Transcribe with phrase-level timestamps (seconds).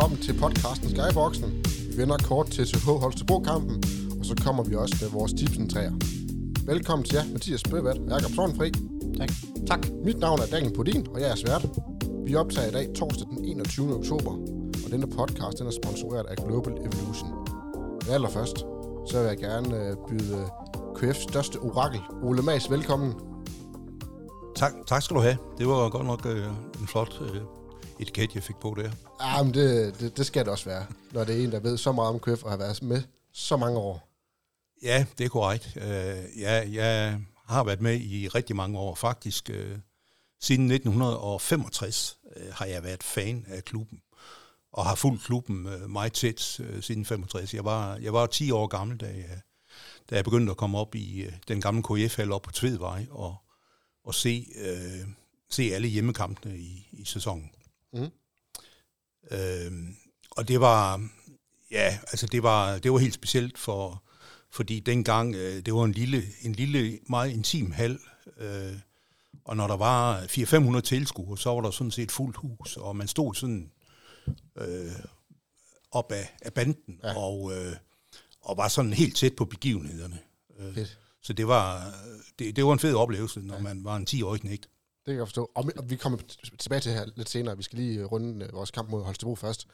[0.00, 1.64] velkommen til podcasten Skyboxen.
[1.90, 3.82] Vi vender kort til TH Holstebro-kampen,
[4.20, 5.92] og så kommer vi også med vores tipsentræer.
[6.66, 8.70] Velkommen til jer, Mathias Bøvat og Jakob Sornfri.
[9.18, 9.30] Tak.
[9.66, 9.82] Tak.
[10.04, 11.66] Mit navn er Daniel Podin, og jeg er svært.
[12.26, 13.94] Vi optager i dag torsdag den 21.
[13.98, 14.32] oktober,
[14.84, 17.30] og denne podcast den er sponsoreret af Global Evolution.
[18.02, 18.58] Men allerførst,
[19.08, 20.46] så vil jeg gerne øh, byde
[20.98, 23.14] KF's største orakel, Ole Mads, velkommen.
[24.56, 25.36] Tak, tak skal du have.
[25.58, 26.46] Det var godt nok øh,
[26.80, 27.40] en flot øh,
[28.00, 28.90] etiket, jeg fik på der.
[29.20, 31.76] Ja, men det, det, det skal det også være, når det er en, der ved
[31.76, 34.08] så meget om KF og har været med så mange år.
[34.82, 35.76] Ja, det er korrekt.
[35.76, 38.94] Øh, ja, jeg har været med i rigtig mange år.
[38.94, 39.78] Faktisk øh,
[40.40, 44.00] siden 1965 øh, har jeg været fan af klubben
[44.72, 47.54] og har fulgt klubben øh, meget tæt øh, siden 65.
[47.54, 49.40] Jeg var, jeg var 10 år gammel, da jeg,
[50.10, 53.36] da jeg begyndte at komme op i øh, den gamle KF-hal op på Tvedvej og,
[54.04, 55.08] og se, øh,
[55.50, 57.50] se alle hjemmekampene i, i sæsonen.
[57.92, 58.10] Mm.
[59.30, 59.72] Øh,
[60.30, 61.08] og det var,
[61.70, 64.02] ja, altså det var, det var helt specielt for,
[64.50, 67.98] fordi dengang, øh, det var en lille, en lille, meget intim hal,
[68.36, 68.72] øh,
[69.44, 70.20] og når der var
[70.76, 73.70] 400-500 tilskuere, så var der sådan set fuldt hus, og man stod sådan
[74.58, 74.92] øh,
[75.90, 77.08] op af, af banden, Ja.
[77.08, 77.18] ja.
[77.18, 77.76] og, øh,
[78.40, 80.18] og var sådan helt tæt på begivenhederne.
[80.58, 80.86] Øh,
[81.22, 81.94] så det var,
[82.38, 84.68] det, det var en fed oplevelse, når man var en 10-årig knægt.
[85.06, 85.50] Det kan jeg forstå.
[85.54, 86.18] Og, vi kommer
[86.58, 87.56] tilbage til her lidt senere.
[87.56, 89.66] Vi skal lige øh, runde øh, vores kamp mod Holstebro først.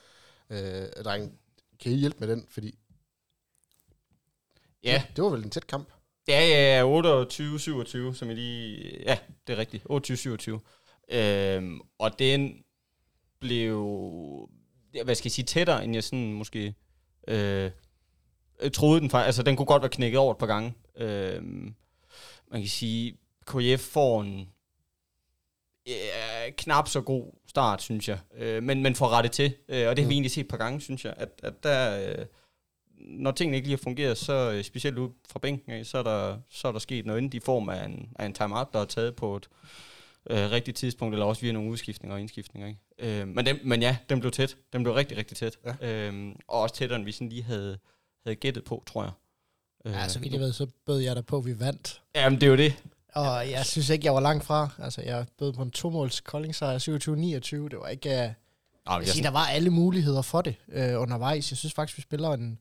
[0.51, 1.39] Øh, dreng,
[1.81, 2.47] kan I hjælpe med den?
[2.51, 2.79] Fordi
[4.85, 5.89] Ja, det var vel en tæt kamp.
[6.29, 7.25] ja, ja, ja
[8.13, 9.03] 28-27, som jeg lige...
[9.03, 9.85] Ja, det er rigtigt.
[11.11, 11.15] 28-27.
[11.17, 12.65] Øhm, og den
[13.41, 13.79] blev,
[14.95, 16.75] ja, hvad skal jeg sige, tættere, end jeg sådan måske
[17.29, 17.71] øh,
[18.73, 19.27] troede den faktisk.
[19.27, 20.75] Altså, den kunne godt være knækket over et par gange.
[20.97, 21.75] Øhm,
[22.51, 23.17] man kan sige,
[23.47, 24.49] KF får en
[25.87, 28.19] ja, knap så god start, synes jeg.
[28.37, 29.55] Øh, men, men får rettet til.
[29.69, 30.11] Øh, og det har vi Mm.
[30.11, 31.15] egentlig set et par gange, synes jeg.
[31.17, 32.27] At, at der, øh,
[32.99, 36.03] når tingene ikke lige har fungeret, så øh, specielt ud fra bænken af, så er
[36.03, 38.81] der, så er der sket noget andet i form af en, af en timeout, der
[38.81, 39.49] er taget på et
[40.31, 42.69] øh, rigtigt tidspunkt, eller også via nogle udskiftninger og indskiftninger.
[42.69, 43.21] Ikke?
[43.21, 44.57] Øh, men, den, men ja, den blev tæt.
[44.73, 45.59] Den blev rigtig, rigtig tæt.
[45.83, 46.09] Ja.
[46.11, 47.79] Øh, og også tættere, end vi sådan lige havde,
[48.25, 49.13] havde gættet på, tror jeg.
[49.85, 52.03] Øh, Ja, så vidt jeg ved, så bød jeg dig på, at vi vandt.
[52.15, 52.83] Jamen, det er jo det.
[53.17, 54.69] Og jeg synes ikke, jeg var langt fra.
[54.79, 57.69] Altså, jeg bød på en to-måls Kolding-sejr 27-29.
[57.69, 58.09] Det var ikke...
[58.09, 58.35] Uh, jeg
[58.87, 61.51] jeg, sige, der var alle muligheder for det uh, undervejs.
[61.51, 62.59] Jeg synes faktisk, vi spiller en,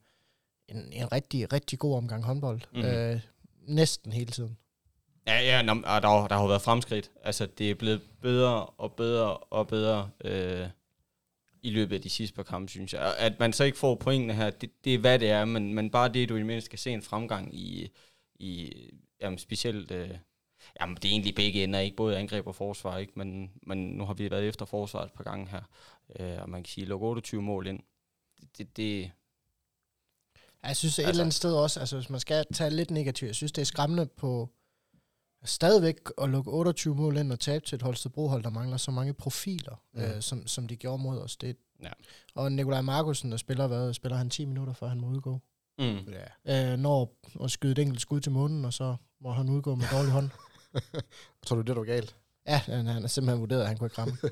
[0.70, 2.62] en, en rigtig, rigtig god omgang håndbold.
[2.74, 2.82] Mhm.
[2.86, 3.12] Mm.
[3.14, 3.20] Uh,
[3.76, 4.58] næsten hele tiden.
[5.28, 7.12] Ja, ja nå, og der, har- der har jo været fremskridt.
[7.24, 10.68] Altså, det er blevet bedre og bedre og bedre øh,
[11.64, 13.16] i løbet af de sidste par kampe, synes jeg.
[13.18, 15.90] At man så ikke får pointene her, det, det er hvad det er, men, men
[15.90, 17.90] bare det, du i det mindste skal se en fremgang i,
[18.36, 18.74] i
[19.22, 19.92] jamen, specielt...
[19.92, 20.10] Øh,
[20.82, 23.14] jamen, det er egentlig begge ender, ikke både angreb og forsvar, ikke?
[23.16, 25.62] Men, men nu har vi været efter forsvaret et par gange her,
[26.20, 27.80] øh, og man kan sige, lukke 28 mål ind.
[28.42, 29.12] Det, det, det
[30.64, 32.92] Ja, Jeg synes et Altså- eller andet sted også, altså hvis man skal tage lidt
[32.92, 34.50] negativt, jeg synes, det er skræmmende på
[35.44, 39.14] stadigvæk at lukke 28 mål ind og tabe til et Holstebro-hold, der mangler så mange
[39.14, 40.02] profiler, Mm.
[40.02, 41.38] øh, som, som de gjorde mod os.
[41.38, 41.90] Det, Ja.
[42.36, 45.40] Og Nikolaj Markusen, der spiller, hvad, spiller han 10 minutter, før han må udgå.
[45.80, 45.98] mm.
[46.46, 46.72] Ja.
[46.74, 49.86] øh, når at skyde et enkelt skud til månen, og så må han udgå med
[49.92, 50.30] dårlig hånd.
[51.46, 52.16] Tror du, det var galt?
[52.48, 54.18] Ja, han, han er simpelthen vurderet, at han kunne ikke ramme.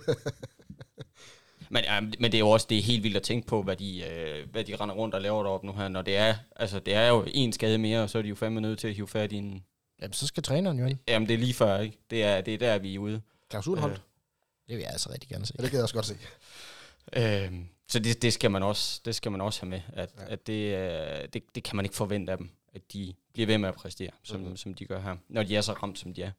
[1.69, 3.75] Men, ja, men det er jo også det er helt vildt at tænke på, hvad
[3.75, 5.87] de, øh, hvad de render rundt og laver deroppe nu her.
[5.87, 8.35] Når det er, altså, det er jo en skade mere, og så er de jo
[8.35, 9.63] fandme nødt til at hive fat i en...
[10.01, 10.97] Jamen, så skal træneren jo ind.
[11.07, 11.97] Jamen, det er lige før, ikke?
[12.09, 13.21] Det er, det er der, vi er ude.
[13.51, 13.93] Claus Udenholdt?
[13.93, 13.99] Øh.
[14.67, 15.53] Det vil jeg altså rigtig gerne se.
[15.57, 16.17] Ja, det kan jeg også godt se.
[17.17, 17.51] Øh,
[17.87, 20.23] så det, det, skal man også, det skal man også have med, at, Ja.
[20.23, 20.31] ja.
[20.31, 23.57] at det, øh, det, det kan man ikke forvente af dem, at de bliver ved
[23.57, 24.43] med at præstere, som, Mhm.
[24.43, 24.57] mm-hmm.
[24.57, 26.31] som de gør her, når de er så ramt, som de er.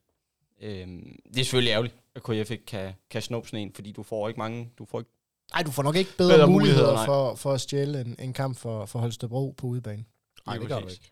[0.61, 0.87] Øh,
[1.33, 4.27] det er selvfølgelig ærgerligt, at KF ikke kan, kan snuppe sådan en, fordi du får
[4.27, 5.11] ikke mange, du får ikke
[5.53, 8.33] Nej, du får nok ikke bedre, Bedre muligheder, muligheder, for, for at stjæle en, en
[8.33, 10.05] kamp for, for Holstebro på udebane.
[10.45, 11.11] Nej, det gør du ikke.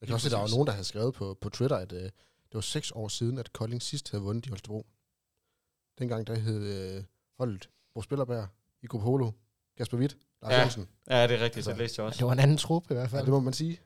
[0.00, 2.02] Jeg kan også se, der var nogen, der havde skrevet på, på Twitter, at øh,
[2.02, 2.12] det
[2.52, 4.86] var seks år siden, at Kolding sidst havde vundet i Holstebro.
[5.98, 7.04] Dengang der hed øh,
[7.38, 8.46] holdet Bo Spillerberg,
[8.82, 9.30] Iko Polo,
[9.78, 10.60] Kasper Witt, Lars Ja.
[10.60, 10.88] Jensen.
[11.10, 12.18] Ja, det er rigtigt, Altså, det læste jeg også.
[12.18, 13.24] Det var en anden trup i hvert Ja, fald.
[13.24, 13.80] det må man sige.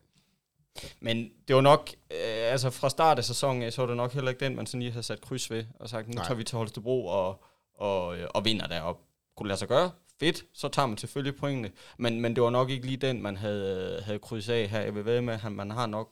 [1.01, 2.17] Men det var nok, øh,
[2.53, 4.93] altså fra start af sæsonen, så var det nok heller ikke den, man sådan lige
[4.93, 6.25] havde sat kryds ved, og sagt, nu Nej.
[6.25, 7.43] Tager vi til Holstebro og,
[7.75, 9.01] og, øh, og vinder derop.
[9.37, 9.91] Kunne det lade sig gøre?
[10.21, 11.71] Fedt, så tager man selvfølgelig pointene.
[11.99, 14.81] Men, men det var nok ikke lige den, man havde, havde krydset af her.
[14.81, 16.11] Jeg vil ved med, at man har nok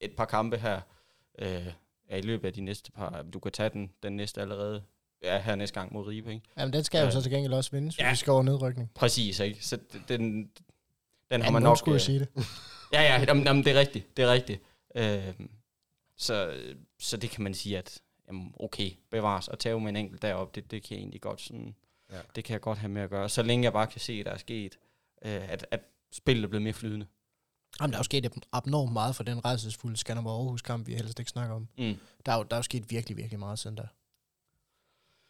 [0.00, 0.80] et par kampe her
[1.38, 1.66] øh,
[2.10, 3.24] ja, i løbet af de næste par.
[3.32, 4.82] Du kan tage den, den næste allerede
[5.22, 6.46] ja, her næste gang mod Ribe, ikke?
[6.58, 7.10] Jamen, den skal jo Ja.
[7.10, 8.10] så til gengæld også vindes, hvis Ja.
[8.10, 8.90] vi skal over nedrykning.
[8.94, 9.64] Præcis, ikke?
[9.66, 9.78] Så
[10.08, 10.50] den,
[11.30, 12.28] den har man nok skulle jeg øh, sige det.
[12.92, 14.62] Ja, ja, jamen, jamen, det er rigtigt, det er rigtigt.
[14.94, 15.34] Øh,
[16.16, 16.60] så,
[16.98, 20.54] så det kan man sige, at jamen, okay, bevares og tage med en enkelt derop,
[20.54, 21.74] det, det kan jeg egentlig godt sådan...
[22.12, 22.18] Ja.
[22.36, 23.28] Det kan jeg godt have med at gøre.
[23.28, 24.78] Så længe jeg bare kan se, at der er sket,
[25.24, 25.80] øh, at, at
[26.12, 27.06] spillet er blevet mere flydende.
[27.80, 31.18] Jamen, der er jo sket abnormt meget for den rejsesfulde Skanderborg Aarhus kamp, vi helst
[31.18, 31.68] ikke snakker om.
[31.78, 31.96] Mm.
[32.26, 33.86] Der er, jo, der er jo sket virkelig, virkelig meget siden der.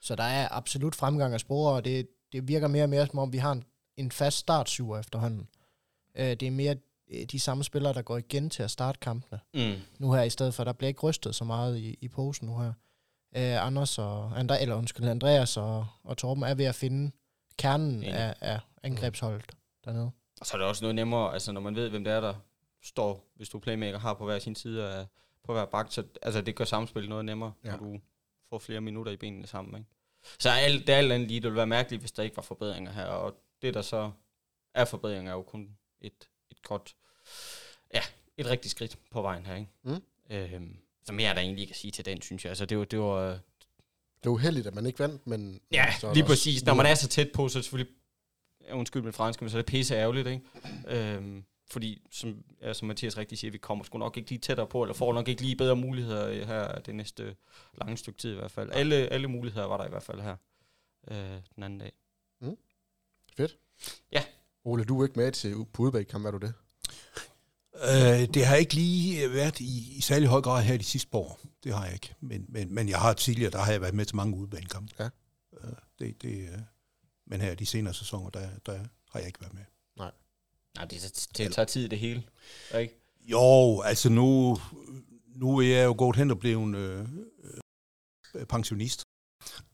[0.00, 3.18] Så der er absolut fremgang af spore, og det, det virker mere og mere, som
[3.18, 3.64] om vi har en,
[3.96, 5.48] en fast startsyver efterhånden.
[6.16, 6.76] Øh, det er mere
[7.10, 9.40] øh, de samme spillere, der går igen til at starte kampene.
[9.54, 9.74] Mm.
[9.98, 12.58] Nu her i stedet for, der bliver ikke rystet så meget i, i posen nu
[12.58, 12.72] her.
[13.36, 17.10] Øh, Anders og Andre, eller undskyld, Andreas og, og Torben er ved at finde
[17.58, 18.14] kernen Enig.
[18.14, 19.52] af, af angrebsholdet
[19.84, 20.10] dernede.
[20.40, 22.34] Og så er det også noget nemmere, altså når man ved, hvem det er, der
[22.82, 25.06] står, hvis du er playmaker, har på hver sin side af,
[25.44, 27.70] på hver bak, så altså, det gør samspillet noget nemmere, ja.
[27.70, 28.00] når du
[28.50, 29.74] får flere minutter i benene sammen.
[29.78, 29.90] Ikke?
[30.38, 32.42] Så alt, det er alt andet lige, det ville være mærkeligt, hvis der ikke var
[32.42, 34.10] forbedringer her, og det der så
[34.74, 35.76] er forbedringer, er jo kun
[36.06, 36.96] et, et godt,
[37.94, 38.00] ja,
[38.36, 39.54] et rigtigt skridt på vejen her.
[39.54, 39.70] Ikke?
[39.82, 40.02] Mm.
[40.30, 42.50] Øhm, så mere er der egentlig at sige til den, synes jeg.
[42.50, 45.60] Altså, det var, det var, Det er uheldigt, at man ikke vandt, men...
[45.72, 46.64] Ja, så lige også præcis.
[46.64, 47.94] Når man er så tæt på, så er det selvfølgelig,
[48.68, 50.42] ja, undskyld mit franske, men så er det pisse ærgerligt, ikke?
[50.86, 54.66] Øhm, fordi, som, ja, som Mathias rigtig siger, vi kommer sgu nok ikke lige tættere
[54.66, 57.36] på, eller får nok ikke lige bedre muligheder her det næste
[57.78, 58.70] lange stykke tid i hvert fald.
[58.72, 60.36] Alle, alle muligheder var der i hvert fald her
[61.08, 61.92] øh, den anden dag.
[63.36, 63.58] Fedt.
[64.12, 64.24] Ja.
[64.64, 66.52] Ole, du er ikke med til på udbækkamp, er du det?
[67.74, 71.18] Øh, det har ikke lige været i, i særlig høj grad her de sidste par
[71.18, 71.40] år.
[71.64, 72.14] Det har jeg ikke.
[72.20, 74.94] Men, men, men jeg har tidligere, der har jeg været med til mange udebanekampe.
[74.98, 75.08] Ja.
[75.62, 76.58] Øh, det, det, øh,
[77.26, 78.78] men her de senere sæsoner, der, der
[79.10, 79.64] har jeg ikke været med.
[80.76, 82.22] Nej, det, det tager tid det hele,
[82.78, 83.00] ikke?
[83.20, 84.58] Jo, altså nu,
[85.26, 87.06] nu er jeg jo gået hen og blevet øh,
[88.34, 89.02] øh, pensionist.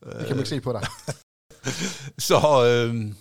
[0.04, 0.86] Det kan man ikke se på dig.
[2.28, 3.14] så, øh,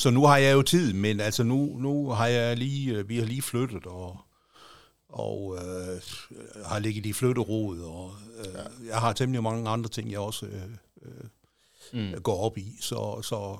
[0.00, 3.18] så nu har jeg jo tid, men altså nu, nu har jeg lige, øh, vi
[3.18, 4.20] har lige flyttet, og,
[5.08, 6.00] og øh,
[6.64, 10.70] har ligget i flytterod, og øh, jeg har temmelig mange andre ting, jeg også øh,
[11.02, 11.24] øh,
[11.92, 12.22] Mm.
[12.22, 13.58] går op i, så, så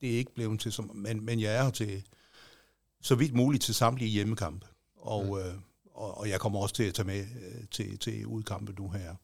[0.00, 2.02] det er ikke blevet til som, men, men jeg er til
[3.02, 4.66] så vidt muligt til samtlige hjemmekampe,
[4.96, 5.38] og, mm.
[5.38, 5.54] øh,
[5.94, 9.14] og, og jeg kommer også til at tage med øh, til, til udkampe nu her,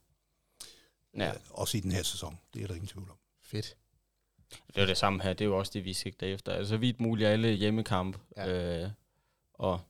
[1.17, 3.17] Ja, øh, også i den her sæson, det er der ingen tvivl om.
[3.43, 3.77] Fedt.
[4.75, 5.33] Det er det samme her.
[5.33, 6.53] Det er jo også det, vi sigter efter.
[6.53, 8.17] Altså vidt muligt alle hjemmekamp.
[8.37, 8.83] Ja.
[8.83, 8.91] Øh,
[9.55, 9.81] og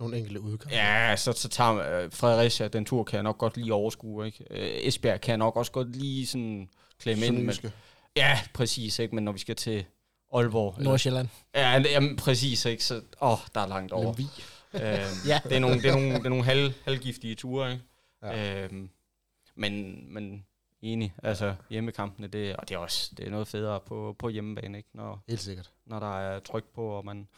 [0.00, 0.74] Nogle enkelte udkampe.
[0.74, 4.44] Ja, så, så tager øh, Fredericia, den tur kan jeg nok godt lige overskue, ikke?
[4.50, 6.68] Øh, Esbjerg kan jeg nok også godt lige sådan
[7.00, 7.36] klemme ind.
[7.42, 7.54] Men,
[8.16, 9.14] ja, præcis, ikke?
[9.14, 9.84] Men når vi skal til
[10.34, 10.74] Aalborg...
[10.78, 11.28] eller- Nordsjælland.
[11.54, 12.84] Ja, jamen, præcis, ikke?
[12.84, 14.04] Så, åh, der er langt over.
[14.04, 14.26] Lemvig.
[14.74, 15.40] øhm, Ja.
[15.44, 17.84] det er nogle, det er nogle, det er nogle halv, halvgiftige ture, ikke?
[18.22, 18.36] Ja.
[18.42, 18.64] Ja.
[18.64, 18.90] Øhm,
[19.54, 20.44] men, men
[20.82, 24.78] enig, altså hjemmekampene, det, og det er også det er noget federe på, på hjemmebane,
[24.78, 24.88] ikke?
[24.94, 25.70] Når, Helt sikkert.
[25.86, 27.28] når der er tryk på, og man,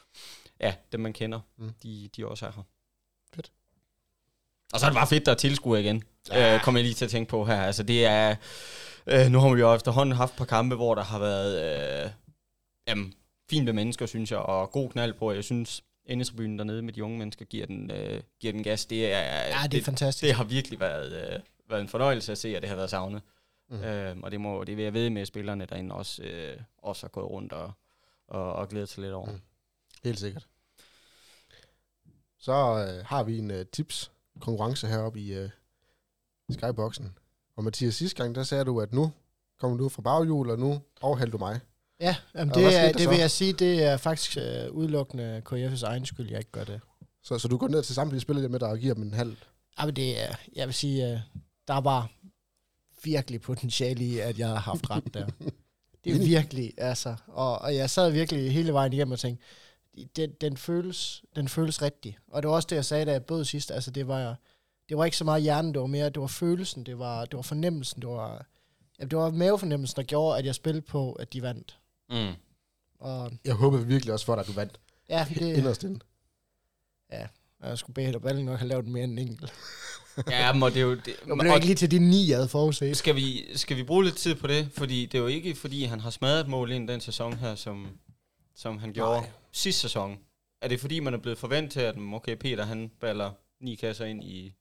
[0.59, 1.73] ja, dem man kender, Mm.
[1.83, 2.63] de, de også er her.
[3.35, 3.51] Fedt.
[4.73, 6.03] Og så er det bare fedt, der er tilskuer igen.
[6.29, 6.55] Ja.
[6.55, 7.61] Øh, kommer jeg lige til at tænke på her.
[7.61, 8.35] Altså det er,
[9.07, 12.11] øh, nu har vi jo efterhånden haft et par kampe, hvor der har været, øh,
[12.87, 13.13] jamen,
[13.49, 15.31] fint med mennesker, synes jeg, og god knald på.
[15.31, 18.85] Jeg synes, Endestribunen dernede med de unge mennesker giver den, øh, giver den gas.
[18.85, 20.23] Det er, Ja, det er det, fantastisk.
[20.27, 21.39] det har virkelig været, øh,
[21.71, 23.21] været en fornøjelse at se, og det har været savnet.
[23.69, 23.83] Mm.
[23.83, 27.03] Øhm, og det, må, det vil jeg ved med, at spillerne derinde også, øh, også
[27.03, 27.71] har gået rundt og,
[28.27, 29.31] og, og glædet sig lidt over.
[29.31, 29.41] Mm.
[30.03, 30.47] Helt sikkert.
[32.39, 35.49] Så øh, har vi en øh, tips konkurrence heroppe i øh,
[36.49, 37.17] Skyboxen.
[37.55, 39.11] Og Mathias, sidste gang, der sagde du, at nu
[39.59, 41.59] kommer du fra baghjul, og nu overhælder du mig.
[41.99, 43.09] Ja, jamen Og det, er, det så?
[43.09, 46.81] vil jeg sige, det er faktisk øh, udelukkende KF's egen skyld, jeg ikke gør det.
[47.23, 49.37] Så, så du går ned til samtlige spillere med dig og giver dem en halv.
[49.79, 51.19] Ja, men det er, jeg vil sige, øh,
[51.71, 52.11] der var
[53.03, 55.27] virkelig potentiale i, at jeg har haft ret der.
[56.03, 57.15] Det er virkelig, altså.
[57.27, 59.45] Og, og jeg sad virkelig hele vejen igennem og tænkte,
[60.15, 62.17] den, den, føles, den føles rigtig.
[62.27, 63.71] Og det var også det, jeg sagde, da jeg bød sidst.
[63.71, 64.35] Altså, det var,
[64.89, 67.35] det var ikke så meget hjernen, det var mere, det var følelsen, det var, det
[67.35, 68.45] var fornemmelsen, det var,
[68.99, 71.79] ja, det var mavefornemmelsen, der gjorde, at jeg spillede på, at de vandt.
[72.09, 72.33] Mm.
[72.99, 75.99] Og Jeg håber virkelig også for dig, at du vandt ja, det, inderst inde.
[77.61, 79.53] jeg skulle bede dig nok have lavet mere end en enkelt.
[80.29, 80.91] Ja, men det er jo...
[80.91, 84.03] Det, Det blev ikke lige til de ni, jeg havde skal, vi, skal vi bruge
[84.03, 84.69] lidt tid på det?
[84.77, 87.87] Fordi det er jo ikke, fordi han har smadret mål ind den sæson her, som,
[88.55, 89.29] som han gjorde Nej.
[89.51, 90.17] sidste sæson.
[90.61, 93.75] Er det fordi, man er blevet forventet til, at mm, okay, Peter han baller ni
[93.75, 94.53] kasser ind i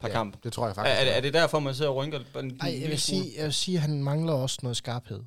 [0.00, 0.14] par ja.
[0.14, 0.44] kamp?
[0.44, 1.00] det tror jeg Er, faktisk.
[1.00, 3.44] er, er, det derfor, man sidder og rynker en, en Ej, jeg vil, sige, jeg
[3.44, 5.20] vil sige, at han mangler også noget skarphed.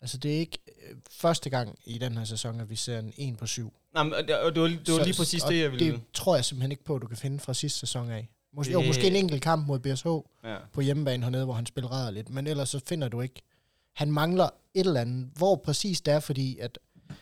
[0.00, 0.58] Altså, det er ikke
[0.90, 3.72] øh, første gang i den her sæson, at vi ser en 1 på 7.
[3.94, 5.92] Nej, men det, det, var, det var Så- lige præcis og det, jeg ville...
[5.92, 8.28] Det tror jeg simpelthen ikke på, at du kan finde fra sidste sæson af.
[8.56, 10.06] Mås- Jo, måske en enkelt kamp mod BSH
[10.44, 10.56] Ja.
[10.72, 13.42] på hjemmebane hernede, hvor han spiller lidt, men ellers så finder du ikke.
[13.94, 14.44] Han mangler
[14.74, 15.30] et eller andet.
[15.36, 16.78] Hvor præcis det er, fordi at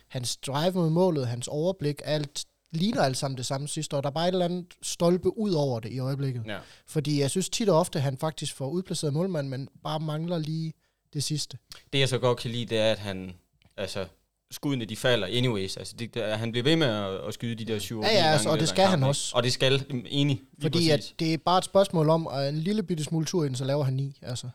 [0.09, 4.01] hans drive mod målet, hans overblik, alt ligner alt sammen det samme sidste år.
[4.01, 6.43] Der er bare et eller andet stolpe ud over det i øjeblikket.
[6.47, 6.59] ja.
[6.87, 10.39] Fordi jeg synes tit og ofte, at han faktisk får udplaceret målmand, men bare mangler
[10.39, 10.73] lige
[11.13, 11.59] det sidste.
[11.93, 13.33] Det jeg så godt kan lide, det er, at han,
[13.77, 14.07] altså,
[14.51, 15.77] skuddene de falder anyways.
[15.77, 18.33] Altså, det, det, han bliver ved med at, at skyde de der 7 Ja, ja,
[18.33, 19.33] altså, og det skal han også.
[19.37, 20.37] Og det skal, enig.
[20.37, 23.45] lige Fordi at det er bare et spørgsmål om, at en lille bitte smule tur
[23.45, 24.19] ind, så laver han ni.
[24.23, 24.49] Altså.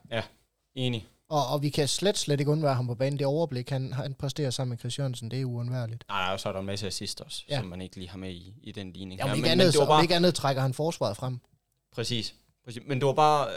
[0.75, 1.07] Enig.
[1.29, 3.19] Og, og vi kan slet, slet ikke undvære ham på banen.
[3.19, 6.03] Det overblik, han, han præsterer sammen med Chris Jørgensen, det er uundværligt.
[6.09, 7.55] Nej, og så er der en masse assist også, Ja.
[7.55, 7.59] ja.
[7.61, 9.19] som man ikke lige har med i, i den ligning.
[9.21, 9.33] Ja, her.
[9.35, 11.39] ikke andet, det så, var om bare, ikke andet trækker han forsvaret frem.
[11.95, 12.35] Præcis.
[12.65, 12.83] præcis.
[12.87, 13.47] Men det var bare...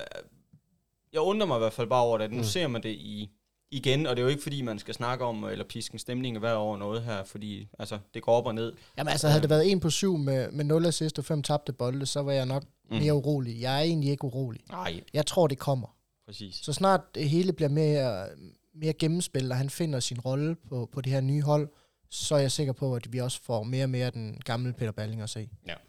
[1.12, 2.24] Jeg undrer mig i hvert fald bare over det.
[2.24, 2.40] at Nu Mm.
[2.40, 2.44] mm.
[2.44, 3.30] ser man det i
[3.70, 6.38] igen, og det er jo ikke fordi, man skal snakke om, eller piske en stemning
[6.38, 8.72] hver over noget her, fordi altså, det går op og ned.
[8.98, 11.72] Jamen altså, havde det været en på syv med, med 0 assist og 5 tabte
[11.72, 12.96] bolde, så var jeg nok Mm.
[12.98, 13.60] mere urolig.
[13.60, 14.60] Jeg er egentlig ikke urolig.
[14.70, 15.96] Nej, Jeg tror, det kommer.
[16.26, 16.54] præcis.
[16.54, 18.26] Så snart det hele bliver mere,
[18.74, 21.68] mere gennemspillet, og han finder sin rolle på, på det her nye hold,
[22.10, 24.92] så er jeg sikker på, at vi også får mere og mere den gamle Peter
[24.92, 25.48] Balling at se.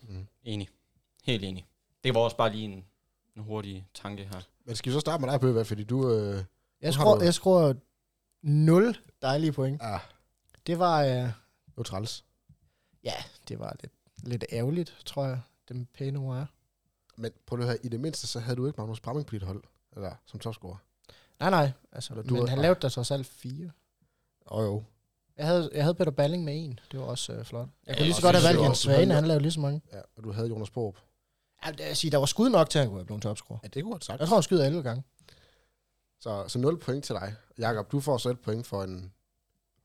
[0.09, 0.27] Mm.
[0.43, 0.67] Enig.
[1.23, 1.65] Helt enig.
[2.03, 2.83] Det var også bare lige en,
[3.37, 4.41] en hurtig tanke her.
[4.65, 6.13] Men skal vi så starte med dig, Bøge, fordi du...
[6.13, 6.43] Øh,
[6.81, 7.73] Jeg du- jeg skruer
[8.41, 9.81] 0 dejlige point.
[9.81, 9.99] ja,
[10.67, 11.33] Det var, øh, det
[11.77, 12.25] var træls.
[13.03, 13.13] ja,
[13.47, 13.93] det var lidt,
[14.23, 16.45] lidt ærgerligt, tror jeg, den pæne ord er.
[17.17, 19.43] Men på det her, i det mindste, så havde du ikke Magnus Bramming på dit
[19.43, 19.63] hold,
[19.95, 20.77] eller som topscorer.
[21.39, 23.71] Nej, nej, altså, Eller du men er- han lavede der trods alt fire.
[24.45, 24.83] Og jo.
[25.37, 26.79] Jeg havde, jeg havde Peter Balling med en.
[26.91, 27.67] Det var også øh, flot.
[27.87, 29.59] Jeg kunne Ja, lige så godt have valgt Jens havde- Svane, han lavede lige så
[29.59, 29.81] mange.
[29.93, 30.97] Ja, og du havde Jonas Borup.
[31.65, 33.59] Ja, jeg siger, der var skud nok til, at han kunne have blevet topscorer.
[33.63, 34.19] Ja, det kunne godt sagt.
[34.19, 35.03] Jeg tror, han skyder 11 gange.
[36.21, 37.33] Så, så 0 point til dig.
[37.57, 39.11] Jakob, du får så et point for en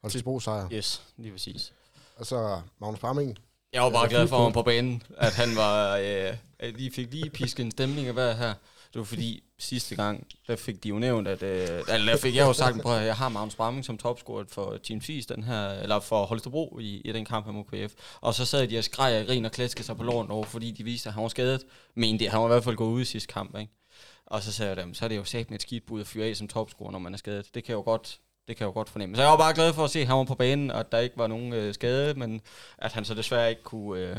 [0.03, 0.69] Holstebro sejr.
[0.73, 1.73] Yes, lige præcis.
[2.17, 3.39] Og så Magnus Bramming.
[3.73, 4.63] Jeg var bare Ja, glad for ham på.
[4.63, 8.55] banen, at han var, øh, at de fik lige pisket en stemning af hver her.
[8.93, 12.35] Det var fordi sidste gang, der fik de jo nævnt, at, øh, eller der fik
[12.37, 15.45] jeg jo sagt, prøv at jeg har Magnus Bramming som topscorer for Team Fies, den
[15.45, 17.95] her, eller for Holstebro i, i den kamp her mod KF.
[18.21, 20.71] Og så sad de og skreg og grin og klaskede sig på låren over, fordi
[20.71, 21.65] de viste, at han var skadet.
[21.95, 23.73] Men det, han var i hvert fald gået ud i sidste kamp, ikke?
[24.27, 26.07] Og så sagde jeg dem, så er det jo sagt med et skidt bud at
[26.07, 27.47] fyre af som topscorer, når man er skadet.
[27.55, 29.17] Det kan jeg jo godt, det kan jeg jo godt fornemme.
[29.17, 30.93] Så jeg var bare glad for at se, at han var på banen, og at
[30.93, 32.41] der ikke var nogen øh, skade, men
[32.79, 34.01] at han så desværre ikke kunne...
[34.01, 34.17] Øh,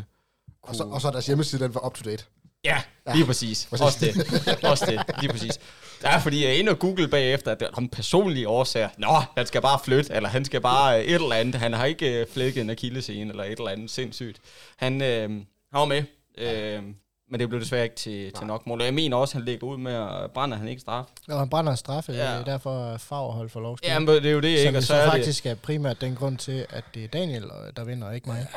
[0.63, 2.23] Og så, og så deres hjemmeside, den var up to date.
[2.63, 2.81] Ja,
[3.13, 3.67] lige præcis.
[3.69, 3.85] præcis.
[3.85, 4.63] Også det.
[4.63, 5.59] Også det, lige præcis.
[6.01, 8.89] Der er fordi, jeg er inde og google bagefter, at der er om personlige årsager.
[8.97, 11.55] Nå, han skal bare flytte, eller han skal bare øh, et eller andet.
[11.55, 14.39] Han har ikke øh, flækket en akillescene, eller et eller andet sindssygt.
[14.77, 16.03] Han, øh, han var med,
[16.37, 16.83] øh,
[17.29, 18.79] men det blev desværre ikke til, til nok mål.
[18.81, 21.05] Og jeg mener også, at han lægger ud med at brænde han ikke straf.
[21.27, 22.17] Og han brænder en straffe, ja.
[22.31, 22.31] Ja.
[22.33, 23.93] det er derfor farverhold for lov at spille.
[23.93, 24.77] Ja, men det er jo det, Som ikke?
[24.77, 27.43] Og så, så er det, faktisk er primært den grund til, at det er Daniel,
[27.75, 28.47] der vinder, og ikke mig.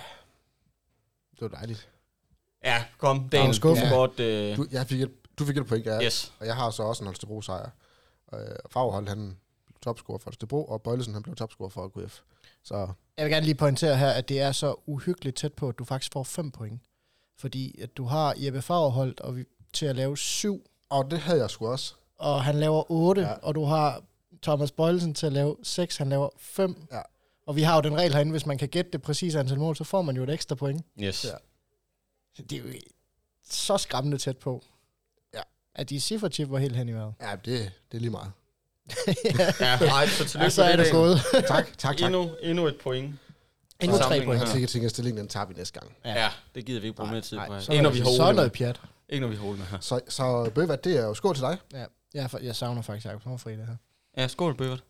[1.32, 1.88] Det var dejligt.
[2.64, 4.20] ja, kom, Daniel, du får godt...
[4.20, 6.02] Øh, Du, jeg fik et, du fik et point, ja.
[6.02, 6.32] yes.
[6.40, 7.70] Og jeg har så også en Holstebro sejr.
[8.34, 12.18] Øh, Fagerhold, han blev topscorer for Holstebro, og Bøjlesen, han blev topscorer for KF.
[12.64, 15.78] Så Jeg vil gerne lige pointere her, at det er så uhyggeligt tæt på, at
[15.78, 16.80] du faktisk får 5 point.
[17.38, 21.40] Fordi at du har Jeppe Fagerholt og vi, til at lave 7, og det havde
[21.40, 21.95] jeg sgu også.
[22.18, 23.28] og han laver 8, Ja.
[23.28, 23.35] ja.
[23.35, 24.02] og du har
[24.42, 26.87] Thomas Bøjlesen til at lave 6, han laver 5.
[26.92, 27.00] Ja.
[27.47, 29.76] Og vi har jo den regel herinde, hvis man kan gætte det præcise antal mål,
[29.76, 30.87] så får man jo et ekstra point.
[31.00, 31.25] Yes.
[31.25, 31.30] Ja.
[32.37, 32.73] Så det er jo
[33.50, 34.62] så skræmmende tæt på.
[35.35, 35.40] Ja.
[35.75, 37.14] At de cifferchip var helt hen i vejret.
[37.21, 38.33] Ja, det, det er lige meget.
[39.61, 41.18] Ja, nej, så tillykke Ja, så med er det det, gået.
[41.33, 42.00] Tak, tak, tak.
[42.02, 43.14] Endnu, endnu et point.
[43.80, 44.40] Endnu tre point.
[44.40, 44.52] Jeg her.
[44.52, 45.97] tænker, tænker stillingen, den tager vi næste gang.
[46.04, 46.12] Ja.
[46.23, 46.30] Ja.
[46.54, 47.61] det gider vi ikke bruge Nej, mere tid nej, på.
[47.61, 48.80] Så Ikke er når vi har så er noget pjat.
[49.08, 49.80] Ikke når vi Ole med her.
[49.80, 51.58] Så, så Bøge, det er jo skål til dig.
[51.73, 53.76] Ja, jeg, er jeg savner faktisk Jacob Sommerfri det her.
[54.16, 54.85] Ja, skål, Bøvert.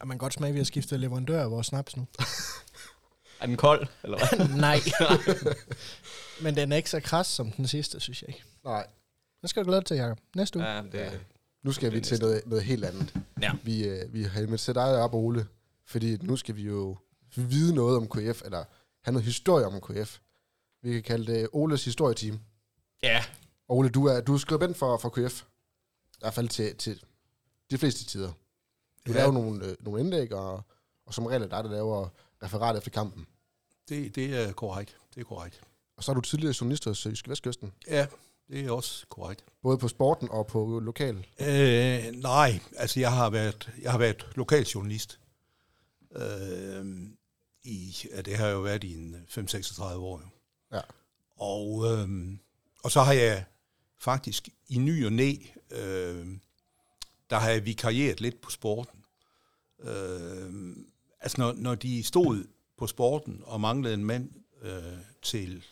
[0.00, 2.06] Og man godt smage, at vi har skiftet leverandør af vores snaps nu.
[3.40, 4.48] Er den kold, eller hvad?
[4.66, 4.78] Nej.
[6.42, 8.42] Men den er ikke så kras som den sidste, synes jeg ikke.
[8.64, 8.86] Nej,
[9.40, 10.18] Den skal du glæde dig til, Jacob.
[10.36, 10.68] Næste uge.
[10.68, 11.20] ja, det,
[11.62, 13.14] nu skal vi til noget, noget helt andet.
[13.42, 13.52] Ja.
[13.62, 15.46] Vi, øh, vi har inviteret dig op, Ole,
[15.86, 16.96] fordi nu skal vi jo
[17.36, 18.64] vide noget om KF, eller
[19.02, 20.18] have noget historie om KF.
[20.82, 22.40] Vi kan kalde det Oles historieteam.
[23.02, 23.24] ja,
[23.68, 25.42] Ole, du er, du er skribent for, for KF.
[25.42, 27.02] I hvert fald til, til
[27.70, 28.32] de fleste tider.
[29.06, 29.18] Du Ja.
[29.18, 30.62] laver nogle, øh, nogle indlæg, og,
[31.06, 32.08] og som regel er dig, der laver
[32.42, 33.26] referat efter kampen.
[33.88, 34.96] Det, det er korrekt.
[35.14, 35.60] Det er korrekt.
[35.96, 37.72] Og så er du tidligere journalist hos Jyske Vestkysten.
[37.88, 38.06] Ja,
[38.50, 39.44] det er også korrekt.
[39.62, 41.26] Både på sporten og på lokal.
[41.40, 45.20] Øh, nej, altså jeg har været, jeg har været lokaljournalist.
[46.16, 46.86] Øh,
[47.62, 50.20] i, ja, det har jeg jo været i en 5-36 år.
[50.20, 50.28] Jo.
[50.72, 50.80] Ja.
[51.36, 52.08] Og, øh,
[52.84, 53.44] og så har jeg
[53.98, 55.34] faktisk i ny og næ,
[55.70, 56.26] øh,
[57.30, 59.04] der har jeg vikarieret lidt på sporten.
[59.80, 60.76] Øh,
[61.20, 64.30] altså når, når de stod på sporten og manglede en mand
[64.62, 65.64] øh, til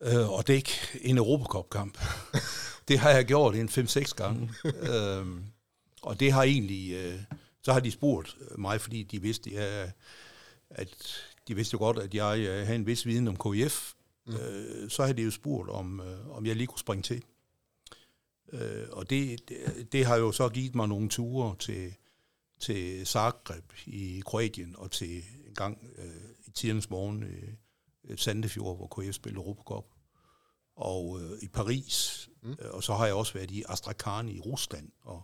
[0.00, 1.98] øh, og dække en Europacup-kamp.
[2.88, 4.50] det har jeg gjort en 5-6 gange.
[4.64, 5.44] øhm,
[6.02, 7.20] og det har egentlig, øh,
[7.62, 9.90] så har de spurgt mig, fordi de vidste, ja,
[10.70, 10.88] at
[11.48, 13.92] de vidste jo godt, at jeg øh, havde en vis viden om KIF,
[14.26, 14.34] mm.
[14.34, 17.22] øh, så havde de jo spurgt, om, øh, om jeg lige kunne springe til.
[18.52, 21.94] Øh, og det, det, det har jo så givet mig nogle ture til,
[22.60, 27.67] til Zagreb i Kroatien, og til en gang øh, i tidernes morgen i
[28.16, 29.84] Sandefjord, hvor KF spillede Europacup.
[30.76, 32.50] Og øh, i Paris, mm.
[32.50, 35.22] øh, og så har jeg også været i Astrakhan i Rusland, og,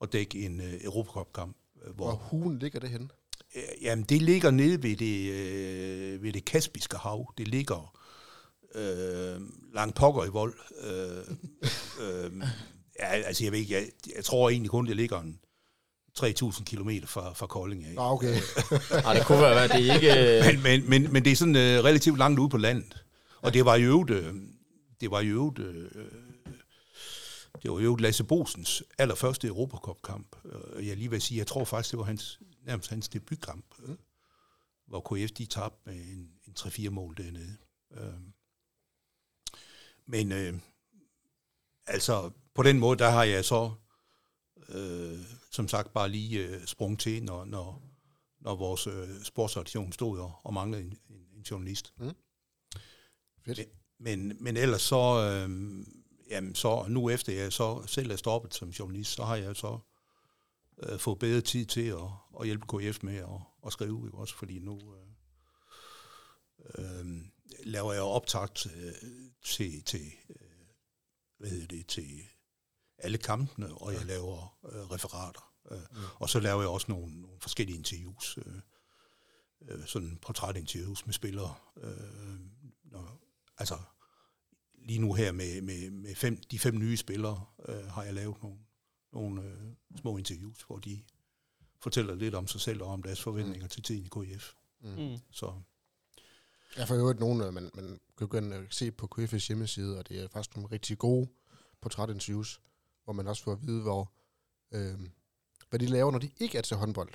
[0.00, 1.56] og dække en øh, Europacup-kamp.
[1.84, 3.08] Øh, hvor, hvor hulen ligger det henne?
[3.56, 7.32] Øh, jamen, det ligger nede ved det, øh, ved det Kaspiske hav.
[7.38, 7.98] Det ligger
[8.74, 9.40] øh,
[9.74, 10.54] langt pokker i vold.
[10.80, 11.36] Øh,
[12.02, 12.32] øh,
[12.98, 15.40] ja, altså, jeg ved ikke, jeg, jeg tror egentlig kun, det ligger en
[16.20, 17.90] 3.000 km fra, fra Kolding af.
[17.98, 18.40] Ah, okay.
[19.02, 20.42] Nej, det kunne være, at det ikke...
[20.52, 23.04] men, men, men, men det er sådan uh, relativt langt ude på landet.
[23.42, 24.40] Og det var jo øvrigt, uh,
[25.00, 26.02] det var jo øvrigt, uh,
[27.62, 30.36] det var jo Lasse Bosens allerførste Europacup-kamp.
[30.82, 33.94] Jeg lige vil sige, jeg tror faktisk, det var hans, nærmest hans debutkamp, uh,
[34.86, 37.56] hvor KF de tabte med en, en 3-4 mål dernede.
[37.90, 38.20] Uh,
[40.06, 40.60] men uh,
[41.86, 43.72] altså, på den måde, der har jeg så
[44.68, 45.18] øh,
[45.50, 47.82] som sagt bare lige øh, sprung til, når, når,
[48.40, 51.92] når vores øh, sportsredaktion stod og, og manglede en, en, en journalist.
[51.98, 52.12] Mm.
[53.44, 53.58] Fedt.
[53.98, 55.84] Men, men, men ellers så, øh,
[56.30, 59.78] jamen så, nu efter jeg så selv er stoppet som journalist, så har jeg så
[60.82, 62.08] øh, fået bedre tid til at,
[62.40, 64.18] at hjælpe KF med at, at skrive, ikke?
[64.18, 65.06] også fordi nu øh,
[66.78, 67.06] øh,
[67.64, 68.92] laver jeg optakt øh,
[69.44, 70.36] til, til øh,
[71.38, 72.22] hvad hedder det, til
[72.98, 75.52] alle kampene, og jeg laver øh, referater.
[75.70, 75.96] Øh, mm.
[76.14, 78.54] Og så laver jeg også nogle, nogle forskellige interviews, øh,
[79.68, 81.54] øh, sådan portrætinterviews med spillere.
[81.76, 82.40] Øh,
[82.84, 83.20] når,
[83.58, 83.78] altså,
[84.74, 88.42] lige nu her med, med, med fem, de fem nye spillere, øh, har jeg lavet
[88.42, 88.58] nogle,
[89.12, 91.02] nogle øh, små interviews, hvor de
[91.82, 93.68] fortæller lidt om sig selv og om deres forventninger mm.
[93.68, 94.52] til tiden i KF.
[94.80, 94.90] Mm.
[94.90, 95.18] mm.
[95.30, 95.60] Så.
[96.76, 100.20] Jeg får jo et nogen, man, man kan og se på KF's hjemmeside, og det
[100.20, 101.28] er faktisk nogle rigtig gode
[101.80, 102.60] portrætinterviews
[103.06, 104.12] hvor man også får at vide, hvor,
[104.72, 105.00] øh,
[105.70, 107.14] hvad de laver, når de ikke er til håndbold.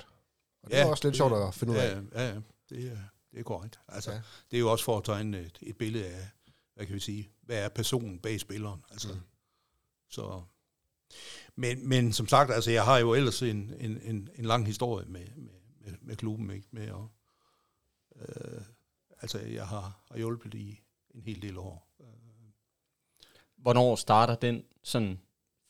[0.62, 2.20] Og det ja, er også lidt det, sjovt at finde ja, ud af.
[2.20, 2.98] Ja, ja, det er,
[3.30, 3.80] det er korrekt.
[3.88, 4.22] Altså, ja.
[4.50, 6.28] Det er jo også for at tegne et, et billede af,
[6.74, 8.84] hvad kan vi sige, hvad er personen bag spilleren.
[8.90, 9.20] Altså, mm.
[10.08, 10.42] Så,
[11.56, 15.06] men, men som sagt, altså, jeg har jo ellers en, en, en, en lang historie
[15.06, 16.68] med, med, med, med klubben, ikke?
[16.70, 17.04] Med at,
[18.16, 18.62] øh,
[19.22, 20.82] altså, jeg har, har hjulpet i
[21.14, 21.88] en hel del år.
[23.56, 25.20] Hvornår starter den sådan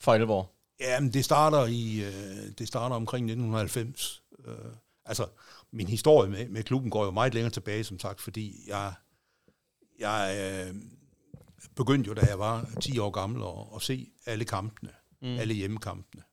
[0.03, 0.51] for alvor?
[0.79, 4.23] Jamen, det starter, i, øh, det starter omkring 1990.
[4.45, 4.55] Øh,
[5.05, 5.27] altså,
[5.71, 8.93] min historie med, med klubben går jo meget længere tilbage, som sagt, fordi jeg,
[9.99, 10.75] jeg øh,
[11.75, 15.27] begyndte jo, da jeg var 10 år gammel, at, at se alle kampene, mm.
[15.27, 16.23] alle hjemmekampene.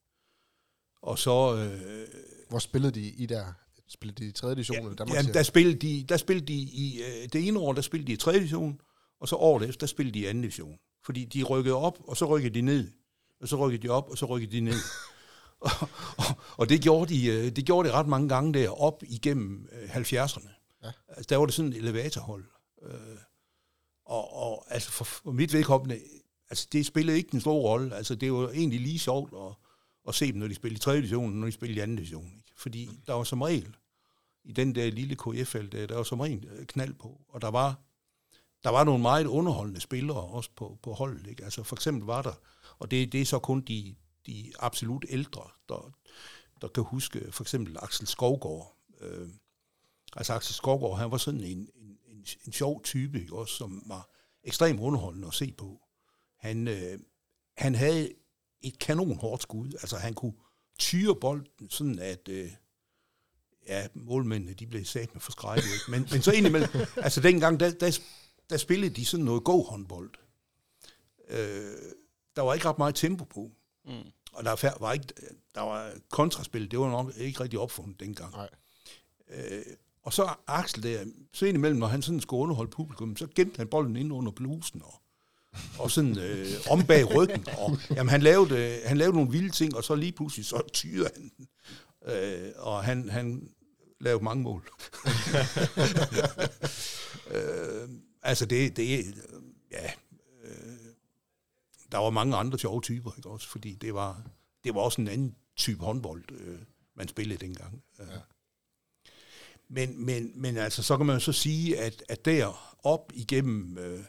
[1.02, 1.56] Og så...
[1.56, 2.08] Øh,
[2.48, 3.52] Hvor spillede de i der?
[3.88, 4.50] Spillede de i 3.
[4.50, 4.76] division?
[4.76, 7.02] Ja, eller Danmark, ja, der spillede de, der spillede de i...
[7.02, 8.32] Øh, det ene år, der spillede de i 3.
[8.32, 8.80] division,
[9.20, 10.38] og så året efter, der spillede de i 2.
[10.38, 10.78] division.
[11.04, 12.88] Fordi de rykkede op, og så rykkede de ned
[13.40, 14.80] og så rykkede de op, og så rykkede de ned.
[15.60, 15.70] og,
[16.18, 16.24] og,
[16.56, 20.48] og det, gjorde de, øh, det gjorde de ret mange gange der, op igennem 70'erne.
[20.48, 20.92] Øh, ja.
[21.08, 22.44] Altså, der var det sådan et elevatorhold.
[22.82, 23.16] Øh,
[24.04, 26.00] og, og altså for, for mit vedkommende,
[26.50, 27.96] altså det spillede ikke en stor rolle.
[27.96, 29.54] Altså det var egentlig lige sjovt at,
[30.08, 30.96] at se dem, når de spillede i 3.
[30.96, 31.92] division, når de spillede i 2.
[31.92, 32.24] division.
[32.24, 32.52] Ikke?
[32.56, 33.76] Fordi der var som regel,
[34.44, 37.20] i den der lille KF-felt, der, der var som regel knald på.
[37.28, 37.80] Og der var,
[38.64, 41.26] der var nogle meget underholdende spillere også på, på holdet.
[41.26, 41.44] Ikke?
[41.44, 42.32] Altså for eksempel var der
[42.80, 43.94] og det, det er så kun de,
[44.26, 45.92] de absolut ældre, der,
[46.60, 48.76] der kan huske for eksempel Axel Skovgaard.
[49.00, 49.28] Øh,
[50.16, 54.10] altså Axel Skovgaard, han var sådan en, en, en, en sjov type, også, som var
[54.44, 55.80] ekstremt underholdende at se på.
[56.36, 56.98] Han, øh,
[57.56, 58.12] han havde
[58.62, 59.72] et kanonhårdt skud.
[59.72, 60.34] Altså han kunne
[60.78, 62.28] tyre bolden, sådan at...
[62.28, 62.50] Øh,
[63.66, 65.70] ja, målmændene, de blev sat med forskrækket.
[65.88, 68.00] Men, men så indimellem, altså dengang, der, der,
[68.50, 70.10] der spillede de sådan noget go-håndbold.
[71.28, 71.76] Øh,
[72.36, 73.50] der var ikke ret meget tempo på.
[73.84, 73.92] Mm.
[74.32, 75.06] Og der var ikke,
[75.54, 78.32] der var kontraspil, det var nok ikke rigtig opfundet dengang.
[78.32, 78.48] Nej.
[79.28, 79.62] Øh,
[80.02, 83.68] og så Axel der, så indimellem, når han sådan skulle underholde publikum, så gemte han
[83.68, 85.02] bolden ind under blusen og,
[85.78, 87.46] og sådan øh, om bag ryggen.
[87.58, 91.10] Og, jamen, han lavede, han lavede nogle vilde ting, og så lige pludselig så tyrede
[91.14, 91.48] han den.
[92.14, 93.50] Øh, og han, han
[94.00, 94.62] lavede mange mål.
[97.34, 97.88] øh,
[98.22, 99.14] altså det, det,
[99.70, 99.90] ja,
[101.92, 103.48] der var mange andre sjove typer, ikke også?
[103.48, 104.22] Fordi det var,
[104.64, 106.58] det var også en anden type håndbold, øh,
[106.94, 107.82] man spillede dengang.
[107.98, 108.04] Ja.
[109.68, 114.04] Men, men, men altså, så kan man så sige, at, at der op igennem, øh,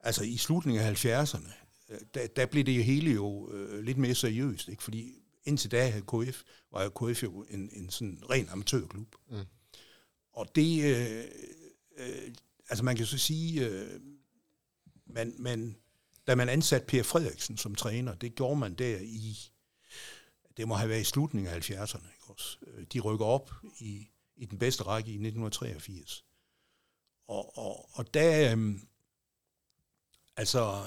[0.00, 1.52] altså i slutningen af 70'erne,
[1.88, 4.82] øh, der, der blev det hele jo øh, lidt mere seriøst, ikke?
[4.82, 6.42] fordi indtil da havde KF,
[6.72, 9.14] var jo KF jo en, en sådan ren amatørklub.
[9.30, 9.38] Mm.
[10.32, 11.24] og det, øh,
[11.96, 12.34] øh,
[12.68, 14.00] altså man kan så sige, øh,
[15.06, 15.76] man, man,
[16.26, 19.38] da man ansatte Per Frederiksen som træner, det gjorde man der i,
[20.56, 22.12] det må have været i slutningen af 70'erne.
[22.14, 22.58] Ikke også?
[22.66, 26.24] Øh, de rykker op i, i den bedste række i 1983.
[27.28, 28.74] Og, og, og der, øh,
[30.36, 30.84] altså,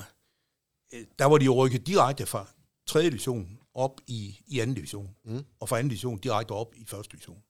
[0.93, 2.47] øh, der var de jo rykket direkte fra
[2.86, 3.04] 3.
[3.04, 4.65] division op i, i 2.
[4.65, 5.45] division, mm.
[5.60, 5.88] og fra 2.
[5.88, 7.12] division direkte op i 1.
[7.12, 7.43] division.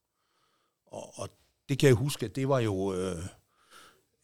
[0.86, 1.30] Og, og
[1.70, 2.94] det kan jeg huske, at det var jo...
[2.94, 3.24] Øh,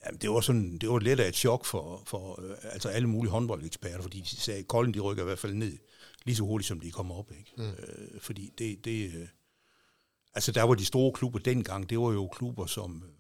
[0.06, 3.10] jamen, det var sådan, det var lidt af et chok for, for øh, altså alle
[3.10, 5.78] mulige håndboldeksperter, fordi de sagde, at Kolding de rykker i hvert fald ned
[6.26, 7.32] lige så hurtigt, som de kommer op.
[7.32, 7.54] Ikke?
[7.58, 7.64] Mm.
[7.64, 9.28] Øh, fordi det, det øh,
[10.34, 13.14] altså der var de store klubber dengang, det var jo klubber som, øh,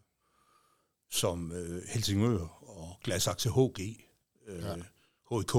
[1.11, 3.79] som øh, Helsingør og Gladsaxe HG,
[4.47, 4.75] øh, ja.
[5.31, 5.55] HK,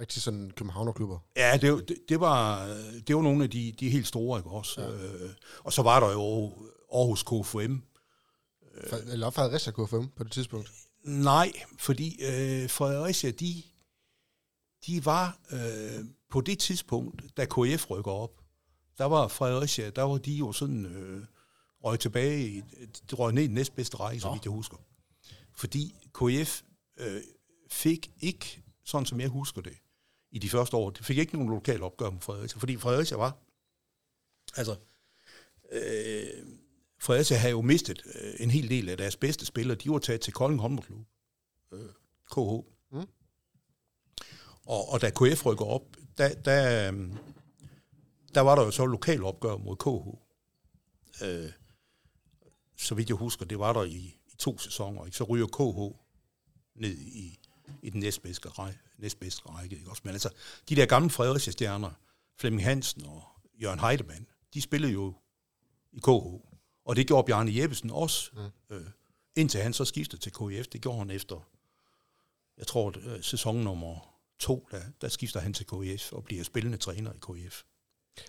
[0.00, 1.18] Rigtig sådan Københavnerklubber.
[1.36, 2.66] Ja, det, det, det, var,
[3.06, 4.80] det var nogle af de, de helt store, ikke også?
[4.80, 4.88] Ja.
[4.88, 5.30] Øh,
[5.64, 6.52] og så var der jo
[6.92, 7.76] Aarhus KFM.
[8.76, 10.70] Øh, Eller Fredericia KFM på det tidspunkt?
[11.04, 13.62] Nej, fordi øh, Fredericia, de,
[14.86, 18.42] de var øh, på det tidspunkt, da KF rykker op,
[18.98, 21.24] der var Fredericia, der var de jo sådan øh,
[21.84, 22.60] røg tilbage, i,
[23.10, 24.76] de røg ned i den næstbedste række, så vidt jeg husker.
[25.54, 26.62] Fordi KF
[26.96, 27.22] øh,
[27.70, 29.76] fik ikke, sådan som jeg husker det,
[30.30, 30.90] i de første år.
[30.90, 33.36] Det fik ikke nogen lokal opgør med Fredericia, fordi Fredericia var...
[34.56, 34.76] Altså,
[35.72, 36.46] øh,
[36.98, 39.78] Fredericia havde jo mistet øh, en hel del af deres bedste spillere.
[39.78, 41.06] De var taget til Kolding Håndboldklub,
[41.72, 41.88] øh,
[42.32, 42.38] KH.
[42.92, 43.08] Mm.
[44.66, 45.82] Og, og da KF rykker op,
[46.18, 47.10] der, der, øh,
[48.34, 50.08] der var der jo så lokal opgør mod KH.
[51.24, 51.50] Øh,
[52.76, 55.04] så vidt jeg husker, det var der i, i to sæsoner.
[55.04, 55.16] Ikke?
[55.16, 55.96] Så ryger KH
[56.80, 57.38] ned i,
[57.82, 59.76] i den næstbedste række næstbedste række.
[59.76, 60.02] Ikke også?
[60.04, 60.30] Men altså,
[60.68, 61.90] de der gamle Fredericia-stjerner,
[62.38, 63.22] Flemming Hansen og
[63.62, 65.14] Jørgen Heidemann, de spillede jo
[65.92, 66.55] i KH.
[66.86, 68.76] Og det gjorde Bjarne Jeppesen også, mm.
[68.76, 68.86] øh,
[69.36, 70.66] indtil han så skiftede til KF.
[70.66, 71.48] Det gjorde han efter,
[72.58, 76.78] jeg tror, øh, sæson nummer to, der, der skifter han til KF og bliver spillende
[76.78, 77.62] træner i KF.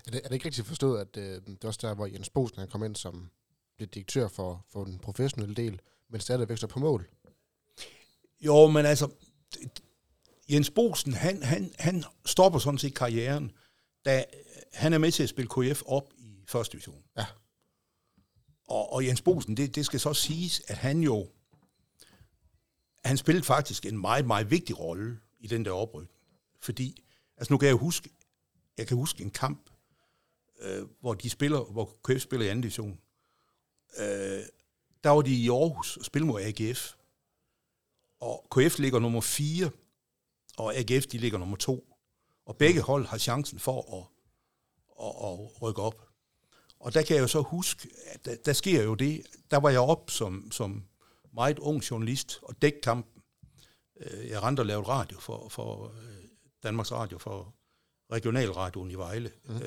[0.07, 2.29] Er det, er det ikke rigtigt forstået, at øh, det er også der, hvor Jens
[2.29, 3.29] Bosen han kom ind som
[3.77, 7.09] blev direktør for, for den professionelle del, men stadigvæk så på mål?
[8.41, 9.09] Jo, men altså,
[10.49, 13.51] Jens Bosen, han, han, han stopper sådan set karrieren,
[14.05, 14.25] da
[14.73, 17.03] han er med til at spille KF op i første division.
[17.17, 17.25] Ja.
[18.67, 21.27] Og, og Jens Bosen, det, det skal så siges, at han jo,
[23.05, 26.11] han spillede faktisk en meget, meget vigtig rolle i den der oprykning.
[26.59, 27.03] Fordi,
[27.37, 28.09] altså nu kan jeg huske,
[28.77, 29.69] jeg kan huske en kamp,
[30.59, 32.99] øh, hvor de spiller, hvor KF spiller i anden division.
[33.97, 34.43] Øh,
[35.03, 36.93] der var de i Aarhus og spillede mod AGF.
[38.19, 39.69] Og KF ligger nummer 4
[40.57, 41.93] og AGF de ligger nummer 2.
[42.45, 44.05] Og begge hold har chancen for at,
[45.05, 46.06] at, at rykke op.
[46.79, 49.69] Og der kan jeg jo så huske, at der, der sker jo det, der var
[49.69, 50.83] jeg op som, som
[51.33, 53.23] meget ung journalist og dæk kampen.
[53.99, 56.23] Øh, jeg rendte og lavede radio for, for øh,
[56.63, 57.53] Danmarks Radio, for
[58.11, 59.31] regionalradioen i Vejle.
[59.45, 59.59] Mm.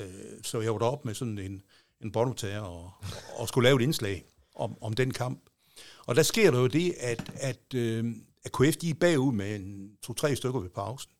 [0.43, 1.61] Så jeg var deroppe med sådan en,
[2.01, 2.91] en båndoptager og,
[3.37, 5.49] og skulle lave et indslag om, om den kamp.
[6.05, 7.75] Og der sker der jo det, at, at
[8.43, 11.11] at KF de er bagud med en to-tre stykker ved pausen.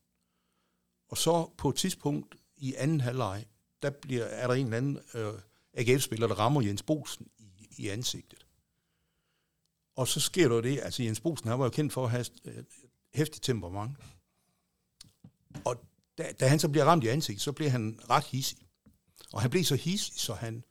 [1.09, 3.45] Og så på et tidspunkt i anden halvleg,
[3.81, 5.33] der bliver, er der en eller anden øh,
[5.73, 8.45] AGF-spiller, der rammer Jens Bosen i, i ansigtet.
[9.95, 12.25] Og så sker der det, altså Jens Bosen, han var jo kendt for at have
[12.45, 12.63] øh,
[13.13, 13.97] hæftigt temperament.
[15.65, 15.85] Og
[16.17, 18.57] da, da han så bliver ramt i ansigtet, så bliver han ret hissig.
[19.33, 20.63] Og han blev så hissig, så han,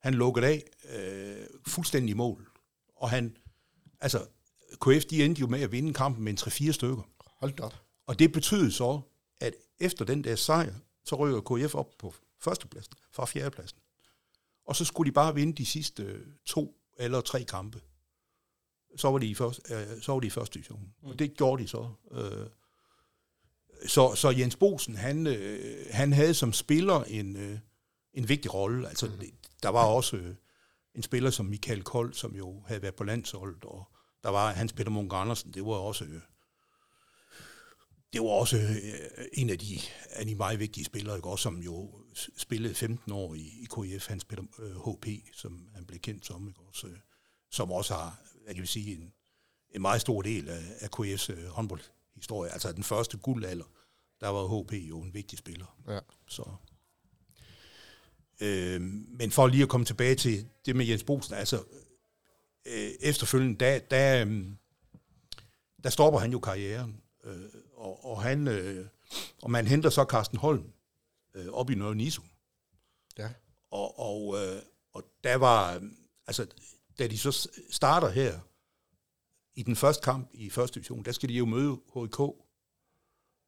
[0.00, 2.50] han lukkede af øh, fuldstændig i mål.
[2.96, 3.36] Og han,
[4.00, 4.26] altså,
[4.80, 7.02] KF de endte jo med at vinde kampen med en 3-4 stykker.
[7.38, 7.74] Hold op.
[8.06, 9.00] Og det betød så,
[9.40, 13.78] at efter den der sejr, så rykker KF op på førstepladsen fra fjerdepladsen.
[14.66, 17.80] Og så skulle de bare vinde de sidste to eller tre kampe.
[18.96, 20.94] Så var de i, første, øh, så var de i første division.
[21.02, 21.08] Mm.
[21.08, 21.88] Og det gjorde de så.
[22.12, 22.46] Øh,
[23.86, 27.58] så, så Jens Bosen, han, øh, han havde som spiller en, øh,
[28.14, 28.88] en vigtig rolle.
[28.88, 29.22] Altså, mm.
[29.62, 30.34] der var også øh,
[30.94, 33.88] en spiller som Michael Kold, som jo havde været på landsholdet, og
[34.22, 36.04] der var Hans Peter Munk Andersen, det var også
[38.14, 39.78] det var også øh, en af de,
[40.10, 41.28] af de meget vigtige spillere, ikke?
[41.28, 41.90] Også, som jo
[42.36, 46.48] spillede 15 år i, i KF, Hans Peter øh, HP, som han blev kendt som,
[46.48, 46.60] ikke?
[46.60, 46.96] Også, øh,
[47.50, 49.12] som også har, jeg kan sige, en,
[49.70, 52.50] en meget stor del af, af KF's øh, håndboldhistorie.
[52.50, 53.64] Altså den første guldalder,
[54.20, 55.78] der var HP jo en vigtig spiller.
[55.88, 55.98] Ja.
[56.28, 56.42] Så.
[58.40, 58.80] Øh,
[59.18, 61.64] men for lige at komme tilbage til det med Jens Bosen, altså
[62.66, 64.46] øh, efterfølgende, der, der, øh,
[65.84, 67.00] der stopper han jo karrieren.
[67.24, 68.86] Øh, og, og, han, øh,
[69.42, 70.72] og man henter så Carsten Holm
[71.34, 72.22] øh, op i Nørre Niso.
[73.18, 73.30] Ja.
[73.70, 75.82] Og, og, øh, og der var,
[76.26, 76.46] altså,
[76.98, 78.40] da de så starter her,
[79.56, 82.20] i den første kamp i første division, der skal de jo møde HK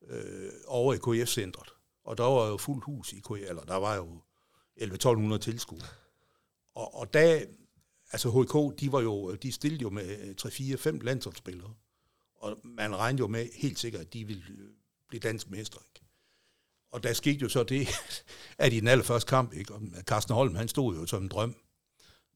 [0.09, 1.68] øh, over i KF-centret.
[2.05, 4.20] Og der var jo fuld hus i KF, eller der var jo
[4.81, 5.87] 11-1200 tilskuere.
[6.75, 7.46] Og, og da,
[8.12, 10.35] altså HK, de, var jo, de stillede jo med
[11.01, 11.75] 3-4-5 landsholdsspillere.
[12.47, 14.43] Og man regnede jo med helt sikkert, at de ville
[15.09, 15.79] blive dansk mester.
[15.79, 16.07] Ikke?
[16.91, 17.89] Og der skete jo så det,
[18.59, 19.75] at i den allerførste kamp, ikke?
[19.75, 21.57] Og Carsten Holm, han stod jo som en drøm.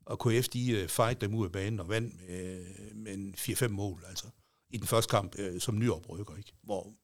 [0.01, 3.68] Og KF, de uh, fight dem ud af banen og vandt med, med en 4-5
[3.68, 4.27] mål, altså.
[4.70, 6.53] I den første kamp uh, som nyoprykker, ikke?
[6.62, 6.94] Hvor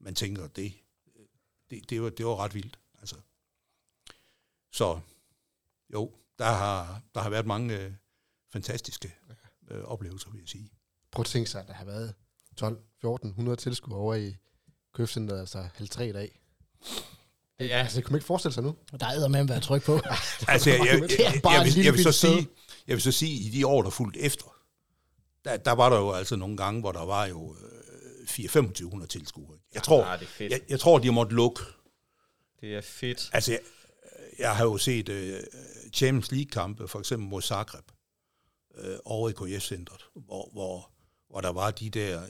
[0.00, 0.72] man tænker, det,
[1.70, 3.16] det, det, var, det var ret vildt, altså.
[4.72, 5.00] Så
[5.92, 7.92] jo, der har, der har været mange uh,
[8.52, 9.14] fantastiske
[9.70, 10.75] uh, oplevelser, vil jeg sige.
[11.16, 12.14] Prøv at tænke sig, at der har været
[13.50, 14.36] 12-1400 tilskuere over i
[14.94, 16.40] købcenteret, altså 53 i dag.
[17.60, 17.64] Ja.
[17.66, 18.76] Altså, det kunne man ikke forestille sig nu.
[19.00, 19.92] Der er med at være tryk på.
[20.48, 22.48] altså, jeg, jeg, jeg, jeg, jeg, vil, jeg, vil så sige,
[22.86, 24.44] jeg vil så sige, i de år, der fulgte efter,
[25.44, 29.58] der, der var der jo altså nogle gange, hvor der var jo øh, 4-2500 tilskuere.
[29.74, 30.52] Jeg tror, Ah, det er fedt.
[30.52, 31.62] jeg, jeg tror, de måtte lukke.
[32.60, 33.30] Det er fedt.
[33.32, 33.60] Altså, jeg,
[34.38, 35.40] jeg har jo set øh,
[35.92, 37.84] Champions League-kampe, for eksempel mod Zagreb,
[38.78, 40.90] øh, over i KF-centret, hvor, hvor,
[41.36, 42.22] hvor der var de der,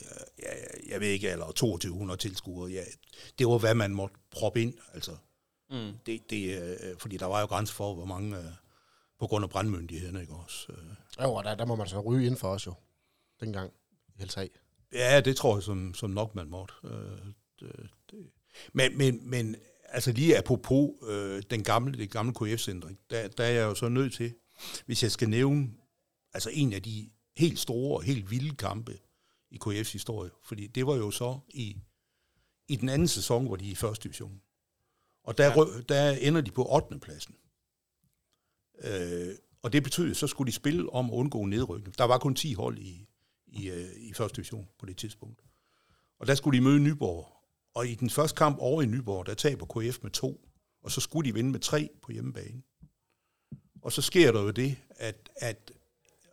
[0.43, 0.49] ja,
[0.89, 2.71] jeg ved ikke, eller 2200 tilskuere.
[2.71, 2.85] Ja,
[3.39, 5.17] det var, hvad man måtte proppe ind, altså.
[5.71, 5.93] Mm.
[6.07, 8.45] Det, det, øh, fordi der var jo grænser for, hvor mange, øh,
[9.21, 10.73] på grund af brandmyndighederne, ikke også?
[10.73, 12.75] Øh, Jo, og der, der må man så ryge ind for os jo,
[13.41, 13.73] dengang
[14.19, 14.51] i 3.
[14.93, 16.75] Ja, det tror jeg som, som nok, man måtte.
[17.61, 18.31] Det, det.
[18.73, 23.51] Men, men, men altså lige apropos øh, den gamle, det gamle KF-center, der, der er
[23.51, 24.35] jeg jo så nødt til,
[24.87, 25.69] hvis jeg skal nævne
[26.35, 28.99] altså en af de helt store og helt vilde kampe
[29.51, 31.77] i KF's historie, fordi det var jo så i,
[32.69, 34.41] i den anden sæson, hvor de er i første division.
[35.25, 35.81] Og der, Ja.
[35.89, 36.99] der ender de på 8.
[36.99, 37.35] pladsen.
[38.85, 41.99] Øh, og det betyder, så skulle de spille om at undgå nedrykning.
[41.99, 43.07] Der var kun 10 hold i,
[43.47, 45.43] i, øh, i første division på det tidspunkt.
[46.19, 47.33] Og der skulle de møde Nyborg.
[47.75, 50.49] Og i den første kamp over i Nyborg, der taber KF med to,
[50.83, 52.63] og så skulle de vinde med tre på hjemmebane.
[53.83, 55.73] Og så sker der jo det, at, at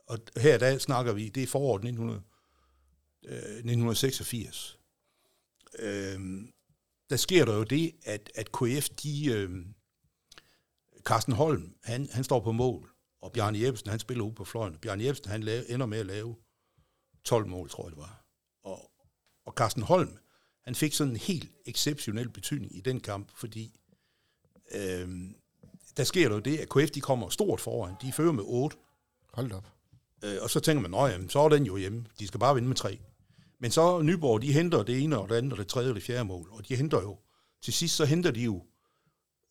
[0.07, 2.21] og her der snakker vi, det er foråret 1900,
[3.25, 4.79] øh, 1986.
[5.79, 6.19] Øh,
[7.09, 9.65] der sker der jo det, at, at KF, de, øh,
[11.03, 12.89] Carsten Holm, han, han står på mål,
[13.21, 14.77] og Bjarne Jebsen, han spiller ude på fløjen.
[14.77, 16.35] Bjarne Jebsen, han lave, ender med at lave
[17.23, 18.25] 12 mål, tror jeg det var.
[18.63, 18.91] Og,
[19.45, 20.17] og Carsten Holm,
[20.61, 23.79] han fik sådan en helt exceptionel betydning i den kamp, fordi
[24.71, 25.09] øh,
[25.97, 27.95] der sker der jo det, at KF de kommer stort foran.
[28.01, 28.77] De fører med 8,
[29.33, 29.73] Hold op
[30.23, 32.05] øh, og så tænker man, nej, så er den jo hjemme.
[32.19, 32.99] De skal bare vinde med 3.
[33.59, 36.03] Men så Nyborg, de henter det ene og det andet og det tredje og det
[36.03, 37.17] fjerde mål, og de henter jo,
[37.61, 38.63] til sidst så henter de jo,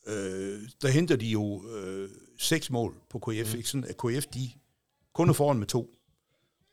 [0.07, 3.59] øh, der henter de jo øh, seks mål på KF, mm.
[3.59, 4.51] ikke sådan at KF de
[5.13, 5.95] kun er foran med to.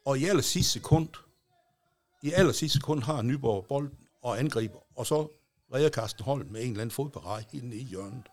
[0.05, 1.09] Og i aller sidste sekund,
[2.23, 5.27] i aller sidste sekund har Nyborg bolden og angriber, og så
[5.73, 8.23] redder Carsten Holm med en eller anden fodparade helt nede i hjørnet.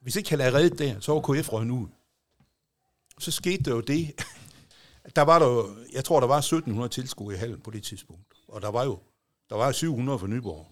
[0.00, 1.88] Hvis ikke han havde reddet der, så var KF røget ud.
[3.18, 4.12] Så skete der jo det,
[5.16, 8.34] der var der jo, jeg tror, der var 1700 tilskuere i hallen på det tidspunkt.
[8.48, 8.98] Og der var jo,
[9.50, 10.66] der var jo 700 for Nyborg.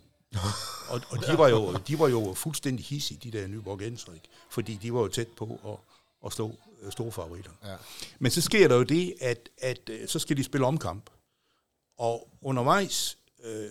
[0.88, 4.28] og, og de, var jo, de var jo fuldstændig hissige, de der Nyborgenser, ikke?
[4.50, 7.50] Fordi de var jo tæt på at, at stå øh, store favoritter.
[7.64, 7.76] Ja.
[8.18, 11.10] Men så sker der jo det, at, at øh, så skal de spille omkamp.
[11.98, 13.70] Og undervejs, øh,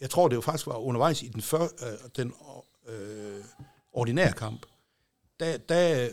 [0.00, 2.34] jeg tror det jo faktisk var undervejs i den, før, øh, den
[2.88, 3.44] øh,
[3.92, 4.66] ordinære kamp,
[5.40, 6.08] der, der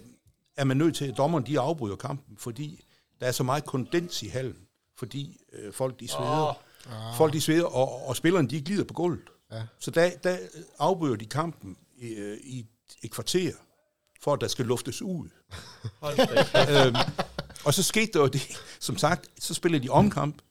[0.59, 2.85] er man nødt til, at dommeren de afbryder kampen, fordi
[3.21, 4.57] der er så meget kondens i hallen,
[4.97, 6.47] fordi øh, folk de sveder.
[6.87, 7.17] Oh.
[7.17, 9.29] Folk de sveder, og, og spillerne de glider på gulvet.
[9.51, 9.61] Ja.
[9.79, 10.37] Så der, der
[10.79, 12.65] afbryder de kampen i, øh, i
[13.01, 13.51] et kvarter,
[14.21, 15.29] for at der skal luftes ud.
[16.69, 16.95] Øhm,
[17.65, 20.41] og så skete der jo det, som sagt, så spiller de omkamp,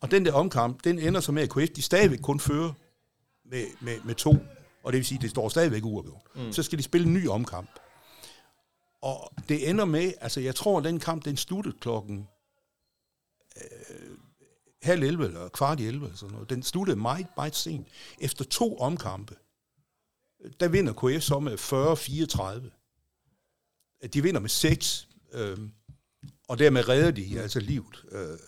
[0.00, 2.72] og den der omkamp, den ender så med, at KF de stadigvæk kun fører
[3.44, 4.36] med, med, med to,
[4.82, 6.22] og det vil sige, at det står stadigvæk uafgjort.
[6.34, 6.52] Mm.
[6.52, 7.70] Så skal de spille en ny omkamp.
[9.02, 12.28] Og det ender med, altså jeg tror, at den kamp, den sluttede klokken
[13.56, 14.16] øh,
[14.82, 16.50] halv 11 eller kvart i 11 eller sådan noget.
[16.50, 17.88] Den sluttede meget, meget sent.
[18.20, 19.36] Efter to omkampe,
[20.60, 21.58] der vinder KF så med
[24.02, 24.08] 40-34.
[24.08, 25.58] De vinder med 6, øh,
[26.48, 28.04] og dermed redder de altså livet.
[28.12, 28.38] Øh,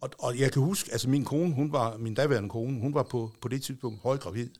[0.00, 3.02] og, og jeg kan huske, altså min kone, hun var, min daværende kone, hun var
[3.02, 4.50] på, på det tidspunkt højgravid.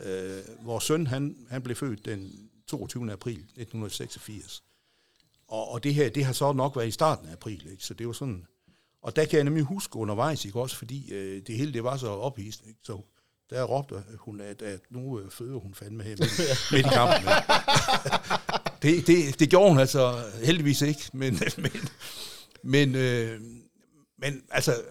[0.00, 3.12] Øh, vores søn, han, han blev født den 22.
[3.12, 4.62] april 1986.
[5.48, 7.84] Og, og det her, det har så nok været i starten af april, ikke?
[7.84, 8.46] så det var sådan...
[9.02, 11.96] Og der kan jeg nemlig huske undervejs, ikke også, fordi øh, det hele det var
[11.96, 12.80] så ophidsende, ikke?
[12.82, 13.00] så
[13.50, 16.32] der råbte hun, at, at nu øh, føder hun fandme her midt,
[16.72, 17.28] midt i kampen.
[18.82, 21.72] Det, det, det gjorde hun altså heldigvis ikke, men, men,
[22.62, 23.40] men, øh,
[24.18, 24.82] men altså,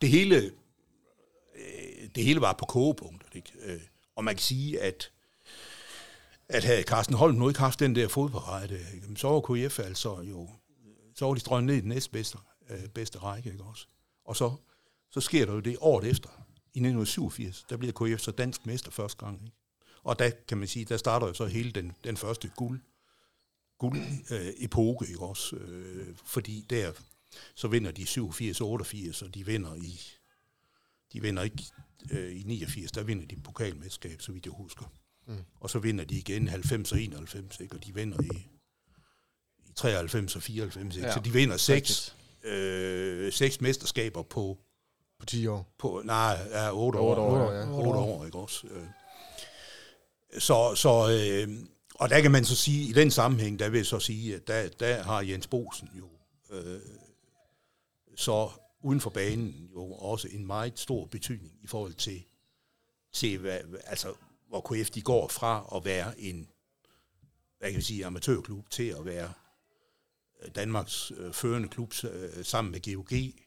[0.00, 0.36] det hele,
[1.56, 3.52] øh, det hele var på kogepunktet, ikke?
[3.62, 3.80] Øh,
[4.16, 5.10] og man kan sige, at
[6.48, 8.80] at havde Carsten Holm nu ikke haft den der fodparade,
[9.16, 10.48] så var KF altså jo,
[11.14, 12.38] så var de strøget ned i den næstbedste
[12.70, 13.86] øh, bedste række, ikke også?
[14.24, 14.56] Og så,
[15.10, 16.28] så sker der jo det året efter,
[16.74, 19.56] i 1987, der bliver KF så dansk mester første gang, ikke?
[20.02, 22.80] Og der kan man sige, der starter jo så hele den, den første guld,
[23.78, 23.98] guld
[24.30, 25.56] øh, epoke, ikke også?
[25.56, 26.92] Øh, fordi der,
[27.54, 30.00] så vinder de 87 88, og de vinder i,
[31.12, 31.64] de vinder ikke
[32.10, 34.92] øh, i 89, der vinder de pokalmesterskab, så vidt jeg husker.
[35.26, 35.44] Mm.
[35.60, 37.76] Og så vinder de igen 90 og 91, ikke?
[37.76, 38.36] og de vinder i,
[39.68, 41.06] i 93 og 94, ikke?
[41.06, 44.58] Ja, så de vinder seks, øh, seks mesterskaber på...
[45.18, 45.74] På 10 år?
[45.78, 47.10] På, nej, ja, 8 år.
[47.10, 47.88] 8 år, 8 år, ja.
[47.88, 48.66] 8 år, ikke også?
[48.66, 48.86] Øh.
[50.38, 53.86] Så, så øh, og der kan man så sige, i den sammenhæng, der vil jeg
[53.86, 56.08] så sige, at der, der har Jens Bosen jo
[56.50, 56.80] øh,
[58.16, 62.24] så uden for banen jo også en meget stor betydning i forhold til,
[63.12, 64.14] til hvad, altså
[64.48, 66.48] hvor KF de går fra at være en
[67.58, 69.32] hvad kan vi sige, amatørklub til at være
[70.42, 73.42] øh, Danmarks øh, førende klub øh, sammen med GOG,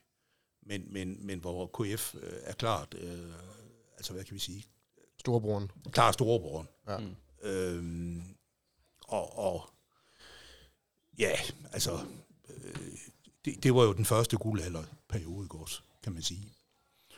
[0.62, 3.32] men, men, men hvor KF øh, er klart, øh,
[3.96, 4.64] altså hvad kan vi sige?
[5.18, 5.70] Storebroren.
[5.92, 6.68] Klart storebroren.
[6.88, 6.98] Ja.
[6.98, 7.16] Mm.
[7.42, 8.22] Øhm,
[9.08, 9.70] og, og
[11.18, 11.32] ja,
[11.72, 12.06] altså,
[12.48, 12.74] øh,
[13.44, 16.52] det, det var jo den første guldalderperiode, også, kan man sige.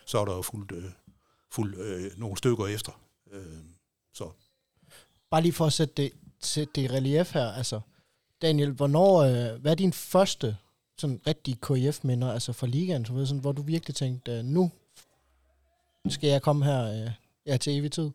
[0.05, 0.91] Så er der jo fuldt, øh,
[1.51, 3.01] fuldt øh, nogle stykker efter.
[3.31, 3.63] Øh,
[4.13, 4.31] så.
[5.29, 7.81] Bare lige for at sætte det, sætte det i relief her, altså,
[8.41, 10.57] Daniel, hvornår, øh, hvad er din første
[10.97, 14.71] sådan rigtige KIF-minder, altså fra ligaen, så ved, sådan, hvor du virkelig tænkte, øh, nu
[16.09, 17.11] skal jeg komme her øh,
[17.45, 18.11] ja, til evig tid?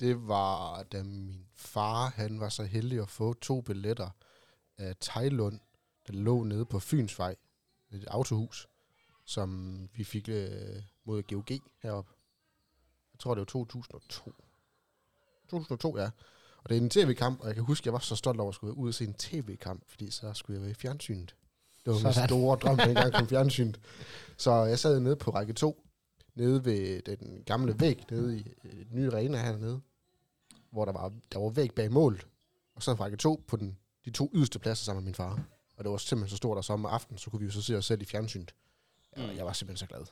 [0.00, 4.10] Det var, da min far, han var så heldig at få to billetter
[4.78, 5.60] af Tejlund,
[6.06, 7.36] der lå nede på Fynsvej,
[7.92, 8.68] et autohus,
[9.24, 12.12] som vi fik øh, mod GOG heroppe.
[13.14, 14.32] Jeg tror, det var 2002.
[15.48, 16.10] 2002, ja.
[16.56, 18.54] Og det er en tv-kamp, og jeg kan huske, jeg var så stolt over at
[18.54, 21.34] skulle ud og se en tv-kamp, fordi så skulle jeg være i fjernsynet.
[21.84, 23.80] Det var min store drøm gang som fjernsynet.
[24.36, 25.86] Så jeg sad nede på række 2,
[26.34, 29.80] nede ved den gamle væg, nede i den nye arena hernede,
[30.70, 32.22] hvor der var, der var væg bag mål.
[32.74, 35.44] Og så række 2 på den, de to yderste pladser sammen med min far.
[35.76, 37.62] Og det var simpelthen så stort, at så om aftenen, så kunne vi jo så
[37.62, 38.54] se os selv i fjernsynet.
[39.16, 39.36] Ja, mm.
[39.36, 40.04] Jeg var simpelthen så glad.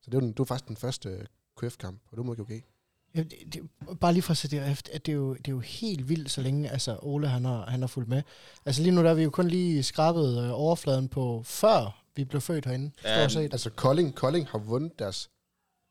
[0.00, 1.26] Så det var, den, det var faktisk den første
[1.66, 2.60] KF-kamp, og det må ikke okay.
[3.14, 3.62] Ja, det, det,
[4.00, 6.08] bare lige for at sætte det efter, at det er, jo, det er jo helt
[6.08, 8.22] vildt, så længe altså, Ole han har, han har fulgt med.
[8.66, 12.24] Altså lige nu der er vi jo kun lige skrabet øh, overfladen på, før vi
[12.24, 12.90] blev født herinde.
[13.04, 13.52] Ja, set.
[13.52, 15.30] Altså Kolding, Kolding har vundet deres,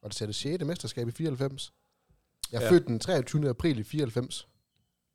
[0.01, 0.65] var det, det 6.
[0.65, 1.73] mesterskab i 94.
[2.51, 2.71] Jeg er ja.
[2.71, 3.49] født den 23.
[3.49, 4.47] april i 94.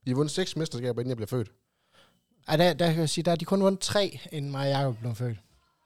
[0.05, 1.53] De har vundet seks mesterskaber, inden jeg blev født.
[2.49, 4.81] Ej, der, der kan jeg sige, der har de kun vundet tre, inden mig og
[4.81, 5.39] Jacob blev født.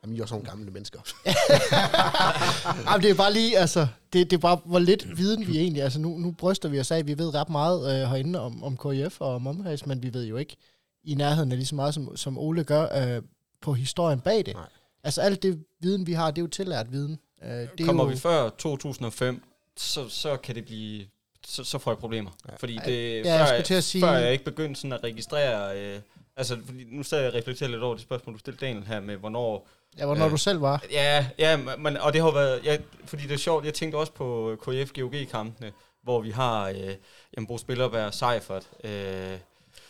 [0.02, 1.00] Jamen, I er også nogle gamle mennesker.
[2.90, 5.82] Jamen, det er bare lige, altså, det, det er bare, hvor lidt viden vi egentlig,
[5.82, 8.62] altså nu, nu bryster vi os af, at vi ved ret meget øh, herinde om,
[8.64, 10.56] om KIF og om omhæs, men vi ved jo ikke
[11.04, 13.22] i nærheden af lige så meget, som, som Ole gør øh,
[13.60, 14.54] på historien bag det.
[14.54, 14.68] Nej.
[15.04, 17.18] Altså alt det viden, vi har, det er jo tillært viden.
[17.42, 19.42] Øh, det Kommer jo, vi før 2005,
[19.76, 21.06] så, så kan det blive
[21.46, 22.30] så, så får jeg problemer.
[22.48, 22.56] Ja.
[22.56, 24.02] Fordi det, ja, før, jeg, til at sige...
[24.02, 25.78] før jeg ikke begyndte sådan at registrere...
[25.78, 26.00] Øh,
[26.36, 29.00] altså, fordi nu sad jeg og reflekterede lidt over det spørgsmål, du stillede Daniel her
[29.00, 30.84] med, hvornår Ja, hvornår øh, du selv var.
[30.90, 34.12] Ja, ja men, og det har været, ja, fordi det er sjovt, jeg tænkte også
[34.12, 35.72] på KF GOG-kampene,
[36.02, 36.94] hvor vi har øh,
[37.36, 38.68] jamen, Bo Spillerberg, Seifert.
[38.84, 39.38] Øh,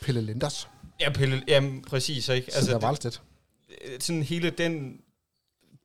[0.01, 0.69] Pelle Linders.
[1.01, 2.29] Ja, Pelle, jamen, præcis.
[2.29, 2.51] Ikke?
[2.55, 3.21] Altså, det,
[3.85, 5.01] øh, sådan hele den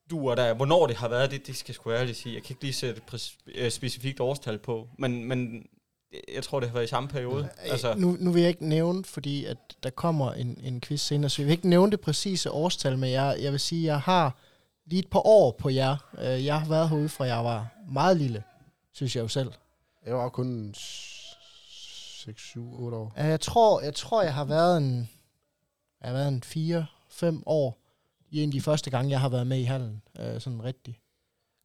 [0.09, 2.35] duer der, hvornår det har været, det, det skal jeg sgu ærligt sige.
[2.35, 5.67] Jeg kan ikke lige sætte et øh, specifikt årstal på, men, men
[6.33, 7.49] jeg tror, det har været i samme periode.
[7.65, 7.93] Ja, altså.
[7.97, 11.41] nu, nu vil jeg ikke nævne, fordi at der kommer en, en quiz senere, så
[11.41, 14.37] jeg vil ikke nævne det præcise årstal, men jeg, jeg vil sige, at jeg har
[14.85, 15.97] lige et par år på jer.
[16.17, 18.43] Øh, jeg har været herude fra, jeg var meget lille,
[18.93, 19.51] synes jeg jo selv.
[20.05, 23.13] Jeg var kun 6, 7, 8 år.
[23.17, 25.09] Jeg tror, jeg tror, jeg har været en,
[26.01, 27.77] jeg har været en 4, 5 år
[28.31, 30.99] i en af de første gange, jeg har været med i hallen, øh, sådan rigtig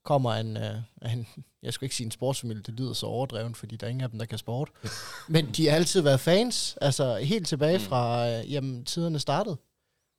[0.05, 1.27] kommer en, uh, en,
[1.63, 4.11] jeg skulle ikke sige en sportsfamilie, det lyder så overdrevet, fordi der er ingen af
[4.11, 4.71] dem, der kan sport.
[5.29, 7.85] Men de har altid været fans, altså helt tilbage mm.
[7.85, 9.57] fra, uh, jamen, tiderne startede.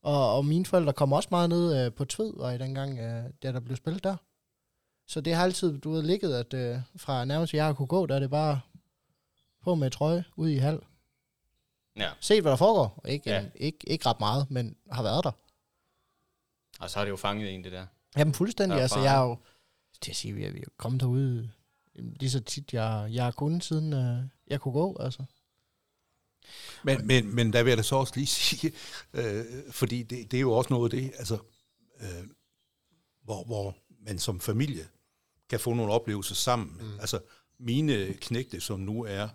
[0.03, 3.31] Og, og mine forældre kom også meget ned uh, på Tved, og i dengang, uh,
[3.43, 4.15] da der blev spillet der.
[5.07, 8.15] Så det har altid, du ved, ligget, at uh, fra nærmest jeg kunne gå, der
[8.15, 8.61] er det bare
[9.63, 10.79] på med trøje, ud i hal.
[11.95, 12.09] Ja.
[12.19, 13.01] Se, hvad der foregår.
[13.07, 13.39] Ikke, ja.
[13.39, 15.31] en, ikke, ikke ret meget, men har været der.
[16.79, 17.85] Og så har det jo fanget en, det der.
[18.17, 18.81] Jamen fuldstændig.
[18.81, 19.37] Altså, jeg er jo
[20.01, 21.51] til at sige, at vi er kommet derude
[21.95, 25.23] lige så tit, jeg, jeg har kunnet, siden uh, jeg kunne gå, altså.
[26.83, 28.73] Men, men, men der vil jeg da så også lige sige,
[29.13, 31.37] øh, fordi det, det er jo også noget af det, altså,
[32.01, 32.27] øh,
[33.23, 34.87] hvor, hvor man som familie
[35.49, 36.77] kan få nogle oplevelser sammen.
[36.79, 36.99] Mm.
[36.99, 37.19] Altså,
[37.59, 39.29] mine knægte, som nu er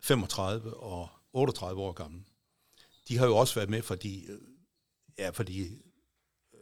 [0.00, 2.24] 35 og 38 år gamle,
[3.08, 4.40] de har jo også været med, fordi, øh,
[5.18, 5.60] ja, fordi
[6.54, 6.60] øh,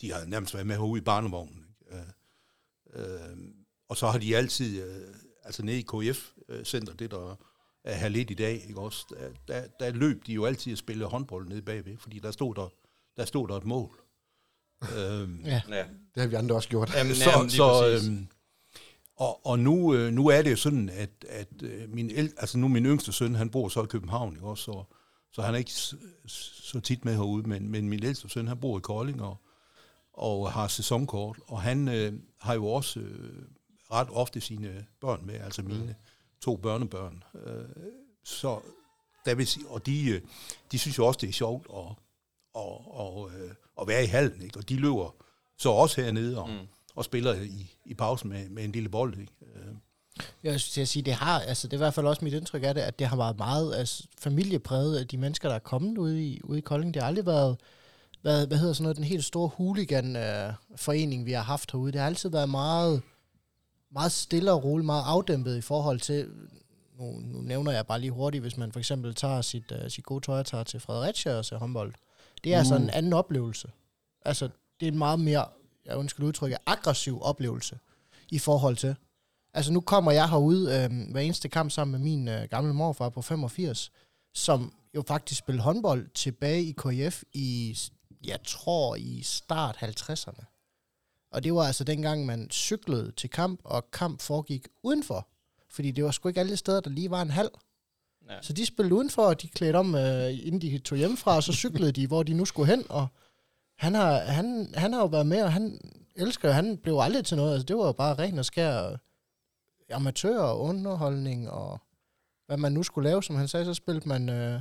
[0.00, 1.67] de har nærmest været med herude i barnevognen.
[2.98, 3.36] Øh, øh,
[3.88, 7.36] og så har de altid, øh, altså nede i KF-center, det der
[7.84, 10.78] er her lidt i dag, ikke også, der, der, der løb de jo altid at
[10.78, 12.68] spille håndbold nede bagved, fordi der stod der,
[13.16, 14.00] der, stod der et mål.
[14.96, 15.60] øhm, ja.
[15.68, 15.84] ja.
[16.14, 16.94] Det har vi andre også gjort.
[16.94, 18.28] Jamen, så, jamen, så, øhm,
[19.16, 22.58] og, og nu, øh, nu er det jo sådan, at, at øh, min, el, altså
[22.58, 24.84] nu min yngste søn, han bor så i København, ikke også, så,
[25.32, 25.96] så han er ikke så,
[26.62, 29.36] så tit med herude, men, men min ældste søn, han bor i Kolding og,
[30.18, 33.42] og har sæsonkort, og han øh, har jo også øh,
[33.92, 35.94] ret ofte sine børn med, altså mine mm.
[36.40, 37.22] to børnebørn.
[37.46, 37.64] Øh,
[38.24, 38.60] så
[39.24, 40.20] der vil sige, og de, øh,
[40.72, 41.94] de synes jo også, det er sjovt at,
[42.54, 43.50] og, og, øh,
[43.80, 44.58] at være i hallen, ikke?
[44.58, 45.14] og de løber
[45.58, 46.66] så også hernede og, mm.
[46.94, 49.18] og spiller i, i pausen med, med en lille bold.
[49.18, 49.32] Ikke?
[49.42, 49.74] Øh.
[50.42, 52.74] Jeg synes sige, det har, altså det er i hvert fald også mit indtryk af
[52.74, 56.24] det, at det har været meget altså, familiepræget af de mennesker, der er kommet ude
[56.24, 56.94] i, ude i Kolding.
[56.94, 57.56] Det har aldrig været,
[58.28, 61.92] hvad, hvad hedder sådan noget, den helt store hooligan-forening, vi har haft herude.
[61.92, 63.02] Det har altid været meget,
[63.92, 66.28] meget stille og roligt, meget afdæmpet i forhold til,
[66.98, 70.04] nu, nu nævner jeg bare lige hurtigt, hvis man for eksempel tager sit, uh, sit
[70.04, 71.94] gode tøj og tager til Fredericia og ser håndbold.
[72.44, 72.58] Det er uh.
[72.58, 73.68] altså en anden oplevelse.
[74.24, 74.48] Altså,
[74.80, 75.46] det er en meget mere,
[75.86, 77.78] jeg ønsker udtrykket, aggressiv oplevelse
[78.30, 78.96] i forhold til.
[79.54, 83.08] Altså, nu kommer jeg herude øh, hver eneste kamp sammen med min øh, gamle morfar
[83.08, 83.92] på 85,
[84.34, 87.76] som jo faktisk spillede håndbold tilbage i KF i,
[88.24, 90.44] jeg tror, i start 50'erne.
[91.30, 95.28] Og det var altså dengang, man cyklede til kamp, og kamp foregik udenfor.
[95.70, 97.50] Fordi det var sgu ikke alle steder, der lige var en halv.
[98.28, 98.42] Ja.
[98.42, 101.52] Så de spillede udenfor, og de klædte om, øh, inden de tog hjemmefra, og så
[101.52, 102.84] cyklede de, hvor de nu skulle hen.
[102.88, 103.06] Og
[103.76, 105.80] han har, han, han har jo været med, og han
[106.16, 107.52] elsker han blev aldrig til noget.
[107.52, 108.96] Altså, det var jo bare ren og skær
[109.92, 111.80] amatør og underholdning, og
[112.46, 114.60] hvad man nu skulle lave, som han sagde, så spillede man, øh,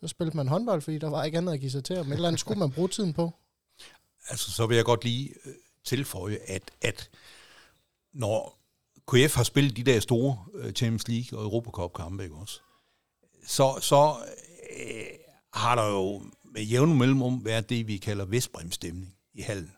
[0.00, 2.12] så spillede man håndbold, fordi der var ikke andet at give sig til, men et
[2.12, 3.34] eller andet skulle man bruge tiden på.
[4.28, 7.10] Altså, så vil jeg godt lige øh, tilføje, at, at
[8.12, 8.58] når
[9.08, 12.60] KF har spillet de der store uh, Champions League og Europacup-kampe, ikke også,
[13.46, 14.16] så, så
[14.80, 15.04] øh,
[15.54, 19.72] har der jo med jævne mellemrum været det, vi kalder Vestbrem-stemning i hallen.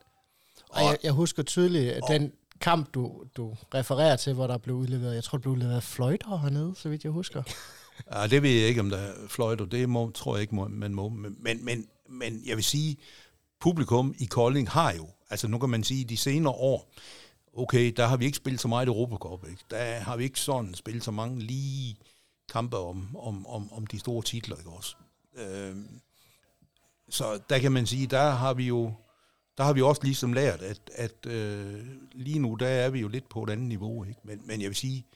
[0.68, 4.76] Og, jeg, jeg husker tydeligt, at den kamp, du, du refererer til, hvor der blev
[4.76, 7.42] udleveret, jeg tror, der blev udleveret fløjter hernede, så vidt jeg husker
[8.12, 9.64] ja, det ved jeg ikke, om der er fløjter.
[9.64, 11.08] Det må, tror jeg ikke, man må.
[11.08, 12.96] Men, men, men jeg vil sige,
[13.60, 16.92] publikum i Kolding har jo, altså nu kan man sige, de senere år,
[17.52, 19.62] okay, der har vi ikke spillet så meget i Europacup, ikke?
[19.70, 21.96] Der har vi ikke sådan spillet så mange lige
[22.52, 24.96] kampe om, om, om, om de store titler, ikke også?
[25.36, 25.76] Øh,
[27.08, 28.92] så der kan man sige, der har vi jo
[29.60, 33.08] der har vi også ligesom lært, at, at øh, lige nu, der er vi jo
[33.08, 34.04] lidt på et andet niveau.
[34.04, 34.20] Ikke?
[34.24, 35.06] Men, men jeg vil sige,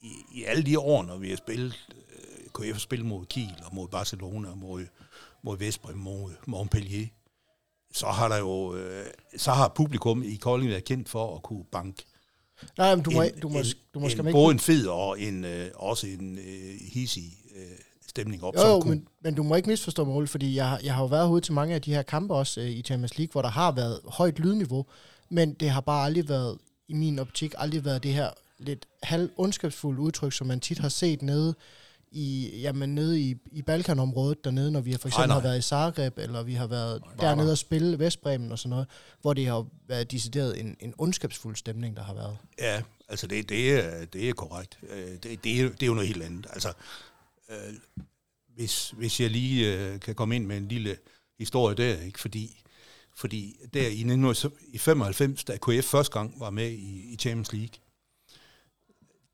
[0.00, 1.88] i, i alle de år, når vi har spillet,
[2.58, 4.86] KF spillet mod Kiel og mod Barcelona og mod,
[5.42, 7.06] mod Vestbrem, mod Montpellier,
[7.94, 11.64] så har der jo, øh, så har publikum i Kolding været kendt for at kunne
[11.72, 12.04] banke
[12.78, 13.58] Nej, men du må, en, du må,
[13.94, 17.78] du må en, en, både en fed og en, øh, også en øh, hissig øh,
[18.08, 18.56] stemning op.
[18.56, 21.06] Jo, jo men, men du må ikke misforstå mig, Ole, fordi jeg, jeg har jo
[21.06, 23.48] været ude til mange af de her kampe også øh, i Champions League, hvor der
[23.48, 24.86] har været højt lydniveau,
[25.28, 29.30] men det har bare aldrig været, i min optik, aldrig været det her lidt halv
[29.36, 31.54] ondskabsfulde udtryk, som man tit har set nede
[32.16, 35.34] i, jamen, nede i, i Balkanområdet dernede, når vi for eksempel nej, nej.
[35.34, 38.70] har været i Zagreb, eller vi har været nej, dernede og spille Vestbremen og sådan
[38.70, 38.86] noget,
[39.20, 42.36] hvor det har været decideret en, en ondskabsfuld stemning, der har været.
[42.58, 44.78] Ja, altså det, det, er, det er korrekt.
[44.90, 46.46] Øh, det, det, er, det er jo noget helt andet.
[46.50, 46.72] Altså,
[47.50, 47.74] øh,
[48.54, 50.96] hvis, hvis jeg lige øh, kan komme ind med en lille
[51.38, 52.20] historie der, ikke?
[52.20, 52.62] Fordi,
[53.14, 57.78] fordi der i 1995, da KF første gang var med i, i Champions League,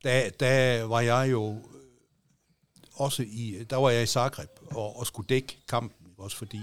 [0.04, 1.62] der, der var jeg jo
[2.94, 6.60] også i, der var jeg i Zagreb og, og skulle dække kampen, også fordi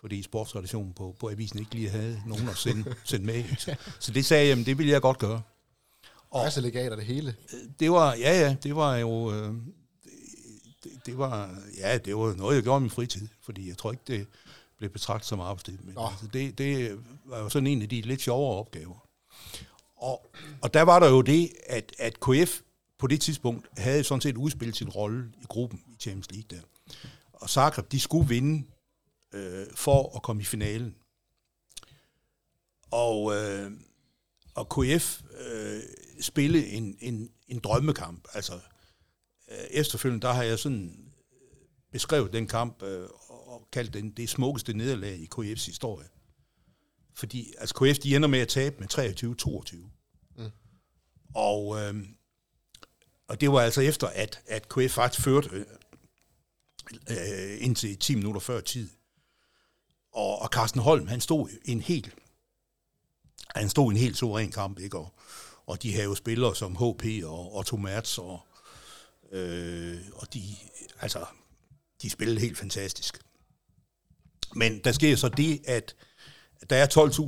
[0.00, 3.44] fordi sportsredaktionen på, på avisen ikke lige havde nogen at sende, sende med.
[3.58, 5.42] Så, så det sagde jeg, det ville jeg godt gøre.
[6.30, 7.36] Og Masse legater det hele.
[7.80, 9.54] Det var, ja ja, det var jo, øh,
[10.84, 13.92] det, det, var, ja, det var noget, jeg gjorde i min fritid, fordi jeg tror
[13.92, 14.26] ikke, det
[14.78, 15.78] blev betragtet som arbejdstid.
[15.78, 19.06] Men altså, det, det var jo sådan en af de lidt sjovere opgaver.
[19.96, 20.26] Og,
[20.62, 22.60] og der var der jo det, at, at KF
[22.98, 26.62] på det tidspunkt havde sådan set udspillet sin rolle i gruppen i Champions League der.
[27.32, 28.66] Og Zagreb, de skulle vinde
[29.34, 30.94] øh, for at komme i finalen.
[32.90, 33.70] Og, øh,
[34.54, 35.82] og KF øh,
[36.20, 38.28] spille en, en, en drømmekamp.
[38.34, 38.54] Altså,
[39.50, 41.12] øh, efterfølgende, der har jeg sådan
[41.92, 46.08] beskrev den kamp øh, og kaldte den det smukkeste nederlag i KF's historie.
[47.14, 48.88] Fordi altså KF de ender med at tabe med
[49.68, 49.88] 23-22.
[50.36, 50.50] Mm.
[51.34, 51.94] Og, øh,
[53.28, 55.64] og det var altså efter, at, at KF faktisk førte øh,
[57.10, 58.90] øh indtil 10 minutter før tid.
[60.12, 62.14] Og, og Carsten Holm, han stod en helt
[63.56, 64.98] han stod en helt suveræn kamp, ikke?
[64.98, 65.14] Og,
[65.66, 68.40] og de havde jo spillere som HP og Otto Mertz, og,
[69.32, 70.42] øh, og de,
[71.00, 71.24] altså,
[72.02, 73.20] de spillede helt fantastisk.
[74.54, 75.96] Men der sker så det, at
[76.70, 76.86] der er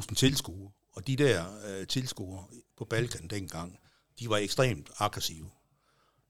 [0.09, 2.45] 12.000 tilskuere, og de der øh, tilskuere
[2.77, 3.79] på Balkan dengang,
[4.19, 5.51] de var ekstremt aggressive.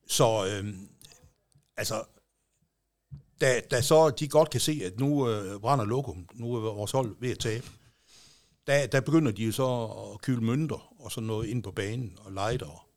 [0.09, 0.75] Så øh,
[1.77, 2.05] altså,
[3.41, 6.91] da, da så de godt kan se, at nu øh, brænder lokum, nu er vores
[6.91, 7.67] hold ved at tabe,
[8.67, 12.19] der, der begynder de jo så at kyle mønter og sådan noget ind på banen
[12.21, 12.89] og lighter.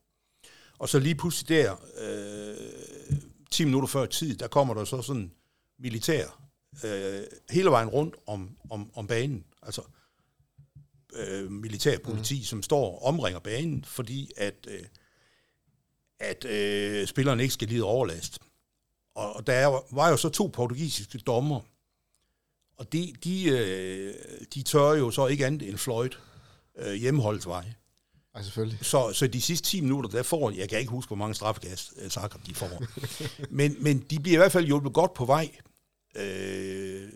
[0.77, 3.17] Og så lige pludselig der, øh,
[3.51, 5.31] 10 minutter før tid, der kommer der så sådan
[5.79, 6.49] militær
[6.85, 9.45] øh, hele vejen rundt om, om, om banen.
[9.61, 9.81] Altså
[11.13, 12.43] øh, militær politi, mm.
[12.43, 14.85] som står og omringer banen, fordi at, øh,
[16.21, 18.39] at øh, spillerne ikke skal lide overlast.
[19.15, 21.59] Og, og der var jo så to portugisiske dommer,
[22.77, 24.13] og de, de, øh,
[24.53, 26.19] de tør jo så ikke andet end fløjt
[26.77, 27.65] øh, hjemmeholdsvej.
[28.35, 28.79] Ja, selvfølgelig.
[28.81, 31.93] Så, så de sidste 10 minutter, der får jeg kan ikke huske, hvor mange straffekast
[32.01, 32.83] øh, Zagreb de får.
[33.59, 35.49] men, men de bliver i hvert fald hjulpet godt på vej.
[36.15, 37.09] Øh,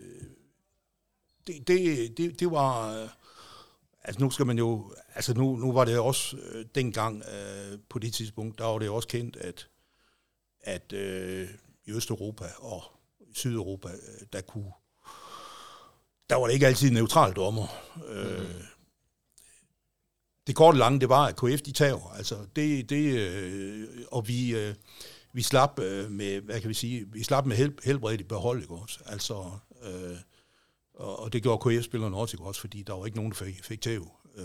[1.46, 3.08] det, det, det, det var...
[4.06, 4.94] Altså nu skal man jo...
[5.14, 8.88] Altså nu, nu var det også øh, dengang øh, på det tidspunkt, der var det
[8.88, 9.68] også kendt, at,
[10.60, 11.48] at øh,
[11.84, 12.82] i Østeuropa og
[13.34, 14.72] Sydeuropa, øh, der kunne
[16.30, 17.66] der var det ikke altid neutral dommer.
[18.08, 18.46] Øh, mm.
[20.46, 22.14] Det korte lange, det var, at KF de tager.
[22.16, 24.74] Altså, det, det, øh, og vi, øh,
[25.32, 28.62] vi slap øh, med, hvad kan vi sige, vi slap med hel, helbredt i behold,
[28.62, 29.00] ikke også?
[29.06, 29.50] Altså,
[29.82, 30.16] øh,
[30.96, 32.60] og, og det gjorde KF-spillerne også, ikke også?
[32.60, 34.08] Fordi der var ikke nogen, der fik, fik tæv.
[34.36, 34.44] Øh,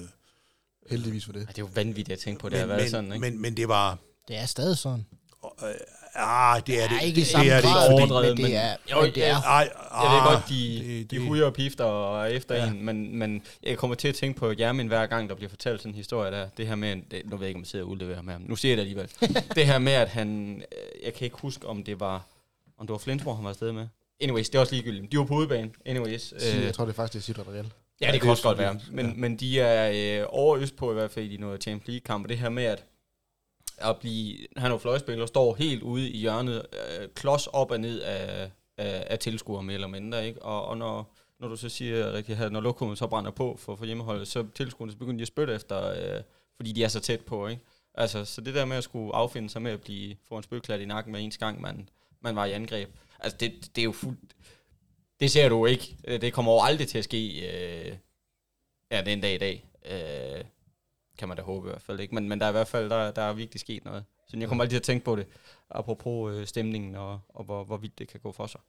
[0.90, 1.40] Heldigvis for det.
[1.40, 3.20] Ja, det er jo vanvittigt at tænke på, det men, har været men, sådan, ikke?
[3.20, 3.98] Men, men det var...
[4.28, 5.06] Det er stadig sådan.
[5.64, 5.70] Øh,
[6.16, 6.96] Ah, det er det.
[6.96, 9.06] Ja, ikke i det, samme det er det grad, ikke, overdrevet, men, det er, Jo,
[9.06, 9.36] det er.
[9.42, 9.70] Ej,
[10.04, 12.64] Jeg ved ah, godt, de, det- de det- hujer og pifter og er efter Ja.
[12.64, 12.70] ja.
[12.72, 15.82] en, men, men jeg kommer til at tænke på Jermin hver gang, der bliver fortalt
[15.82, 16.50] sådan en historie der.
[16.58, 18.42] Det her med, det, nu ved jeg ikke, om jeg sidder og udleverer med ham.
[18.42, 19.12] Nu siger jeg det alligevel.
[19.56, 22.26] det her med, at han, øh, jeg kan ikke huske, om det var,
[22.78, 23.88] om det var Flensborg, han var afsted med.
[24.22, 25.12] Anyways, det er også ligegyldigt.
[25.12, 25.72] De var på udebane.
[25.86, 26.34] Anyways.
[26.34, 27.66] Øh, jeg tror, det er faktisk det er Sidra Real.
[27.66, 27.70] Ja,
[28.02, 28.80] Ja, det det kan også godt være.
[28.92, 29.14] Men, ja.
[29.16, 32.26] men de er øh, over øst på i hvert fald i noget Champions League-kamp.
[32.26, 32.86] Og det her med, at,
[33.78, 37.80] at blive, han er jo fløjspiller, står helt ude i hjørnet, øh, klods op og
[37.80, 40.28] ned af, af, af tilskuere mere eller mindre.
[40.28, 40.42] Ikke?
[40.42, 43.76] Og, og når, når du så siger, Rikke, her, når lokummet så brænder på for,
[43.76, 46.22] for hjemmeholdet, så tilskuerne så begynder de at spytte efter, øh,
[46.56, 47.48] fordi de er så tæt på.
[47.48, 47.62] Ikke?
[47.94, 50.82] Altså, så det der med at skulle affinde sig med at blive, få en spytklat
[50.82, 51.90] i nakken med ens gang, man,
[52.22, 52.90] man var i angreb.
[53.22, 54.36] Altså, det, det er jo fuldt...
[55.20, 55.98] Det ser du ikke.
[56.06, 57.98] Det kommer jo aldrig til at ske øh,
[58.92, 59.66] ja, den dag i dag.
[59.86, 60.46] Øh,
[61.18, 62.16] kan man da håbe i hvert fald ikke.
[62.16, 64.06] Men, men der er i hvert fald der, der er virkelig sket noget.
[64.28, 65.28] Så jeg kommer altid til at tænke på det,
[65.70, 68.62] apropos øh, stemningen og, og hvor, hvor vidt det kan gå for sig.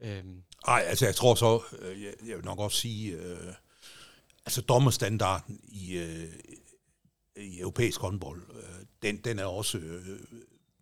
[0.00, 3.52] Øhm, Ej, altså jeg tror så, øh, jeg, jeg vil nok også sige, øh,
[4.46, 6.28] altså dommerstandarden i, øh,
[7.36, 10.08] i europæisk håndbold, øh, den, den er også øh,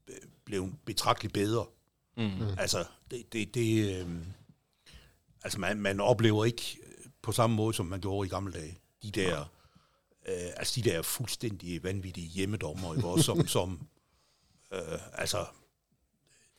[0.08, 1.66] øh blevet betragteligt bedre
[2.16, 2.24] mm.
[2.24, 2.58] Mm.
[2.58, 4.08] Altså, det, det, det øh,
[5.44, 6.78] altså man, man oplever ikke
[7.22, 9.40] på samme måde, som man gjorde i gamle dage, de der,
[10.28, 13.08] øh, altså de der fuldstændig vanvittige hjemmedommer, ikke?
[13.08, 13.86] Også, som, som
[14.72, 15.46] øh, altså,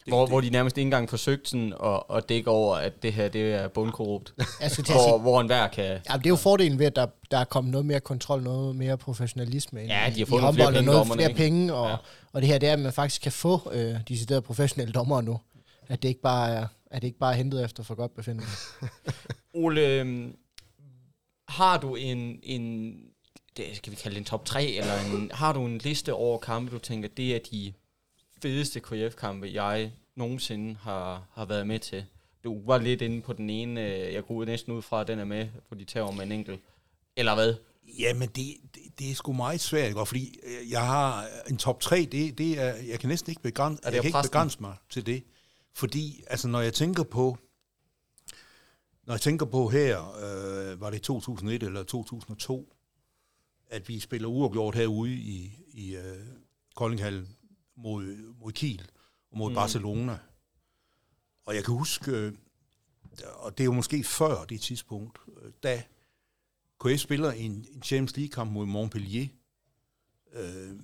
[0.05, 3.03] det, Hvor, det, hvor de nærmest ikke engang forsøgte sådan at, at dække over, at
[3.03, 4.33] det her det er bundkorrupt.
[4.61, 5.85] Jeg skal til at sige, hvor, hvor enhver kan...
[5.85, 8.75] Ja, det er jo fordelen ved, at der, der er kommet noget mere kontrol, noget
[8.75, 11.37] mere professionalisme ind Ja, de har i fået nogle håndbold, flere penge, noget flere ikke?
[11.37, 11.95] penge, og, ja.
[12.33, 15.39] Og det her det er, at man faktisk kan få øh, deciderede professionelle dommer nu.
[15.87, 18.47] At det ikke bare er, at det ikke bare er hentet efter for godt befindende.
[19.63, 20.35] Ole, øhm,
[21.47, 22.95] har du en, en
[23.57, 26.37] det skal vi kalde det en top 3, eller en, har du en liste over
[26.37, 27.73] kampe, du tænker, det er de
[28.45, 32.05] fedeste KF-kampe, jeg nogensinde har, har været med til?
[32.43, 35.19] Du var lidt inde på den ene, øh, jeg går næsten ud fra, at den
[35.19, 36.59] er med, hvor de tager med en enkelt.
[37.15, 37.55] Eller hvad?
[37.99, 40.05] Jamen, det, det, det er sgu meget svært, ikke?
[40.05, 43.83] Fordi øh, jeg har en top 3, det, det er, jeg kan næsten ikke begrænse,
[43.83, 44.31] Er det jeg kan ikke præsten?
[44.31, 45.23] begrænse mig til det.
[45.73, 47.37] Fordi, altså, når jeg tænker på,
[49.05, 52.73] når jeg tænker på her, øh, var det 2001 eller 2002,
[53.69, 56.17] at vi spiller uafgjort herude i, i øh,
[56.75, 57.35] Koldinghallen
[57.77, 58.89] mod, mod Kiel
[59.31, 59.55] og mod mm.
[59.55, 60.19] Barcelona.
[61.45, 62.33] Og jeg kan huske, øh,
[63.33, 65.83] og det er jo måske før det tidspunkt, øh, da
[66.79, 69.27] KF spiller en, en Champions League-kamp mod Montpellier.
[70.33, 70.75] Øh,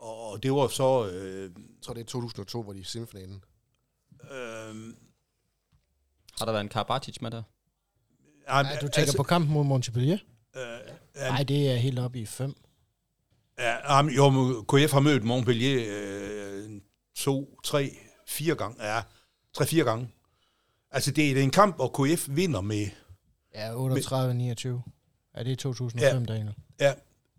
[0.00, 1.08] og det var så...
[1.10, 3.44] Øh, Jeg tror, det er 2002, hvor de er i semifinalen.
[4.22, 4.94] øh,
[6.38, 7.42] Har der været en Karabatic med der?
[8.48, 10.18] ja, Ja, du tænker på kampen mod Montpellier?
[10.56, 10.62] Øh,
[11.16, 12.54] ja, Nej, det er helt oppe i fem.
[13.62, 16.70] Ja, jo, KF har mødt Montpellier øh,
[17.16, 17.96] to, tre,
[18.28, 18.84] fire gange.
[18.94, 19.02] Ja,
[19.54, 20.08] tre-fire gange.
[20.90, 22.86] Altså, det er en kamp, hvor KF vinder med...
[23.54, 24.90] Ja, 38-29.
[25.34, 26.18] Er det i 2005, Ja.
[26.18, 26.24] ja.
[26.24, 26.54] Daniel?
[26.80, 26.92] Ja,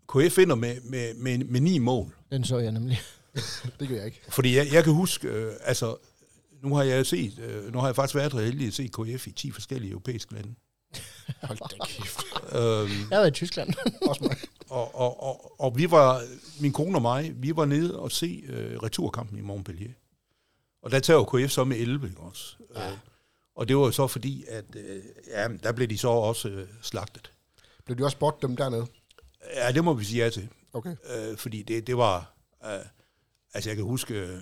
[0.08, 2.14] KF vinder med, med, med, med ni mål.
[2.30, 3.00] Den så jeg nemlig.
[3.80, 4.20] Det gør jeg ikke.
[4.28, 5.96] Fordi jeg, jeg kan huske, øh, altså,
[6.62, 9.30] nu har jeg set, øh, nu har jeg faktisk været heldig at se KF i
[9.30, 10.54] 10 forskellige europæiske lande.
[11.42, 12.18] Hold da kæft.
[12.52, 13.74] Øhm, Jeg har været i Tyskland.
[14.02, 14.36] Også mig.
[14.70, 16.22] Og, og, og, og vi var,
[16.60, 19.92] min kone og mig, vi var nede og se øh, returkampen i Montpellier.
[20.82, 22.56] Og der tager KF så med 11, ikke også?
[22.74, 22.90] Ja.
[22.90, 22.98] Øh,
[23.54, 26.68] og det var jo så fordi, at øh, ja, der blev de så også øh,
[26.82, 27.32] slagtet.
[27.84, 28.86] Blev de også bortdømt dernede?
[29.54, 30.48] Ja, det må vi sige ja til.
[30.72, 30.96] Okay.
[31.14, 32.34] Øh, fordi det, det var...
[32.64, 32.86] Øh,
[33.54, 34.40] altså, jeg kan huske øh,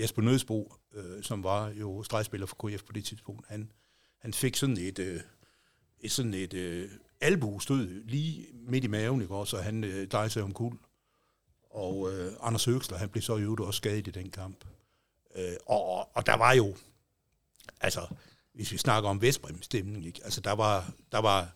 [0.00, 3.46] Jesper Nødsbo, øh, som var jo stregspiller for KF på det tidspunkt.
[3.48, 3.72] Han,
[4.18, 5.20] han fik sådan et, øh,
[6.08, 6.90] sådan et øh,
[7.20, 9.56] albuestød lige midt i maven, ikke også?
[9.56, 10.78] Og han øh, drejede sig om kul.
[11.70, 14.64] Og øh, Anders Høgsler, han blev så i øvrigt også skadet i den kamp.
[15.36, 16.76] Øh, og, og, der var jo...
[17.80, 18.06] Altså,
[18.52, 20.20] hvis vi snakker om Vestbrem stemning, ikke?
[20.24, 21.54] Altså, der var, der var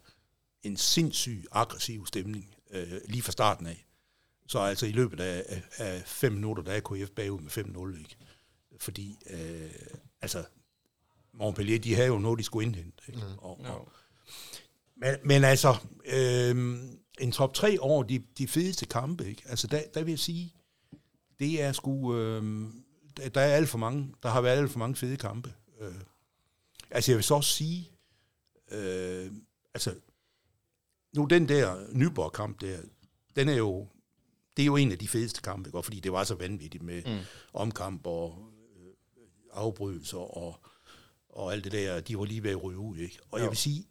[0.63, 3.87] en sindssyg aggressiv stemning øh, lige fra starten af.
[4.47, 7.99] Så altså i løbet af, af, af fem minutter, der er KF bagud med 5-0,
[7.99, 8.17] ikke?
[8.81, 9.71] Fordi, øh,
[10.21, 10.45] altså,
[11.33, 13.03] Montpellier, de havde jo noget, de skulle indhente.
[13.09, 13.21] Ikke?
[13.21, 13.39] Mm.
[13.39, 13.93] Og, og,
[14.97, 16.79] men, men altså, øh,
[17.21, 19.43] en top 3 over de, de fedeste kampe, ikke?
[19.47, 20.55] Altså, der, der vil jeg sige,
[21.41, 22.65] det er sgu, øh,
[23.35, 25.55] der, er alt for mange, der har været alt for mange fede kampe.
[25.81, 25.95] Øh,
[26.91, 27.91] altså, jeg vil så også sige,
[28.71, 29.33] øh,
[29.75, 29.95] altså,
[31.17, 32.79] nu den der Nyborg-kamp der,
[33.37, 33.87] den er jo,
[34.57, 35.83] det er jo en af de fedeste kampe, ikke?
[35.83, 37.25] Fordi det var så vanvittigt med mm.
[37.53, 38.93] omkamp og øh,
[39.53, 40.61] afbrydelser og,
[41.29, 43.19] og alt det der, de var lige ved at ryge ud, ikke?
[43.31, 43.87] Og jeg vil sige,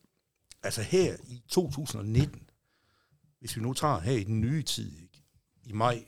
[0.66, 2.50] altså her i 2019,
[3.40, 5.24] hvis vi nu tager her i den nye tid, ikke?
[5.64, 6.06] i maj,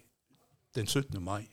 [0.76, 1.24] den 17.
[1.24, 1.45] maj,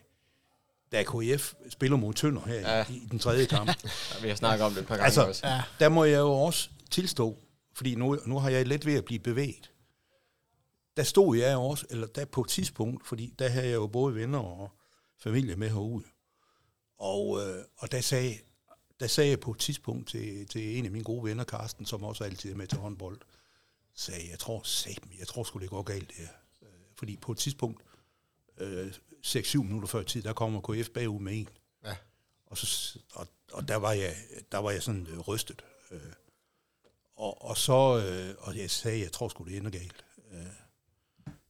[0.93, 2.85] da KF spiller mod Tønder her ja.
[2.89, 3.69] I, i den tredje kamp,
[4.15, 5.47] Ja, vi har snakket om det et par gange Altså, også.
[5.47, 5.63] Ja.
[5.81, 7.39] der må jeg jo også tilstå,
[7.75, 9.71] fordi nu, nu har jeg let ved at blive bevæget.
[10.97, 14.15] Der stod jeg også, eller der på et tidspunkt, fordi der havde jeg jo både
[14.15, 14.71] venner og
[15.19, 16.05] familie med herude.
[16.99, 18.35] Og, øh, og der, sagde,
[19.05, 22.05] der sagde jeg på et tidspunkt til, til en af mine gode venner, Karsten, som
[22.05, 23.21] også altid er med til håndbold,
[23.95, 26.29] sagde, jeg tror, satme, jeg tror sgu det går galt det her.
[26.63, 27.83] Øh, Fordi på et tidspunkt,
[28.59, 28.93] øh,
[29.27, 31.49] 6-7 minutter før tid, der kommer KF bagud med en.
[31.85, 31.97] Ja.
[32.47, 34.17] Og, så, og, og der, var jeg,
[34.53, 35.65] der var jeg sådan øh, rystet.
[35.91, 36.01] Øh,
[37.17, 40.05] og, og så, øh, og jeg sagde, jeg tror sgu det ender galt.
[40.33, 40.47] Øh,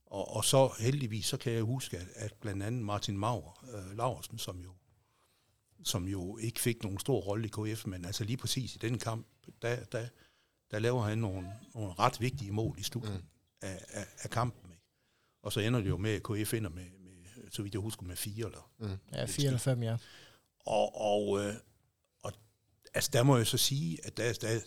[0.07, 3.97] og, og så heldigvis, så kan jeg huske, at, at blandt andet Martin Maurer, øh,
[3.97, 4.71] Laursen, som jo,
[5.85, 8.99] som jo ikke fik nogen stor rolle i KF, men altså lige præcis i den
[8.99, 9.27] kamp,
[9.63, 10.09] der, der,
[10.71, 13.69] der laver han nogle, nogle ret vigtige mål i slutningen mm.
[13.69, 14.71] af, af, af kampen.
[14.71, 14.83] Ikke?
[15.43, 18.03] Og så ender det jo med, at KF ender med, med så vidt jeg husker,
[18.03, 18.71] med fire eller
[19.13, 19.97] Ja, 4 eller 5, ja.
[20.61, 21.55] og, og, øh,
[22.23, 22.33] og
[22.95, 24.61] altså, der må jeg så sige, at der, der,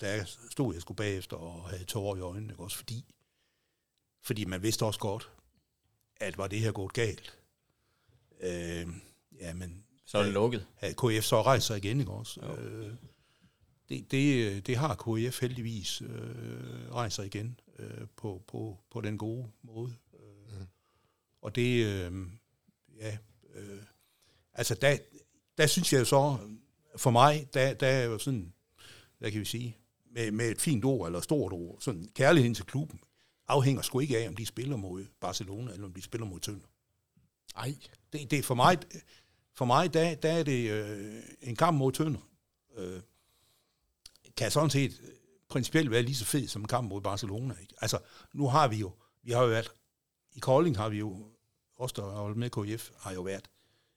[0.00, 2.62] der stod jeg sgu bagefter og havde tårer i øjnene, ikke?
[2.62, 3.14] også fordi,
[4.22, 5.30] fordi man vidste også godt,
[6.16, 7.38] at var det her gået galt,
[8.40, 8.86] øh,
[9.40, 10.66] jamen, Så er det lukket.
[10.76, 12.40] havde KF så rejst sig igen, ikke også?
[12.40, 12.94] Øh,
[13.88, 19.18] det, det, det har KF heldigvis øh, rejst sig igen øh, på, på, på den
[19.18, 19.94] gode måde.
[20.14, 20.66] Øh, mm.
[21.42, 22.12] Og det, øh,
[23.00, 23.18] ja,
[23.54, 23.82] øh,
[24.52, 24.96] altså der,
[25.58, 26.38] der synes jeg så,
[26.96, 28.52] for mig, der, der er jo sådan,
[29.18, 29.76] hvad kan vi sige,
[30.10, 33.00] med, med et fint ord eller stort ord, sådan kærligheden til klubben,
[33.48, 36.66] afhænger sgu ikke af, om de spiller mod Barcelona, eller om de spiller mod Tønder.
[37.56, 37.74] Ej.
[38.12, 38.78] Det, det er for mig,
[39.56, 42.20] for mig der, der er det øh, en kamp mod Tønder.
[42.76, 43.00] Øh,
[44.36, 45.00] kan sådan set
[45.48, 47.54] principielt være lige så fed som en kamp mod Barcelona.
[47.60, 47.74] Ikke?
[47.80, 47.98] Altså,
[48.32, 48.92] nu har vi jo,
[49.22, 49.72] vi har jo været,
[50.32, 51.26] i Kolding har vi jo,
[51.78, 53.50] os der har med KF, har jo været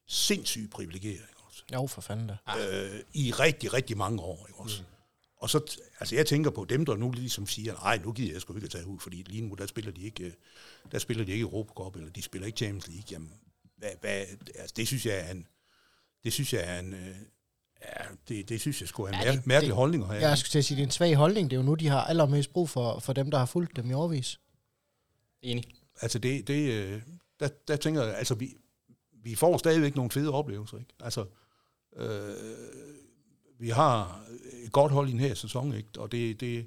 [0.08, 1.14] sindssygt privilegeret.
[1.14, 1.64] Ikke også?
[1.74, 2.38] Jo, for fanden da.
[2.60, 4.48] øh, i rigtig, rigtig mange år.
[4.48, 4.82] Ikke også?
[4.82, 4.88] Mm.
[5.38, 8.42] Og så, altså jeg tænker på dem, der nu ligesom siger, nej, nu gider jeg
[8.42, 10.34] sgu ikke at tage ud, fordi lige nu, der spiller de ikke, øh,
[10.92, 13.06] der spiller de ikke Europa Cup, eller de spiller ikke Champions League.
[13.12, 13.34] Jamen,
[13.80, 14.26] hvad, hvad,
[14.56, 15.48] altså det synes jeg er en,
[16.24, 17.16] det synes jeg er en, øh,
[17.86, 20.22] ja, det, det synes jeg skulle er en Ja, det- mærkelig det- holdning at have.
[20.30, 21.50] Jeg skulle til at sige, det er en svag holdning.
[21.52, 23.90] Det er jo nu, de har allermest brug for, for dem, der har fulgt dem
[23.90, 24.40] i årvis.
[25.42, 25.64] Enig.
[26.02, 27.02] Altså det, det øh,
[27.40, 28.56] der, der tænker jeg, altså vi,
[29.24, 30.94] vi får stadigvæk nogle fede oplevelser, ikke?
[31.00, 31.26] Altså,
[31.96, 32.36] øh,
[33.60, 34.24] vi har
[34.66, 35.90] et godt hold i den her sæson, ikke?
[35.98, 36.64] Og det, det er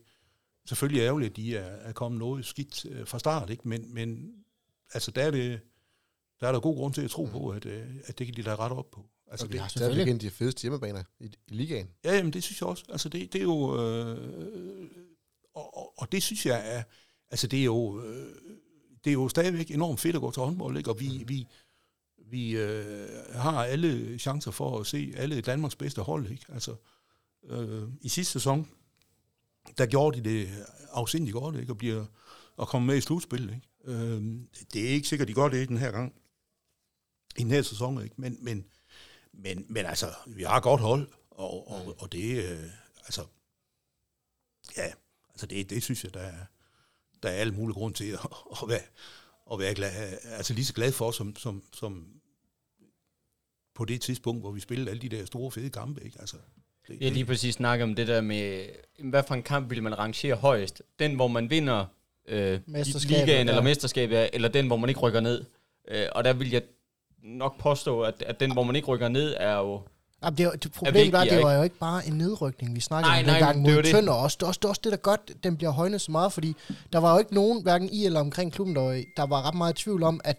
[0.69, 3.69] selvfølgelig ærgerligt, at de er, er kommet noget skidt øh, fra start, ikke?
[3.69, 4.35] Men, men
[4.95, 5.61] altså, der er det,
[6.43, 8.43] der er der god grund til at tro på, at, øh, at det kan de
[8.43, 9.07] da ret op på.
[9.31, 9.95] Altså, det, det er selvfølgelig.
[9.95, 11.89] stadigvæk en af de fedeste hjemmebaner i, i ligaen.
[12.05, 12.85] Ja, jamen, det synes jeg også.
[12.89, 13.83] Altså, det, det er jo...
[13.83, 14.89] Øh,
[15.55, 16.83] og, og, og det synes jeg er...
[17.31, 18.03] Altså, det er jo...
[18.05, 18.35] Øh,
[19.05, 20.91] det er jo stadigvæk enormt fedt at gå til håndbold, ikke?
[20.91, 21.47] Og vi, vi,
[22.31, 26.45] vi øh, har alle chancer for at se alle Danmarks bedste hold, ikke?
[26.49, 26.75] Altså,
[27.49, 28.69] øh, i sidste sæson,
[29.79, 30.49] der gjorde de det
[30.93, 31.73] afsindigt godt, ikke?
[31.73, 32.05] Og bliver
[32.61, 33.69] at komme med i slutspillet, ikke?
[33.85, 34.23] Øh,
[34.73, 36.15] det er ikke sikkert, de gør det den her gang.
[37.39, 38.15] I den her sæson, ikke?
[38.19, 38.65] Men, men,
[39.33, 42.71] men, men altså, vi har et godt hold, og, og, og det, øh,
[43.05, 43.25] altså,
[44.77, 44.93] ja,
[45.31, 46.45] altså det, det synes jeg, der er,
[47.23, 48.19] der er alle mulige grund til at,
[48.63, 48.83] at være,
[49.53, 52.07] at være glad, altså lige så glad for, som, som, som
[53.75, 56.17] på det tidspunkt, hvor vi spillede alle de der store, fede kampe, ikke?
[56.21, 56.37] Altså,
[56.89, 58.67] det, Jeg lige præcis snakket om det der med,
[58.99, 60.83] hvad for en kamp vil man rangere højest?
[60.99, 61.87] Den, hvor man vinder
[62.29, 63.53] øh, Mesterskabet, ligaen ja.
[63.53, 65.45] eller mesterskabet, eller den, hvor man ikke rykker ned?
[65.89, 66.63] Øh, og der vil jeg
[67.25, 69.81] nok påstå, at, at den, hvor man ikke rykker ned, er jo...
[70.25, 72.81] Jamen, det, jo- det problemet var, at det var jo ikke bare en nedrykning, vi
[72.81, 73.85] snakkede Nej, om dengang mod det.
[73.91, 74.37] Tønder også.
[74.41, 76.57] Det er også, det er også det, der godt, den bliver højnet så meget, fordi
[76.93, 79.55] der var jo ikke nogen, hverken i eller omkring klubben, der, var- der var ret
[79.55, 80.37] meget tvivl om, at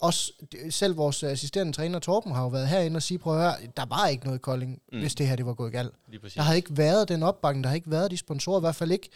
[0.00, 0.32] os,
[0.70, 3.84] selv vores assisterende træner Torben har jo været herinde og sige, prøv at høre, der
[3.86, 4.98] var ikke noget i Kolding, Mm.
[5.00, 5.92] hvis det her det var gået galt.
[6.34, 8.90] Der havde ikke været den opbakning, der havde ikke været de sponsorer, i hvert fald
[8.92, 9.08] ikke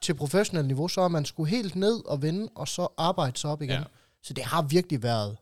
[0.00, 3.50] til professionelt niveau, så er man skulle helt ned og vende, og så arbejde sig
[3.50, 3.70] op igen.
[3.74, 3.82] Ja.
[4.22, 5.36] Så det har virkelig været,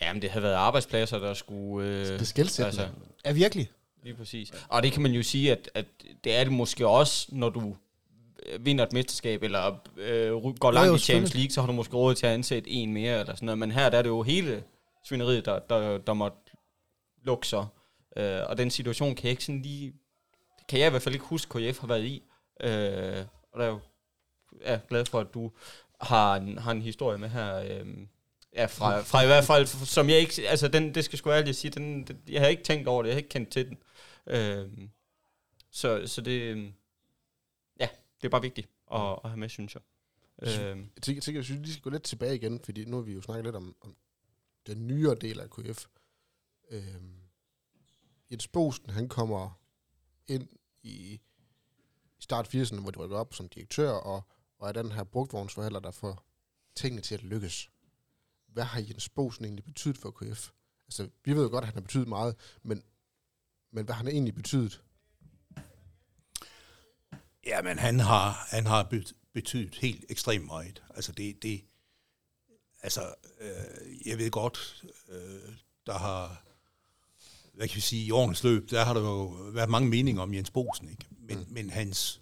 [0.00, 1.88] Jamen, det har været arbejdspladser, der skulle...
[1.88, 2.82] Øh, Det er skældsættende.
[2.82, 3.70] altså, ja virkelig.
[4.02, 4.52] Lige præcis.
[4.68, 5.86] Og det kan man jo sige, at, at
[6.24, 7.76] det er det måske også, når du
[8.46, 11.34] øh, vinder et mesterskab, eller øh, går langt jo, i Champions.
[11.34, 13.58] League, så har du måske råd til at ansætte en mere, eller sådan noget.
[13.58, 14.64] Men her der er det jo hele
[15.04, 16.38] svineriet, der, der, der måtte
[17.24, 17.66] lukke sig.
[18.16, 19.92] Øh, og den situation kan jeg ikke sådan lige...
[20.68, 22.22] Kan jeg i hvert fald ikke huske, KF har været i.
[22.60, 23.80] Øh, og der er jo
[24.64, 25.50] jeg er glad for, at du
[26.00, 27.56] har en, har en historie med her.
[27.56, 27.86] Øh,
[28.54, 30.48] ja, fra, fra i hvert fald, som jeg ikke...
[30.48, 33.08] Altså, den, det skal sgu ærligt sige, den, den, jeg har ikke tænkt over det,
[33.08, 33.78] jeg har ikke kendt til den.
[34.26, 34.88] Øh,
[35.70, 36.72] så, så det, øhm,
[37.80, 37.88] ja,
[38.20, 39.82] det er bare vigtigt at, at have med, synes jeg.
[40.42, 40.48] Øh,
[40.94, 43.02] Jeg tænker, jeg tænker, jeg synes, vi skal gå lidt tilbage igen, fordi nu har
[43.02, 43.96] vi jo snakket lidt om, om
[44.66, 45.84] den nyere del af KF.
[46.70, 47.14] Øhm,
[48.30, 49.60] Jens Bosen, han kommer
[50.26, 50.48] ind
[50.82, 51.20] i, i
[52.20, 54.22] start 80'erne, hvor de rykker op som direktør, og,
[54.58, 56.24] og er den her brugtvognsforhandler, der får
[56.76, 57.70] tingene til at lykkes.
[58.58, 60.50] Hvad har Jens Bosen egentlig betydet for KF?
[60.86, 62.82] Altså, vi ved jo godt, at han har betydet meget, men,
[63.72, 64.82] men hvad har han egentlig betydet?
[67.46, 70.82] Ja, men han har, han har bet- betydet helt ekstremt meget.
[70.94, 71.64] Altså det, det
[72.82, 75.52] altså, øh, jeg ved godt, øh,
[75.86, 76.44] der har,
[77.54, 80.34] hvad kan vi sige, i årenes løb, der har der jo været mange meninger om
[80.34, 81.06] Jens Bosen, ikke?
[81.10, 81.46] Men, mm.
[81.48, 82.20] men hans,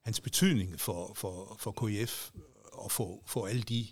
[0.00, 2.30] hans betydning for, for, for KF
[2.72, 3.88] og for, for alle de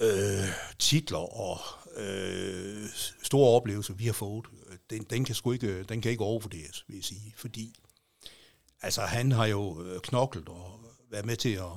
[0.00, 1.58] øh, titler og
[1.96, 2.86] øh,
[3.22, 6.84] store oplevelser, vi har fået, øh, den, den, kan sgu ikke, den kan ikke overvurderes,
[6.88, 7.74] vil jeg sige, fordi
[8.82, 10.80] Altså, han har jo øh, knoklet og
[11.10, 11.72] været med til at,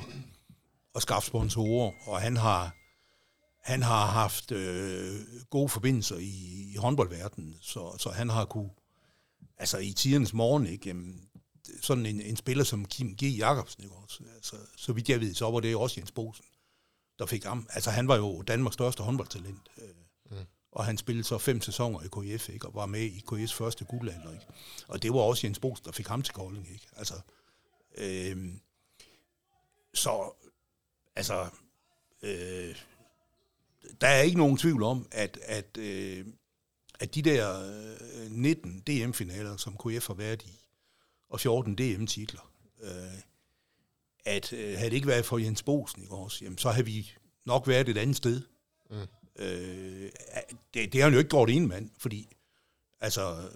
[0.95, 2.75] at skaffe sponsorer, og han har,
[3.63, 5.19] han har haft øh,
[5.49, 8.69] gode forbindelser i, i håndboldverdenen, så, så han har kunne,
[9.57, 11.29] altså i tidernes morgen, ikke, jamen,
[11.81, 13.23] sådan en, en spiller som Kim G.
[13.23, 14.23] Jacobsen, ikke også?
[14.35, 16.45] Altså, så vidt jeg ved, så var det også Jens Bosen,
[17.21, 17.67] der fik ham.
[17.69, 19.89] Altså, han var jo Danmarks største håndboldtalent, øh,
[20.31, 20.45] mm.
[20.71, 23.85] og han spillede så fem sæsoner i KF, ikke, og var med i KF's første
[23.85, 24.45] guldalder, ikke?
[24.87, 26.87] Og det var også Jens Bosen, der fik ham til Kolding, ikke?
[26.95, 27.13] Altså,
[27.97, 28.53] øh,
[29.93, 30.33] så,
[31.15, 31.49] altså,
[32.21, 32.75] øh,
[34.01, 36.25] der er ikke nogen tvivl om, at, at, øh,
[36.99, 37.61] at de der
[38.23, 40.59] øh, 19 DM-finaler, som KF har været i,
[41.29, 42.51] og 14 DM-titler,
[42.81, 43.19] øh,
[44.25, 47.11] at øh, havde det ikke været for Jens Bosen, ikke også, jamen, så havde vi
[47.45, 48.41] nok været et andet sted.
[48.89, 49.07] Mm.
[49.35, 50.11] Øh,
[50.73, 52.27] det, det har han jo ikke gjort en mand, fordi
[52.99, 53.49] altså,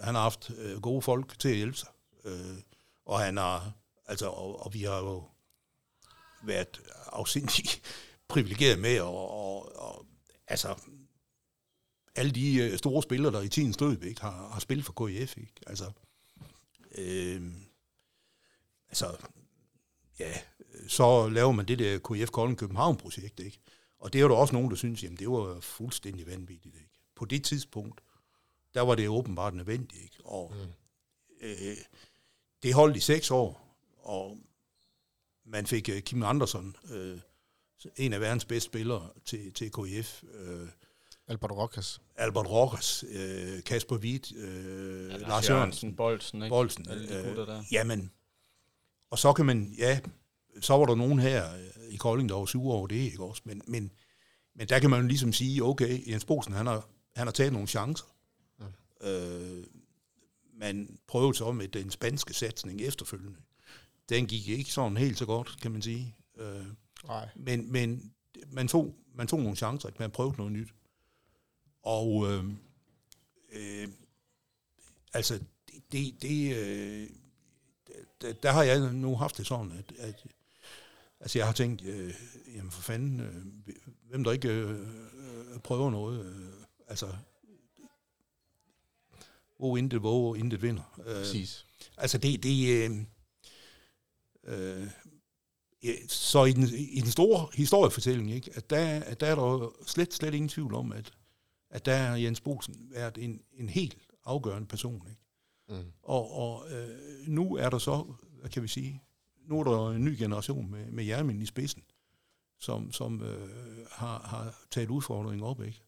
[0.00, 1.88] han har haft øh, gode folk til at hjælpe sig.
[2.24, 2.56] Øh,
[3.04, 3.72] og han har,
[4.06, 5.24] altså, og, og vi har jo
[6.42, 7.82] været afsindigt
[8.28, 10.06] privilegeret med, og, og, og
[10.46, 10.74] altså,
[12.14, 15.36] alle de øh, store spillere, der i tidens løb ikke, har, har spillet for KIF,
[15.36, 15.52] ikke?
[15.66, 15.92] Altså,
[16.98, 17.42] øh,
[18.88, 19.16] altså,
[20.26, 20.40] ja,
[20.88, 23.58] så laver man det der KIF Kolding København-projekt, ikke?
[23.98, 26.90] Og det er jo der også nogen, der synes, jamen det var fuldstændig vanvittigt, ikke?
[27.16, 28.00] På det tidspunkt,
[28.74, 30.16] der var det åbenbart nødvendigt, ikke?
[30.24, 31.46] Og mm.
[31.46, 31.76] øh,
[32.62, 34.38] det holdt i seks år, og
[35.44, 37.18] man fik uh, Kim Andersson, øh,
[37.96, 40.68] en af verdens bedste spillere til, til KIF, øh,
[41.28, 42.00] Albert Rokas.
[42.16, 46.52] Albert Rockers, øh, Kasper Witt, øh, ja, Lars Jørgensen, Bolsen, ikke?
[46.52, 46.88] Bolsen.
[46.88, 47.58] Alle de gutter der.
[47.58, 48.12] Øh, jamen,
[49.12, 50.00] og så kan man, ja,
[50.60, 53.42] så var der nogen her øh, i Kolding, der var sure over det, ikke også?
[53.44, 53.90] Men, men,
[54.54, 57.52] men der kan man jo ligesom sige, okay, Jens Bosen, han har, han har taget
[57.52, 58.04] nogle chancer.
[59.00, 59.64] Øh,
[60.54, 63.38] man prøvede så med den spanske satsning efterfølgende.
[64.08, 66.16] Den gik ikke sådan helt så godt, kan man sige.
[66.38, 66.66] Øh,
[67.04, 67.28] Nej.
[67.36, 68.12] men men
[68.46, 70.68] man, tog, man tog nogle chancer, man prøvede noget nyt.
[71.82, 72.44] Og øh,
[73.52, 73.88] øh,
[75.12, 75.40] altså,
[75.92, 77.08] det, det øh,
[78.22, 80.26] der, der har jeg nu haft det sådan, at, at
[81.20, 82.14] altså jeg har tænkt, øh,
[82.54, 83.74] jamen for fanden, øh,
[84.08, 84.80] hvem der ikke øh,
[85.50, 86.52] øh, prøver noget, øh,
[86.88, 87.08] altså,
[89.58, 91.00] hvor intet hvor intet vinder.
[91.06, 91.66] Øh, Præcis.
[91.96, 92.90] Altså det, det øh,
[94.44, 94.88] øh,
[96.08, 100.14] så i den, i den store historiefortælling, ikke, at der, at der er der slet,
[100.14, 101.12] slet ingen tvivl om, at,
[101.70, 105.06] at der har Jens Bosen været en, en helt afgørende person.
[105.08, 105.21] Ikke?
[105.72, 105.92] Mm.
[106.02, 109.02] Og, og øh, nu er der så, hvad kan vi sige,
[109.46, 111.82] nu er der en ny generation med, med Jermin i spidsen,
[112.58, 113.48] som, som øh,
[113.90, 115.82] har, har taget udfordringen op, ikke?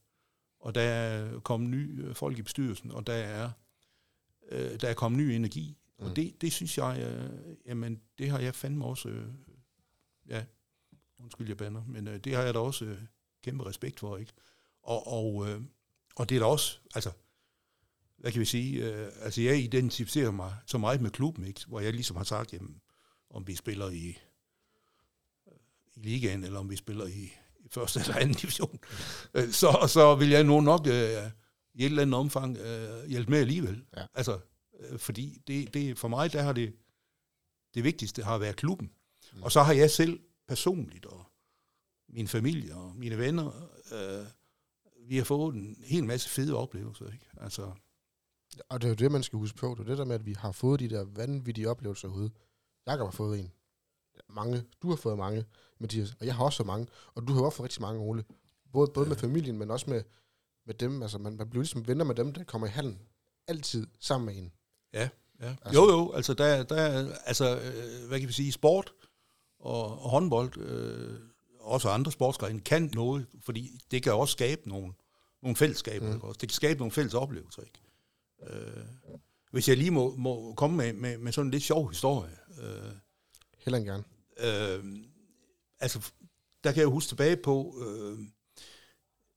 [0.61, 3.51] Og der er kommet nye øh, folk i bestyrelsen, og der er,
[4.49, 5.79] øh, der er kommet ny energi.
[5.99, 6.05] Mm.
[6.05, 6.11] Mm.
[6.11, 9.29] Og det, det synes jeg, øh, jamen, det har jeg fandme også, øh,
[10.29, 10.45] ja,
[11.19, 12.99] undskyld jeg bander, men øh, det har jeg da også øh,
[13.43, 14.33] kæmpe respekt for, ikke?
[14.83, 15.63] Og, og, øh,
[16.17, 17.11] og det er da også, altså,
[18.19, 21.61] hvad kan vi sige, øh, altså jeg identificerer mig så meget med klubben, ikke?
[21.67, 22.81] hvor jeg ligesom har sagt, jamen,
[23.31, 24.19] om vi spiller i,
[25.95, 28.79] i ligaen, eller om vi spiller i, i første eller anden division,
[29.35, 31.31] øh, så, så vil jeg nu nok øh,
[31.75, 33.85] i et eller andet omfang øh, hjælpe med alligevel.
[33.97, 34.07] Ja.
[34.15, 34.41] Altså,
[34.81, 36.73] øh, fordi det, det, for mig, der har det,
[37.75, 38.91] det vigtigste har været klubben.
[39.33, 39.43] Mm.
[39.43, 41.25] Og så har jeg selv personligt, og
[42.09, 44.27] min familie og mine venner, øh,
[45.09, 47.07] vi har fået en hel masse fede oplevelser.
[47.07, 47.27] Ikke?
[47.41, 47.73] Altså,
[48.69, 49.75] Og det er jo det, man skal huske på.
[49.79, 52.31] Det er det der med, at vi har fået de der vanvittige oplevelser ude.
[52.87, 53.53] Jakob har fået en.
[54.29, 54.65] Mange.
[54.83, 55.45] Du har fået mange,
[55.81, 56.15] Mathias.
[56.21, 56.87] Og jeg har også fået mange.
[57.15, 58.25] Og du har også fået rigtig mange, Ole.
[58.73, 60.03] Både, både med familien, men også med,
[60.67, 61.03] med dem.
[61.03, 62.99] Altså, man, man bliver ligesom venner med dem, der kommer i hallen.
[63.49, 64.53] Altid sammen med en.
[64.93, 65.09] Ja,
[65.41, 65.57] ja.
[65.63, 65.81] Altså-.
[65.83, 68.93] Jo, jo, altså der, der er- altså, øh, hvad kan vi sige, sport
[69.59, 71.19] og, og håndbold, øh,
[71.61, 74.93] også andre sportsgrene, kan noget, fordi det kan også skabe nogle,
[75.43, 76.15] nogle fællesskaber, Mm.
[76.15, 76.21] mm.
[76.21, 76.39] også?
[76.41, 77.81] det kan skabe nogle fælles oplevelser, ikke?
[78.51, 78.85] Øh,
[79.51, 82.93] hvis jeg lige må, må komme med, med, med sådan en lidt sjov historie, øh,
[83.59, 84.05] Heller end gerne.
[84.39, 84.97] øh,
[85.81, 86.13] altså,
[86.65, 88.19] der kan jeg huske tilbage på, øh,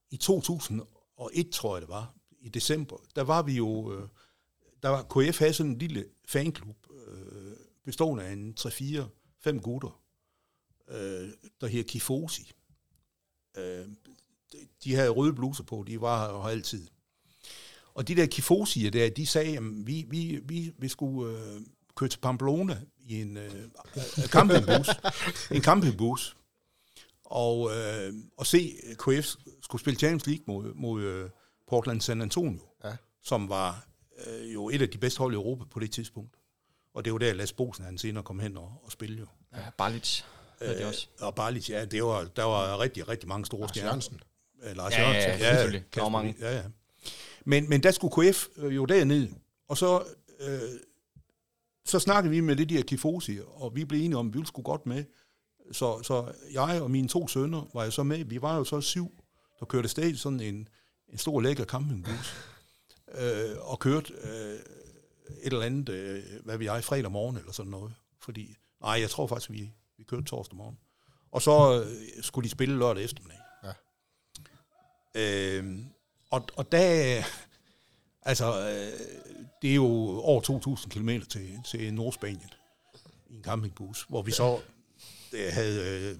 [0.09, 4.07] i 2001, tror jeg det var, i december, der var vi jo, øh,
[4.83, 7.53] der var, KF havde sådan en lille fanklub, øh,
[7.85, 10.01] bestående af en 3-4-5 gutter,
[10.87, 11.29] øh,
[11.61, 12.51] der hedder Kifosi.
[13.57, 13.63] Øh,
[14.51, 16.87] de- de havde røde bluser på, de var her altid.
[17.97, 21.61] Og de der Kifosier der, de sagde, at vi, vi, vi, vi skulle øh,
[21.95, 23.45] køre til Pamplona i en øh,
[23.95, 24.89] øh, campingbus.
[25.51, 26.33] en campingbus.
[27.29, 31.29] Og, øh, og se KF skulle spille Champions League mod, mod øh,
[31.67, 32.95] Portland San Antonio, Ja.
[33.23, 33.87] som var
[34.27, 36.35] øh, jo et af de bedste hold i Europa på det tidspunkt.
[36.93, 39.25] Og det var der, Las Bosen han senere kom hen og, og spille jo.
[39.55, 40.21] Ja, Balic.
[40.61, 43.87] Øh, og Barlic, ja, det var, der var rigtig, rigtig mange store Lars stjerner.
[43.89, 44.19] Jørgensen.
[44.63, 45.83] Øh, Lars Ja, ja, ja, selvfølgelig.
[45.91, 46.27] Kasper mange.
[46.29, 46.63] Witt, Ja, ja.
[47.47, 49.29] Men, men der skulle KF øh, jo derned,
[49.67, 50.03] og så,
[50.39, 50.79] øh,
[51.85, 54.61] så snakkede vi med det der Kifosi, og vi blev enige om, at vi sgu
[54.61, 55.03] godt med.
[55.71, 58.23] Så, så jeg og mine to sønner var jo så med.
[58.25, 59.11] Vi var jo så syv,
[59.59, 60.67] der kørte afsted i sådan en,
[61.09, 62.35] en stor lækker campingbus,
[63.21, 64.59] øh, og kørte øh,
[65.43, 67.93] et eller andet, øh, hvad vi jeg, fredag morgen eller sådan noget.
[68.19, 70.77] Fordi, nej, jeg tror faktisk, vi, vi kørte torsdag morgen.
[71.31, 73.39] Og så øh, skulle de spille lørdag eftermiddag.
[73.63, 73.73] Ja.
[75.15, 75.79] Øh,
[76.31, 77.23] og, og der,
[78.21, 78.99] altså, øh,
[79.61, 79.87] det er jo
[80.19, 80.41] over
[80.77, 82.49] 2.000 km til, til Nordspanien
[83.29, 84.59] i en campingbus, hvor vi så
[85.33, 86.17] øh, havde øh,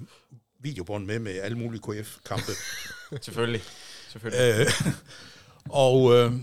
[0.60, 2.52] videobånd med med alle mulige KF-kampe.
[3.26, 3.62] Selvfølgelig.
[4.10, 4.42] Selvfølgelig.
[4.60, 4.68] øh,
[5.70, 6.34] og, øh,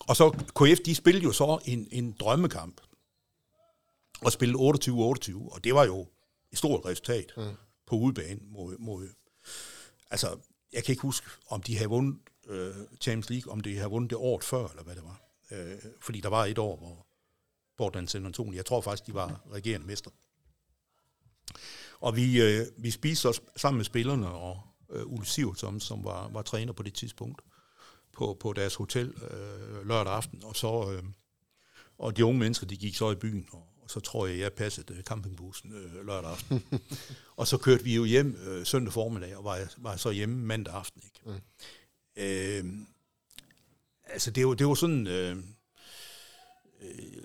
[0.00, 2.80] og så KF, de spillede jo så en, en drømmekamp
[4.20, 6.06] og spillede 28-28, og det var jo
[6.52, 7.42] et stort resultat mm.
[7.86, 9.08] på udebane mod, mod,
[10.10, 10.38] altså,
[10.72, 12.18] jeg kan ikke huske, om de havde vundet
[12.48, 15.20] øh, Champions League, om de havde vundet det året før, eller hvad det var.
[15.50, 17.06] Øh, fordi der var et år, hvor
[17.76, 20.10] Portland San Antonio, jeg tror faktisk, de var regerende mester.
[22.00, 24.60] Og vi, øh, vi spiste os sammen med spillerne, og
[24.90, 27.42] øh, Ulf Sivertson, som var, var træner på det tidspunkt,
[28.12, 31.02] på, på deres hotel øh, lørdag aften, og så øh,
[32.00, 34.52] og de unge mennesker, de gik så i byen, og, og så tror jeg, jeg
[34.52, 36.64] passede øh, campingbussen øh, lørdag aften.
[37.36, 40.74] og så kørte vi jo hjem øh, søndag formiddag, og var, var så hjemme mandag
[40.74, 41.02] aften.
[41.04, 41.30] Ikke?
[41.30, 41.44] Mm.
[42.16, 42.64] Øh,
[44.06, 45.06] altså, det var, det var sådan...
[45.06, 45.36] Øh,
[46.82, 47.20] øh,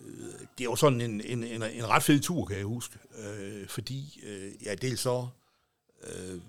[0.57, 2.99] det var sådan en, en, en, en ret fed tur, kan jeg huske.
[3.17, 5.27] Øh, fordi, øh, ja, dels så
[6.03, 6.41] øh,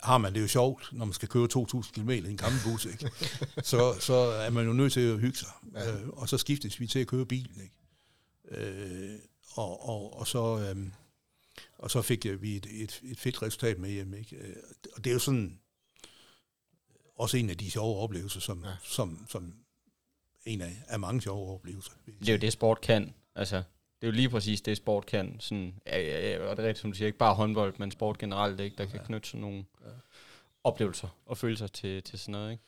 [0.00, 2.84] har man det jo sjovt, når man skal køre 2.000 km i en gammel bus,
[2.84, 3.10] ikke?
[3.70, 5.48] så, så er man jo nødt til at hygge sig.
[5.74, 5.92] Ja.
[5.92, 7.60] Øh, og så skiftes vi til at køre bilen.
[7.62, 7.74] Ikke?
[8.50, 9.18] Øh,
[9.54, 10.86] og, og, og, så, øh,
[11.78, 14.14] og så fik vi et, et, et fedt resultat med hjem.
[14.14, 14.36] Ikke?
[14.36, 14.56] Øh,
[14.96, 15.58] og det er jo sådan
[17.20, 18.70] også en af de sjove oplevelser, som, ja.
[18.82, 19.54] som, som
[20.46, 21.92] en af, af mange sjove oplevelser.
[22.20, 23.14] Det er jo det, sport kan.
[23.34, 25.36] Altså, det er jo lige præcis det, sport kan.
[25.40, 27.90] Sådan, ja, ja, ja, og det er rigtigt, som du siger, ikke bare håndbold, men
[27.90, 29.06] sport generelt, ikke, der kan ja.
[29.06, 29.90] knytte sådan nogle ja.
[30.64, 32.52] oplevelser og følelser til, til sådan noget.
[32.52, 32.64] Ikke?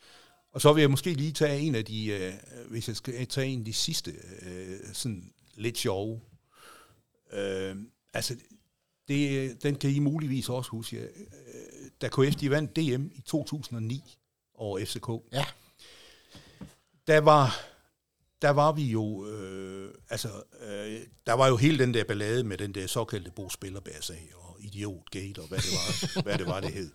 [0.52, 2.32] Og så vil jeg måske lige tage en af de, øh,
[2.70, 6.20] hvis jeg skal tage en af de sidste, øh, sådan lidt sjove.
[7.32, 7.76] Øh,
[8.14, 8.36] altså,
[9.08, 10.96] det, den kan I muligvis også huske.
[10.96, 11.08] Øh,
[12.00, 14.18] da KF de vandt DM i 2009
[14.62, 15.08] over FCK.
[15.32, 15.44] Ja.
[17.06, 17.60] Der var,
[18.42, 20.28] der var vi jo, øh, altså,
[20.60, 24.56] øh, der var jo hele den der ballade med den der såkaldte Bo Spillerbærsag og
[24.60, 26.90] Idiotgate og hvad det var, hvad det, var det hed.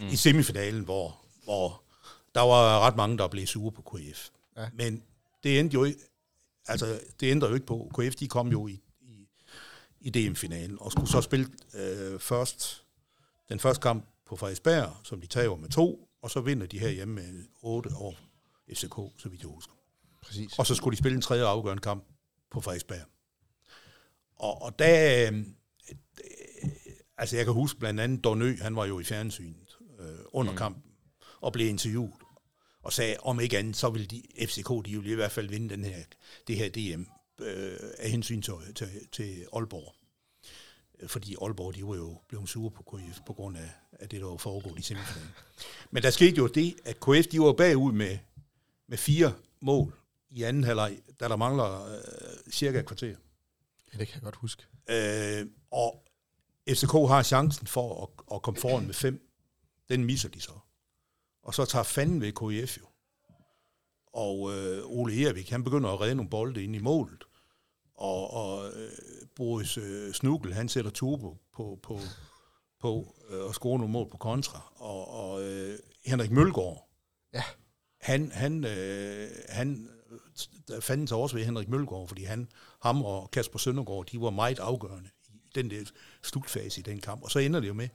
[0.00, 0.06] Mm.
[0.06, 1.82] I semifinalen, hvor, hvor
[2.34, 4.28] der var ret mange, der blev sure på KF.
[4.56, 4.68] Ja.
[4.72, 5.02] Men
[5.44, 6.00] det endte jo ikke,
[6.66, 7.90] altså, det ændrer jo ikke på.
[7.98, 9.28] KF, de kom jo i, i,
[10.00, 12.84] i DM-finalen, og skulle så spille øh, først,
[13.48, 16.88] den første kamp på Frederiksberg, som de tager med to, og så vinder de her
[16.88, 18.16] hjemme med 8 år
[18.70, 19.72] FCK, så vidt jeg husker.
[20.22, 20.58] Præcis.
[20.58, 22.04] Og så skulle de spille en tredje afgørende kamp
[22.50, 23.06] på Frederiksberg.
[24.36, 25.46] Og, og der, øh,
[27.18, 30.58] altså jeg kan huske blandt andet Dornø, han var jo i fjernsynet øh, under mm.
[30.58, 30.92] kampen,
[31.40, 32.12] og blev interviewet,
[32.82, 35.68] og sagde, om ikke andet, så ville de, FCK, de ville i hvert fald vinde
[35.68, 36.04] den her,
[36.46, 37.02] det her DM
[37.42, 39.94] øh, af hensyn til, til, til Aalborg.
[41.06, 44.26] Fordi Aalborg, de var jo blevet sure på KF på grund af, af det, der
[44.26, 45.30] var foregået i semifinalen.
[45.90, 48.18] Men der skete jo det, at KF, de var bagud med,
[48.88, 49.94] med fire mål
[50.30, 53.16] i anden halvleg, da der mangler øh, cirka et kvarter.
[53.92, 54.66] Ja, det kan jeg godt huske.
[54.90, 56.04] Øh, og
[56.68, 59.30] FCK har chancen for at, at komme foran med fem.
[59.88, 60.52] Den misser de så.
[61.42, 62.86] Og så tager fanden ved KF jo.
[64.12, 67.24] Og øh, Ole Erik, han begynder at redde nogle bolde ind i målet.
[68.00, 68.92] Og, og øh,
[69.36, 72.00] Boris øh, Snugel, han sætter turbo på, på,
[72.80, 74.72] på øh, at score nogle mål på kontra.
[74.76, 76.88] Og, og øh, Henrik Mølgaard,
[77.34, 77.42] ja.
[78.00, 79.88] han, han, øh, han
[80.68, 82.48] der fandt sig også ved Henrik Mølgaard, fordi han,
[82.82, 85.84] ham og Kasper Søndergaard, de var meget afgørende i den der
[86.22, 87.22] slutfase i den kamp.
[87.22, 87.88] Og så ender det jo med,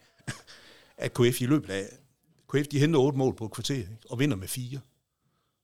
[0.98, 1.90] at KF i løbet af,
[2.50, 3.98] KF de henter otte mål på et kvarter, ikke?
[4.10, 4.80] og vinder med fire.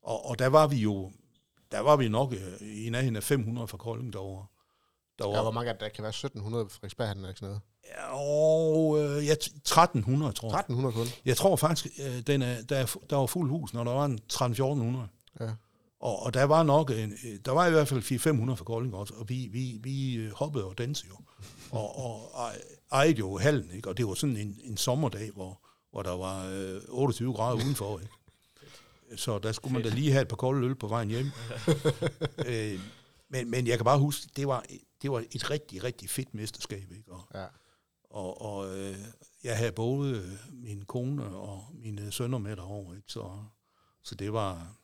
[0.03, 1.11] Og, og der var vi jo,
[1.71, 4.45] der var vi nok øh, i nærheden af 500 fra Kolding derovre.
[5.19, 5.37] derovre.
[5.37, 7.61] Ja, hvor mange der kan være 1700 på Frederiksberg, er ikke sådan noget?
[7.89, 10.59] Ja, og, øh, ja, 1300, tror jeg.
[10.59, 11.07] 1300 kun?
[11.25, 14.13] Jeg tror faktisk, øh, den er, der, der var fuld hus, når der var en
[14.13, 15.07] 1300
[15.39, 15.49] Ja.
[15.99, 17.13] Og, og der var nok, en,
[17.45, 18.01] der var i hvert fald
[18.51, 21.15] 400-500 fra Kolding også, og vi, vi, vi øh, hoppede og dansede jo.
[21.71, 21.95] Og,
[22.35, 22.51] og
[22.91, 23.89] ejede jo hallen, ikke?
[23.89, 25.61] og det var sådan en, en sommerdag, hvor,
[25.91, 27.99] hvor der var øh, 28 grader udenfor.
[27.99, 28.11] Ikke?
[29.15, 31.25] Så der skulle man da lige have et par kolde øl på vejen hjem.
[32.47, 32.79] øh,
[33.29, 34.65] men, men jeg kan bare huske, det var,
[35.01, 36.91] det var et rigtig, rigtig fedt mesterskab.
[36.91, 37.11] Ikke?
[37.11, 37.45] Og, ja.
[38.09, 38.95] og, og øh,
[39.43, 42.95] jeg havde både min kone og mine sønner med derovre.
[42.95, 43.11] Ikke?
[43.11, 43.43] Så,
[44.03, 44.81] så det var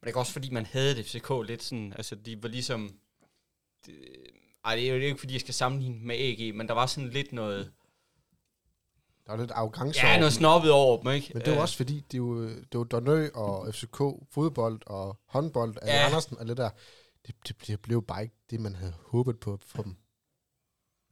[0.00, 2.94] men det er også fordi, man havde det FCK lidt sådan, altså de var ligesom,
[3.86, 3.94] det,
[4.64, 7.10] ej, det er jo ikke fordi, jeg skal sammenligne med AG, men der var sådan
[7.10, 7.72] lidt noget,
[9.28, 11.30] der var lidt arrogance Ja, noget snobbet over dem, ikke?
[11.34, 12.36] Men det var også fordi, det var,
[12.72, 16.06] det var Donø og FCK, fodbold og håndbold, ja.
[16.06, 16.70] Andersen og det der.
[17.26, 19.96] Det, det, det blev bare ikke det, man havde håbet på for dem.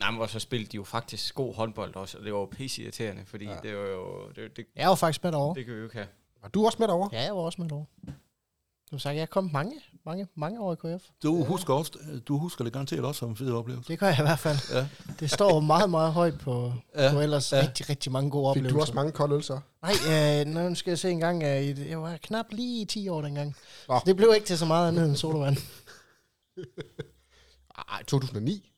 [0.00, 2.82] Nej, men så spillede de jo faktisk god håndbold også, og det var jo pisse
[2.82, 3.56] irriterende, fordi ja.
[3.62, 4.28] det var jo...
[4.36, 5.54] Det, det, jeg var faktisk med derovre.
[5.54, 6.08] Det kan vi jo ikke have.
[6.42, 7.08] Var du også med derovre?
[7.12, 7.86] Ja, jeg var også med derovre.
[8.90, 9.72] Som sagt, jeg kommet mange,
[10.04, 11.04] mange, mange år i KF.
[11.22, 11.92] Du husker, også,
[12.28, 13.88] du husker det garanteret også som en fed oplevelse.
[13.88, 14.58] Det gør jeg i hvert fald.
[14.72, 14.86] Ja.
[15.20, 17.12] Det står meget, meget højt på, ja.
[17.12, 17.60] på ellers ja.
[17.60, 18.70] rigtig, rigtig mange gode Fik oplevelser.
[18.70, 19.60] Fik du også mange kolde øl så?
[19.82, 21.42] Nej, øh, nu skal jeg se en gang.
[21.42, 23.56] Øh, jeg var knap lige 10 år dengang.
[23.86, 25.56] Så det blev ikke til så meget andet end sodavand.
[27.92, 28.72] Ej, 2009?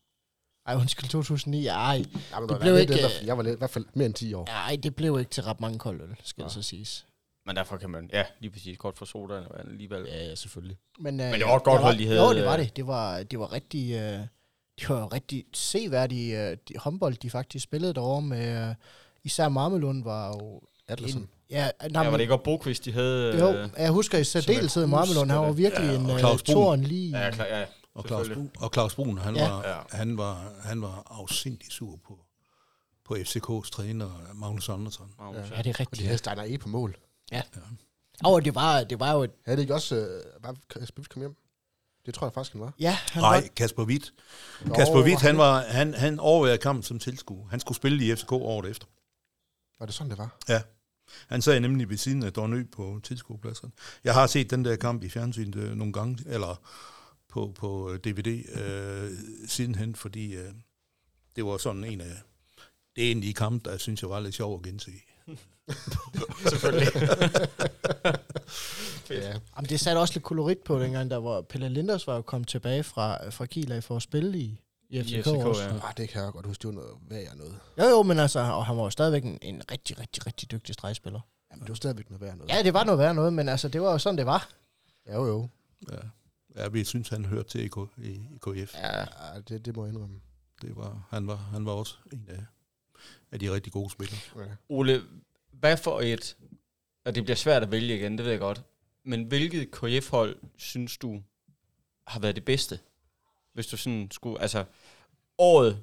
[0.67, 1.67] Ej, undskyld, 2009.
[1.67, 2.93] Ej, ja, det blev ikke...
[2.93, 4.45] Det, jeg var i hvert fald mere end 10 år.
[4.45, 6.45] Ej, det blev ikke til ret mange kolde øl, skal ja.
[6.45, 7.07] det så siges.
[7.49, 10.05] Men derfor kan man, ja, lige præcis, kort for sodaen alligevel.
[10.09, 10.77] Ja, ja, selvfølgelig.
[10.99, 12.21] Men, øh, Men det var et godt hold, de havde.
[12.23, 12.77] Jo, det var det.
[12.77, 14.21] Det var, det var rigtig, øh,
[14.81, 18.75] det var rigtig seværdige øh, de, håndbold, de faktisk spillede derovre med, øh,
[19.25, 20.61] især Marmelund var jo...
[20.89, 21.21] Adlersen.
[21.21, 23.39] En, ja, nej, ja, var det ikke også Bokvist, de havde?
[23.39, 27.19] Jo, øh, jeg husker i særdeleshed Marmelund, han var virkelig ja, en uh, toren lige...
[27.19, 29.49] Ja, klar, ja, og Claus, Brun, og Claus Brun, han, ja.
[29.49, 32.19] var, han, var, han var afsindig sur på,
[33.05, 35.11] på FCK's træner, Magnus Andersson.
[35.21, 35.91] Ja, ja, det er rigtigt.
[35.91, 36.97] Og de havde Steiner E på mål.
[37.33, 37.43] Ja.
[37.57, 37.61] ja.
[38.25, 39.31] Og det var, det var jo et...
[39.45, 39.97] Havde det ikke også...
[39.97, 41.37] Øh, var Kasper Witt kom hjem?
[42.07, 42.75] Det tror jeg faktisk, han var.
[42.81, 43.49] Ja, han Nej, var...
[43.57, 44.15] Kasper Witt.
[44.75, 47.49] Kasper Witt, han, var, han, han overvejede kampen som tilskuer.
[47.49, 48.87] Han skulle spille i FCK året efter.
[49.79, 50.37] Var det sådan, det var?
[50.49, 50.63] Ja.
[51.29, 53.73] Han sad nemlig ved siden af Dornø på tilskuerpladserne.
[54.05, 56.61] Jeg har set den der kamp i fjernsynet øh, nogle gange, eller
[57.29, 59.11] på, på DVD øh,
[59.47, 60.53] sidenhen, fordi øh,
[61.37, 62.17] det var sådan en af
[62.97, 64.91] det er en af de kampe, der jeg synes jeg var lidt sjov at gense.
[66.51, 66.89] Selvfølgelig.
[69.11, 69.39] ja.
[69.57, 72.49] Jamen, det satte også lidt kolorit på dengang, der hvor Pelle Linders var jo kommet
[72.49, 75.63] tilbage fra, fra Kiel af for at spille i, i FCK, FCK, også.
[75.63, 75.75] ja.
[75.75, 77.59] Ah, det kan jeg godt huske, det var noget værd noget.
[77.79, 80.75] Jo, jo, men altså, og han var jo stadigvæk en, en rigtig, rigtig, rigtig dygtig
[80.75, 81.21] stregspiller.
[81.51, 82.51] Jamen, det var stadigvæk noget værd noget.
[82.51, 84.49] Ja, det var noget værd noget, men altså, det var jo sådan, det var.
[85.07, 85.49] Ja, jo, jo.
[85.93, 85.97] Ja.
[86.63, 88.75] ja, vi synes, han hørte til i, K, i, i KF.
[88.75, 88.99] Ja.
[88.99, 89.05] Ja,
[89.49, 90.21] det, det må jeg indrømme.
[90.63, 92.45] Det var, han, var, han var også en af,
[93.33, 94.19] af de rigtig gode spillere.
[94.37, 94.43] Ja.
[94.69, 95.03] Ole,
[95.61, 96.37] hvad for et,
[97.05, 98.63] og det bliver svært at vælge igen, det ved jeg godt,
[99.05, 101.23] men hvilket KF-hold synes du
[102.07, 102.79] har været det bedste?
[103.53, 104.65] Hvis du sådan skulle, altså
[105.39, 105.83] året,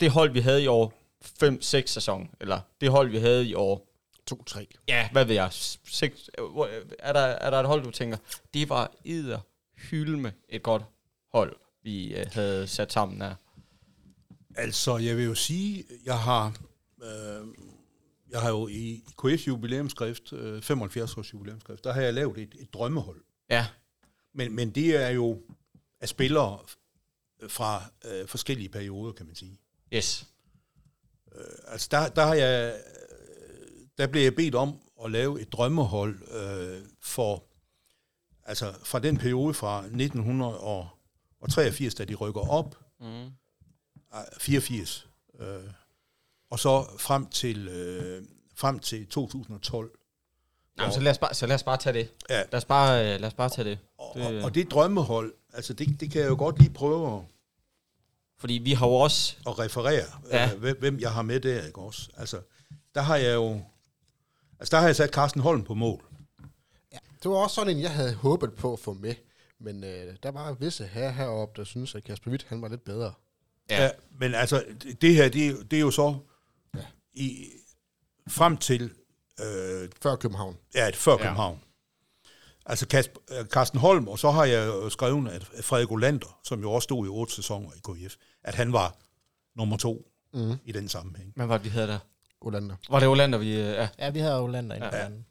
[0.00, 0.92] det- hold vi havde i år
[1.24, 3.84] 5-6 sæson, eller det hold vi havde i år,
[4.30, 4.64] 2-3.
[4.88, 6.30] ja, hvad ved jeg, 6,
[6.98, 8.16] er, der, er der et hold, du tænker,
[8.54, 9.40] det var edder
[9.76, 10.82] hylme et godt
[11.32, 13.34] hold, vi øh, havde sat sammen her.
[14.56, 16.56] Altså, jeg vil jo sige, jeg har,
[17.02, 17.46] øh,
[18.30, 22.54] jeg har jo i KF jubilæumsskrift, øh, 75 års jubilæumsskrift, der har jeg lavet et,
[22.58, 23.20] et drømmehold.
[23.50, 23.66] Ja,
[24.34, 25.42] Men, men det er jo
[26.00, 26.58] af spillere
[27.48, 29.58] fra øh, forskellige perioder, kan man sige.
[29.94, 30.26] yes.
[31.66, 32.80] Altså, der, der har jeg, øh,
[33.98, 37.44] der blev jeg bedt om at lave et drømmehold øh, for,
[38.44, 43.30] altså fra den periode fra 1983, da de rykker op, Mm.
[44.12, 45.08] ah, 84,
[45.40, 45.46] øh,
[46.50, 48.22] og så frem til, øh,
[48.54, 49.90] frem til 2012.
[50.76, 52.10] Nå, men så, lad os bare, så lad os bare tage det.
[52.30, 52.38] Ja.
[52.38, 53.78] Lad os bare, øh, lad os bare tage det.
[53.98, 57.16] Og, Det- og, og det drømmehold, altså det, det kan jeg jo godt lige prøve
[57.16, 57.22] at,
[58.38, 59.36] Fordi vi har jo også...
[59.46, 60.42] at referere, Ja.
[60.48, 60.54] ja.
[60.54, 62.08] øh, hvem, jeg har med der, ikke også?
[62.16, 62.40] Altså,
[62.94, 63.60] der har jeg jo,
[64.60, 66.04] altså der har jeg sat Carsten Holm på mål.
[67.22, 69.14] Det var også sådan en, jeg havde håbet på at få med.
[69.60, 72.84] Men øh, der var visse her heroppe, der synes at Kasper Witt, han var lidt
[72.84, 73.12] bedre.
[73.70, 73.82] Ja.
[73.84, 73.90] Ja,
[74.20, 74.64] men altså,
[75.00, 76.08] det- her, det, er jo- det er jo så Ja.
[76.14, 76.18] ja.
[77.18, 77.46] I,
[78.28, 78.90] frem til
[79.40, 80.56] øh, Før København.
[80.74, 81.18] ja, et før Ja.
[81.18, 81.60] København.
[82.66, 86.60] Altså Kasper, øh, Carsten Holm, og så har jeg jo skrevet, at Frederik Olander, som
[86.60, 88.14] jo også stod i otte sæsoner i KIF,
[88.44, 88.96] at han var
[89.56, 90.04] nummer to
[90.34, 90.52] Mm.
[90.64, 91.32] i den sammenhæng.
[91.36, 91.98] Hvad var det, vi havde der?
[92.40, 92.76] Olander.
[92.90, 93.52] Var det Olander, vi...
[93.52, 93.88] øh, Ja.
[93.98, 94.96] Ja, vi havde jo Lander inde Ja.
[95.02, 95.04] ja.
[95.08, 95.26] den.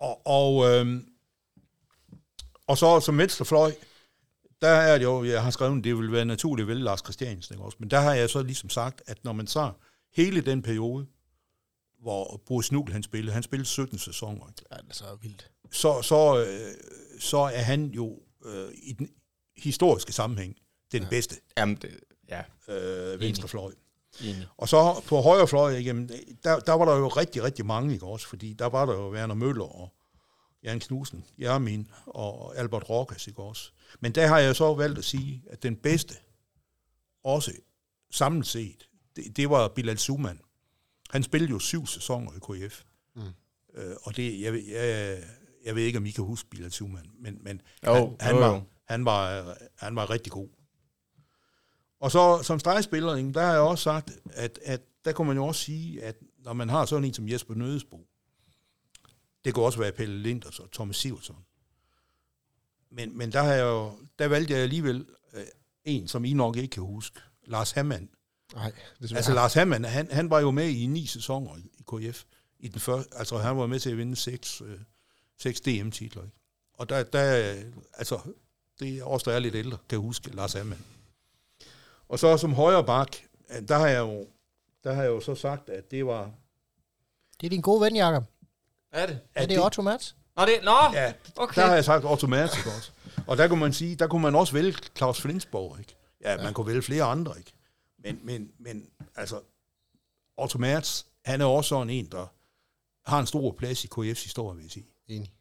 [0.00, 1.06] Og, og, øhm,
[2.66, 3.72] og så som venstrefløj,
[4.62, 7.00] der er det jo, jeg har skrevet, at det vil være naturligt at vælge Lars
[7.00, 7.76] Christiansen, ikke også?
[7.80, 9.72] Men der har jeg så ligesom sagt, at når man så
[10.14, 11.06] hele den periode,
[12.02, 14.44] hvor Bruce Nuhl han spillede, han spillede 17 sæsoner?
[14.70, 15.50] Ja, det er så vildt.
[15.70, 16.74] så, så, øh,
[17.20, 19.08] så er han jo øh, i den
[19.56, 20.56] historiske sammenhæng
[20.92, 21.08] den Ja.
[21.08, 23.72] bedste Jamen, det, ja, øh, venstrefløj.
[24.20, 24.46] enig.
[24.56, 26.08] Og så på højre fløj, jamen,
[26.44, 28.26] der, der var der jo rigtig, rigtig mange, ikke også?
[28.28, 29.92] Fordi der var der jo Werner Møller og
[30.62, 33.70] Jan Knudsen, Jermin og Albert Rokas, ikke også?
[34.00, 36.14] Men der har jeg så valgt at sige, at den bedste,
[37.24, 37.52] også
[38.10, 40.40] samlet set, det, det var Bilal Suman.
[41.12, 42.82] Han spillede jo syv sæsoner i KF.
[43.16, 43.22] Mm.
[43.74, 45.22] Øh, og det, jeg, ved- jeg,
[45.64, 48.40] jeg ved ikke, om I kan huske Bilal Suman, men, men Jo, han, han, jo,
[48.44, 48.48] jo.
[48.52, 50.48] var, han, var, han var rigtig god.
[52.00, 55.46] Og så som stregspiller, der har jeg også sagt, at, at der kunne man jo
[55.46, 58.06] også sige, at når man har sådan en som Jesper Nødesbo,
[59.44, 61.36] det kunne også være Pelle Linders og Thomas Sivertsen.
[62.90, 65.44] Men, men der, har jeg jo, der valgte jeg alligevel øh,
[65.84, 68.08] en, som I nok ikke kan huske, Lars Hammann.
[68.54, 72.22] Nej, det Altså Lars Hammann, han, han var jo med i ni sæsoner i, KF.
[72.58, 74.78] I den første, altså han var med til at vinde seks, øh,
[75.38, 76.22] seks DM-titler.
[76.22, 76.36] Ikke?
[76.74, 77.54] Og der, der,
[77.94, 78.20] altså,
[78.80, 80.84] det er også der er lidt ældre, kan huske Lars Hammann.
[82.08, 83.16] Og så som højre bak,
[83.68, 84.26] der har jeg jo,
[84.84, 86.30] der har jeg jo så sagt, at det var...
[87.40, 88.24] Det er din gode ven, Jacob.
[88.92, 89.20] Er det?
[89.34, 90.16] Er det Otto Mats?
[90.36, 91.60] Nå, det, nå, Ja, okay.
[91.60, 92.90] der har jeg sagt Otto Mertz, ikke også?
[93.26, 95.96] Og der kunne man sige, der kunne man også vælge Claus Flensborg, ikke?
[96.20, 97.52] Ja, man kunne vælge flere andre, ikke?
[98.04, 99.40] Men, men, men altså,
[100.36, 102.26] Otto Mertz, han er også sådan en, der
[103.10, 104.86] har en stor plads i KF's historie, vil jeg sige.
[105.08, 105.32] Enig.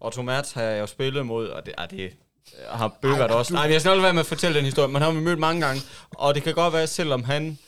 [0.00, 2.16] Otto Mertz har jeg jo spillet mod, og det, ah, det
[2.68, 3.52] har bøvert også.
[3.52, 5.38] Nej, jeg skal lade være med at fortælle den historie, men han har vi mødt
[5.38, 5.82] mange gange.
[6.10, 7.58] Og det kan godt være, selvom han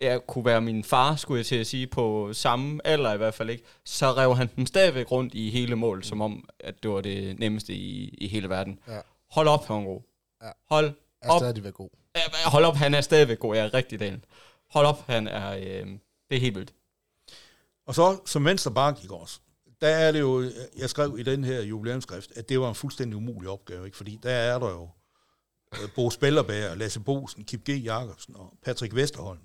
[0.00, 3.34] ja, kunne være min far, skulle jeg til at sige, på samme alder i hvert
[3.34, 6.90] fald ikke, så rev han den stadigvæk rundt i hele mål, som om, at det
[6.90, 8.78] var det nemmeste i, i hele verden.
[8.88, 9.00] Ja.
[9.30, 10.00] Hold op, han er god.
[10.42, 10.50] Ja.
[10.68, 10.92] Hold
[11.22, 11.40] Er op.
[11.40, 11.90] stadig været god.
[12.46, 13.56] Hold op, han er stadigvæk god.
[13.56, 14.24] Jeg er rigtig delen.
[14.70, 15.52] Hold op, han er...
[15.52, 15.86] Øh,
[16.30, 16.74] det er helt vildt.
[17.86, 19.40] Og så som venstre bak, ikke også?
[19.80, 23.16] Der er det jo, jeg skrev i den her jubilæumsskrift, at det var en fuldstændig
[23.16, 23.96] umulig opgave, ikke?
[23.96, 24.88] Fordi der er der jo
[25.74, 27.68] øh, Bo Spellerberg, Lasse Bosen, Kip G.
[27.68, 29.40] Jacobsen og Patrick Vesterholm.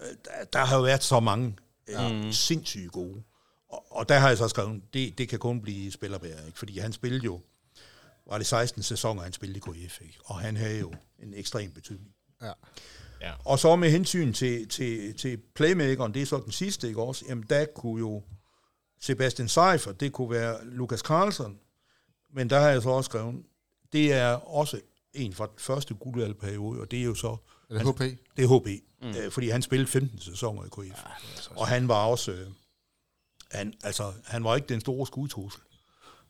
[0.00, 1.56] Øh, Der, der har jo været så mange
[1.88, 2.12] Ja.
[2.12, 2.32] Mm.
[2.32, 3.22] Sindssygt gode.
[3.68, 6.58] Og, og der har jeg så skrevet, det, det kan kun blive spillerbær, ikke?
[6.58, 7.40] fordi han spillede jo,
[8.26, 10.18] var det 16 sæsoner, han spillede i KF, ikke?
[10.24, 12.14] og han havde jo en ekstrem betydning.
[12.42, 12.52] Ja.
[13.20, 13.32] Ja.
[13.44, 17.24] Og så med hensyn til, til, til playmakeren, det er så den sidste, ikke også?
[17.28, 18.22] Jamen, der kunne jo
[19.00, 21.58] Sebastian Seifert, det kunne være Lukas Carlsen,
[22.34, 23.42] men der har jeg så også skrevet,
[23.92, 24.80] det er også
[25.12, 27.36] en fra den første guldalderperiode, og det er jo så,
[27.70, 28.00] Er det HP?
[28.36, 28.66] det er HB,
[29.02, 29.08] mm.
[29.08, 30.98] øh, fordi han spillede 15 sæsoner i KF.
[30.98, 31.10] Ja,
[31.56, 32.46] og han var også, øh,
[33.50, 35.62] han, altså, han var ikke den store skudtrussel,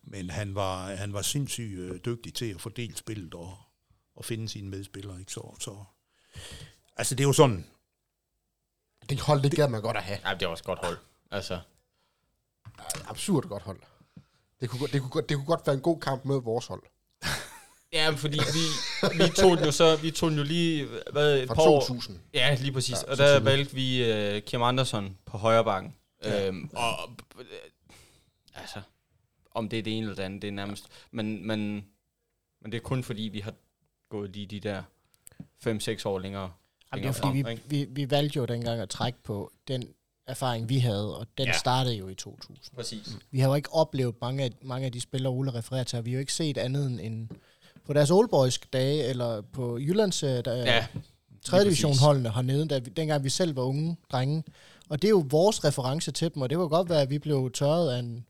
[0.07, 3.59] men han var, han var sindssygt øh, dygtig til at fordele spillet og,
[4.17, 5.19] og finde sine medspillere.
[5.21, 5.33] Ikke?
[5.33, 5.85] Så, så,
[6.97, 7.67] altså, det er jo sådan,
[9.09, 10.19] Det hold, det gad man godt at have.
[10.29, 10.99] Ja, det er også et godt hold.
[11.31, 11.61] Altså,
[13.09, 13.81] Absurd godt hold.
[14.61, 16.67] Det kunne, godt- det, kunne, godt- det kunne godt være en god kamp med vores
[16.67, 16.83] hold.
[17.93, 18.65] ja, fordi vi,
[19.25, 21.81] vi tog den jo så, vi tog den jo lige, hvad, et Fra par år.
[21.81, 22.21] 2000.
[22.35, 22.97] Ja, lige præcis.
[23.07, 25.97] Ja, og der valgte vi uh, Kim Andersson på højre bakken.
[26.25, 26.47] Ja.
[26.49, 27.47] Øhm, og, øh,
[28.55, 28.81] altså,
[29.55, 30.87] om det er det ene eller det andet, det er nærmest.
[31.11, 31.61] Men, men,
[32.63, 33.55] men det er kun fordi, vi har
[34.11, 34.83] gået lige de der
[35.67, 36.53] 5-6 år længere.
[36.93, 39.89] Jamen, det er fordi, frem, vi, vi, vi valgte jo dengang at trække på den
[40.27, 41.53] erfaring, vi havde, og den Ja.
[41.53, 42.57] startede jo i 2000.
[42.75, 43.17] Præcis.
[43.31, 46.05] Vi har jo ikke oplevet mange af, mange af de spillere, Ole refererer til.
[46.05, 47.29] Vi har jo ikke set andet end-
[47.85, 50.87] på deres oldboyske dage, eller på Jyllands øh, der, Ja, ja,
[51.45, 51.57] 3.
[51.59, 52.03] lige division præcis.
[52.03, 54.45] holdene hernede, da vi, dengang vi selv var unge drenge.
[54.89, 57.19] Og det er jo vores reference til dem, og det kunne godt være, at vi
[57.19, 58.27] blev tørret af en,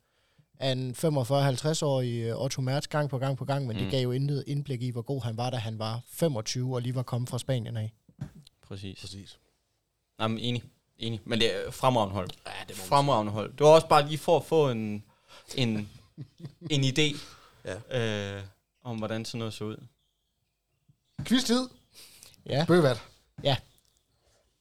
[0.58, 3.82] af en 45-50-årig øh, Otto Mertz gang på gang på gang, men mm.
[3.82, 6.82] Det gav jo intet indblik i, hvor god han var, da han var 25 og
[6.82, 7.92] lige var kommet fra Spanien af.
[8.68, 9.00] præcis.
[9.00, 9.38] Præcis.
[10.20, 10.62] Jamen, enig.
[10.98, 11.20] Enig.
[11.24, 12.30] Men det er fremragende hold.
[12.46, 13.52] Ja, det Fremragende hold.
[13.52, 15.04] Det var også bare lige for at få en,
[15.56, 15.88] en,
[16.70, 17.16] en idé
[17.64, 18.36] Ja.
[18.36, 18.42] øh,
[18.82, 19.76] om, hvordan sådan noget så ud.
[21.24, 21.68] Quiz-tid.
[22.46, 23.02] Ja, Bøvat.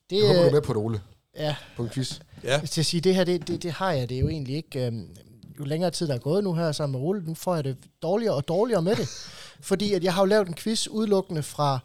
[0.09, 1.01] det, Jeg håber, du er øh, med på det, Ole.
[1.35, 2.19] ja, På en quiz.
[2.43, 4.55] ja, Jeg skal sige, det her, det, det, det har jeg det er jo egentlig
[4.55, 4.85] ikke.
[4.85, 5.15] Øhm,
[5.59, 7.77] jo længere tid der er gået nu her sammen med Ole, nu får jeg det
[8.01, 9.09] dårligere og dårligere med det.
[9.69, 11.79] fordi at jeg har jo lavet en quiz udelukkende fra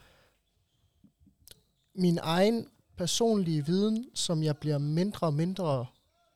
[1.95, 2.67] min egen
[2.97, 5.87] personlige viden, som jeg bliver mindre og mindre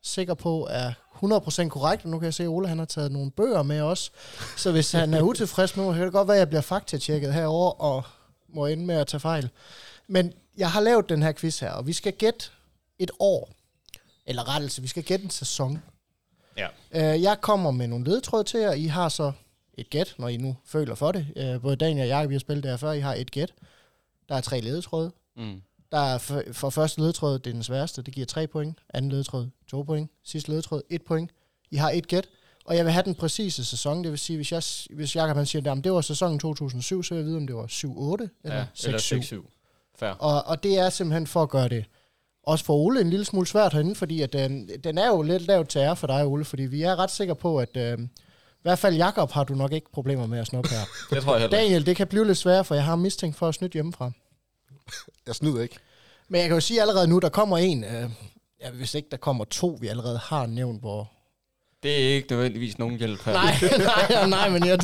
[0.01, 0.91] sikker på er
[1.23, 2.05] 100% korrekt.
[2.05, 4.11] Og nu kan jeg se, at Ole han har taget nogle bøger med også.
[4.57, 7.33] Så hvis han er utilfreds med mig, kan det godt være, at jeg bliver faktatjekket
[7.33, 8.03] herover og
[8.49, 9.49] må ende med at tage fejl.
[10.07, 12.45] Men jeg har lavet den her quiz her, og vi skal gætte
[12.99, 13.49] et år.
[14.25, 15.81] Eller rettelse, vi skal gætte en sæson.
[16.57, 16.67] Ja.
[16.91, 18.71] Øh, jeg kommer med nogle ledetråde til jer.
[18.73, 19.31] I har så
[19.77, 21.27] et gæt, når I nu føler for det.
[21.35, 22.91] Øh, både Daniel og jeg, vi har spillet det her før.
[22.91, 23.53] I har et gæt.
[24.29, 25.11] Der er tre ledetråde.
[25.37, 25.61] Mm.
[25.91, 28.77] Der er for, for første ledetråd, det er den sværeste, det giver 3 point.
[28.93, 30.11] Anden ledetråd, 2 point.
[30.23, 31.31] Sidste ledetråd, 1 point.
[31.71, 32.27] I har et gæt,
[32.65, 34.03] og jeg vil have den præcise sæson.
[34.03, 34.63] Det vil sige, hvis, jeg,
[34.95, 37.55] hvis Jacob han siger, at det var sæsonen 2007, så vil jeg vide, om det
[37.55, 38.87] var 7-8 eller Ja, 6-7.
[38.87, 39.95] eller 6-7.
[39.95, 40.09] Fair.
[40.09, 41.85] Og, og det er simpelthen for at gøre det
[42.43, 45.47] også for Ole en lille smule svært herinde, fordi at, den, den er jo lidt
[45.47, 48.61] lavet til ære for dig, Ole, fordi vi er ret sikre på, at øh, i
[48.61, 50.85] hvert fald Jakob har du nok ikke problemer med at snuppe her.
[51.15, 51.57] Det tror jeg heller.
[51.57, 54.11] Daniel, det kan blive lidt sværere, for jeg har mistænkt for at snyde hjemmefra.
[55.27, 55.75] Jeg snyder ikke.
[56.29, 58.09] Men jeg kan jo sige allerede nu, der kommer en, øh,
[58.61, 61.11] ja, hvis ikke der kommer to, vi allerede har nævnt, hvor...
[61.83, 63.33] Det er ikke nødvendigvis nogen hjælp her.
[63.33, 63.53] Nej,
[64.09, 64.79] nej, nej, men jeg...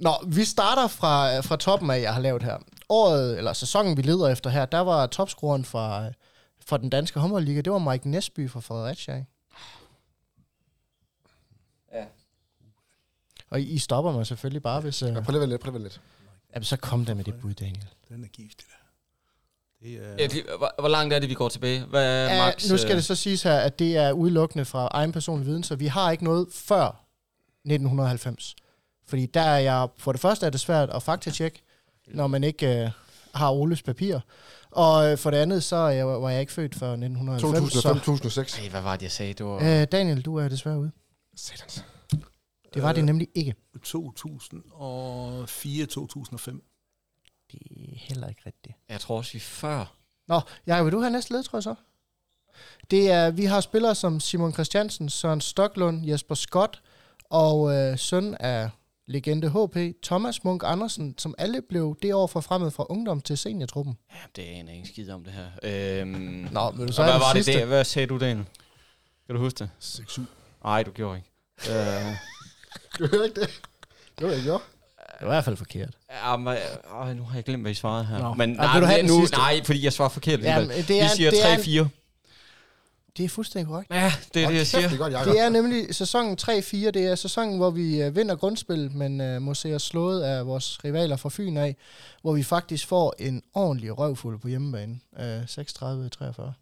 [0.00, 2.58] Nå, vi starter fra, fra toppen af, jeg har lavet her.
[2.88, 6.10] Året, eller sæsonen, vi leder efter her, der var topscoren fra,
[6.66, 9.14] fra den danske håndboldliga, det var Mike Nesby fra Fredericia.
[9.16, 9.26] ikke?
[11.92, 12.04] Ja.
[13.50, 15.02] Og I, I stopper mig selvfølgelig bare, hvis...
[15.02, 16.00] Øh, Ja, prøv lige lidt, prøv lige lidt.
[16.54, 17.86] jamen, så kom der med det bud, Daniel.
[18.08, 18.72] den er giftig der.
[19.86, 21.84] Det er, Ja, hvor, hvor langt er det, vi går tilbage?
[21.84, 22.70] Hvad er Ja, max?
[22.70, 25.62] nu skal øh, det så siges her, at det er udelukkende fra egen personlig viden,
[25.62, 26.86] så vi har ikke noget før
[27.64, 28.54] 1990.
[29.06, 31.62] Fordi der er jeg, for det første er det svært at faktatjekke,
[32.06, 32.90] når man ikke øh,
[33.34, 34.20] har Oles papir.
[34.70, 37.86] Og øh, for det andet, så er jeg, var jeg ikke født før 1990.
[38.56, 38.62] 2005-2006.
[38.62, 39.32] Ej, hvad var det, jeg sagde?
[39.32, 39.80] Det var...
[39.80, 40.90] Øh, Daniel, du er desværre ude.
[41.36, 41.84] Satans.
[42.74, 43.54] Det var det nemlig ikke.
[43.86, 43.86] 2004-2005.
[47.52, 48.74] Det er heller ikke rigtigt.
[48.88, 49.94] Jeg tror også, vi før.
[50.28, 51.74] Nå, Jacob, vil du have næste ledtråd så?
[52.90, 56.82] Det er, vi har spillere som Simon Christiansen, Søren Stoklund, Jesper Scott
[57.24, 58.70] og øh, søn af
[59.08, 63.96] legende HP, Thomas Munk Andersen, som alle blev det år forfremmet fra ungdom til seniortruppen.
[64.12, 65.46] Ja, det aner jeg ikke skid om det her.
[66.00, 67.66] Øhm, Nå, du så hvad var det, det?
[67.66, 68.44] Hvad sagde du, Daniel?
[69.26, 69.70] Kan du huske det?
[69.82, 70.20] 6-7.
[70.64, 71.30] Nej, du gjorde ikke.
[71.78, 72.06] Øh,
[72.98, 73.60] Du hører ikke det?
[74.18, 74.62] Det var jeg gjorde.
[75.18, 75.90] Det var i hvert fald forkert.
[76.24, 76.56] ja, men,
[77.08, 78.18] øh, nu har jeg glemt, hvad I svarede her.
[78.18, 78.34] Nå.
[78.34, 79.36] Men Ja, nej, vil du have nu, sidste?
[79.36, 80.40] nej, fordi jeg svarer forkert.
[80.40, 80.76] Ja, alligevel.
[80.76, 81.44] men det er, vi siger det
[81.80, 81.88] er, 3-4.
[83.16, 83.90] Det er fuldstændig korrekt.
[83.90, 84.88] Ja, det er det, jeg siger.
[84.88, 85.32] Det er godt, Jacob.
[85.32, 86.46] Det er nemlig sæsonen 3-4.
[86.76, 90.46] Det er sæsonen, hvor vi øh, vinder grundspil, men øh, må se os slået af
[90.46, 91.76] vores rivaler fra Fyn af,
[92.22, 95.00] hvor vi faktisk får en ordentlig røvfuld på hjemmebane.
[95.20, 96.52] Øh, 36-43.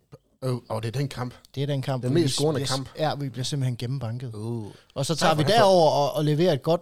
[0.43, 1.35] Oh, og det er den kamp.
[1.55, 2.02] Det er den kamp.
[2.02, 2.89] Den mest scorende bliver- kamp.
[2.98, 4.35] Ja, vi bliver simpelthen gennembanket.
[4.35, 4.66] Uh.
[4.94, 6.81] Og så tager Seifer, vi derover og, og leverer et godt,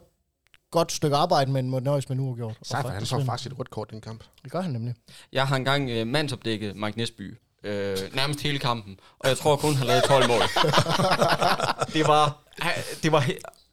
[0.70, 2.56] godt stykke arbejde, men må nøjes med en uafgjort.
[2.60, 4.24] Og Seifer, han faktisk får faktisk et rødt kort i den kamp.
[4.44, 4.94] Det gør han nemlig.
[5.32, 7.38] Jeg har engang øh, mandsopdækket Mike Nesby.
[7.64, 8.96] Øh, nærmest hele kampen.
[9.18, 10.40] Og jeg tror kun, han lavede 12 mål.
[11.94, 12.38] det var...
[12.58, 12.72] han-
[13.02, 13.24] Det var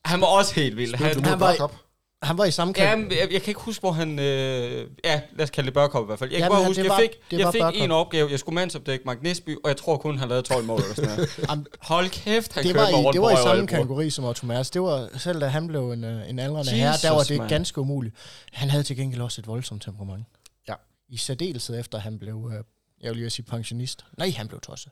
[0.06, 0.96] han var også helt vild.
[0.96, 1.76] Han, han var- Børkop?
[2.24, 3.02] Han var i samme kamp.
[3.02, 4.20] men jeg, jeg kan ikke huske, hvor han...
[4.20, 6.32] Øh, ja, lad os kalde det Børkop i hvert fald.
[6.32, 7.00] Jeg kan Jamen, bare han- huske, jeg
[7.32, 7.82] fik, jeg fik Børkop.
[7.84, 8.32] en opgave.
[8.32, 10.80] Jeg skulle mandsopdække Mike Nesby, og jeg tror kun, han lavede 12 mål.
[10.82, 11.30] Eller sådan noget.
[11.50, 14.46] Jamen, Hold kæft, han det var, i, rundt det var i samme kategori som Otto
[14.46, 14.70] Mærs.
[14.70, 17.50] Det var, selv da han blev en, øh, en aldrende herre, der var det mand.
[17.50, 18.16] ganske umuligt.
[18.54, 20.26] Han havde til gengæld også et voldsomt temperament.
[20.68, 20.74] Ja.
[21.10, 22.64] I særdeleshed efter han blev, øh,
[23.02, 24.06] jeg vil lige sige pensionist.
[24.18, 24.92] Nej, han blev tosset.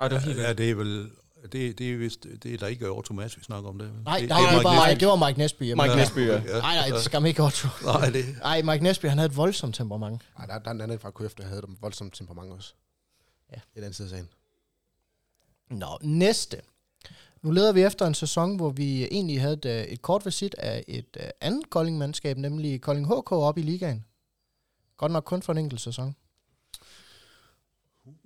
[0.00, 1.10] Ej, det var helt Ja, det er vel...
[1.52, 3.92] Det, det, er vist, det er der ikke over Thomas, vi snakker om det.
[4.04, 5.62] Nej, det, nej, det, det, Mike var, nej, det var Mike Nesby.
[5.62, 5.96] Mike mener.
[5.96, 6.40] Nesby, ja.
[6.40, 7.68] Nej, nej, det skal ikke Otto.
[7.84, 10.22] Nej, det, Nej, Mike Nesby, han havde et voldsomt temperament.
[10.38, 12.74] Nej, der, der er en anden fra KF, der havde dem voldsomt temperament også.
[13.52, 13.56] Ja.
[13.56, 14.28] Et andet side af sagen.
[15.70, 16.60] Nå, næste.
[17.42, 20.54] Nu leder vi efter en sæson, hvor vi egentlig havde et, øh, et kort visit
[20.58, 24.04] af et uh, andet Kolding-mandskab, nemlig Kolding HK op i ligaen.
[24.96, 26.16] Godt nok kun for en enkelt sæson.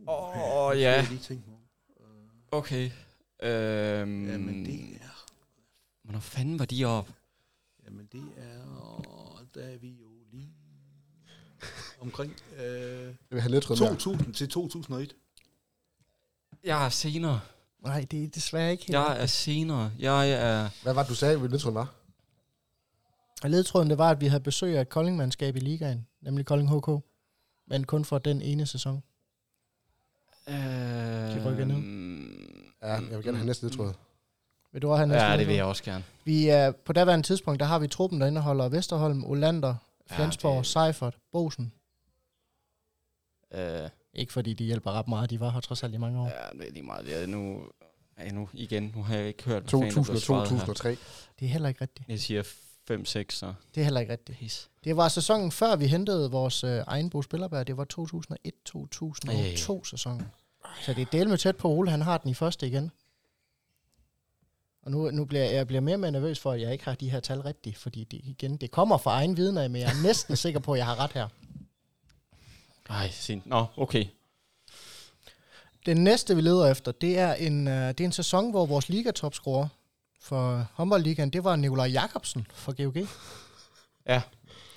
[0.09, 0.91] Åh, oh, det ja.
[0.91, 1.63] jeg lige tænkt mig om.
[2.51, 2.91] Okay.
[3.43, 5.27] Øhm, Jamen, det er...
[6.03, 7.09] Hvornår fanden var de op?
[7.85, 9.45] Jamen, det er...
[9.55, 10.53] Der er vi jo lige
[12.01, 13.79] omkring øh, Jeg vil have lidt mere.
[13.79, 15.17] 2000 til 2001.
[16.65, 17.41] Jeg er senere.
[17.81, 18.95] Nej, det er desværre ikke helt.
[18.95, 19.93] Jeg er senere.
[19.99, 20.69] Jeg er...
[20.83, 21.95] Hvad var det, du sagde, vi lidt var?
[23.45, 27.05] Ledtråden, det var, at vi havde besøg af et Kolding-mandskab i ligaen, nemlig Kolding HK.
[27.67, 29.03] Men kun for den ene sæson.
[30.49, 31.77] Øh, De rykker ned.
[32.83, 33.93] Ja, jeg vil gerne have næste ledtråd.
[34.73, 36.05] Vil du også have næste Ja, det vil jeg også gerne.
[36.25, 39.75] Vi er, på daværende tidspunkt, der har vi truppen, der indeholder Vesterholm, Olander,
[40.11, 41.73] Flensborg, ja, det- Seifert, Bosen.
[43.55, 46.27] Øh, Ikke fordi de hjælper ret meget, de var her trods alt i mange år.
[46.27, 47.07] ja, det er lige meget.
[47.07, 47.63] Det er nu,
[48.19, 50.59] ja, nu igen, nu har jeg ikke hørt, hvad fanden der 2002, blev svaret her.
[50.59, 50.97] 2003.
[51.41, 52.09] Det er heller ikke rigtigt.
[52.09, 52.43] Jeg siger
[52.91, 54.39] 5-6, så Det er heller ikke rigtigt.
[54.39, 54.69] pis.
[54.85, 57.63] Det var sæsonen før vi hentede vores øh, egen Bo Spillerbær.
[57.63, 57.87] Det var
[59.79, 60.27] 2001-2002 sæsonen.
[60.83, 62.91] Så det er del med tæt på Ole, han har den i første igen.
[64.83, 66.85] Og nu, nu bliver jeg, jeg bliver mere og mere nervøs for, at jeg ikke
[66.85, 69.81] har de her tal rigtigt, fordi det, igen, det kommer fra egen viden af, men
[69.83, 71.29] jeg er næsten sikker på, at jeg har ret her.
[72.89, 73.43] Ej, sind.
[73.45, 74.05] Nå, okay.
[75.87, 78.89] Den næste, vi leder efter, det er en, øh, det er en sæson, hvor vores
[78.89, 79.69] ligatopscorer
[80.21, 83.09] for håndboldligaen, det var Nikolaj Jakobsen for GOG.
[84.07, 84.23] Ja.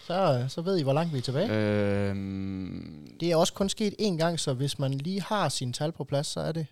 [0.08, 1.50] Så, øh, så ved I, hvor langt vi er tilbage.
[1.52, 5.92] Øhm, Det er også kun sket én gang, så hvis man lige har sine tal
[5.92, 6.66] på plads, så er det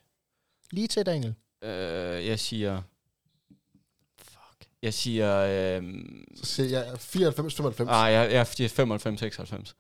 [0.71, 1.35] lige til, Daniel.
[1.61, 2.81] øh, jeg siger...
[4.21, 4.67] Fuck.
[4.81, 5.37] Jeg siger...
[5.77, 7.89] Øhm, Så siger jeg 94, 95.
[7.91, 9.75] ah, jeg, jeg siger 95, 96.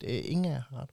[0.00, 0.90] Det er ingen af ret.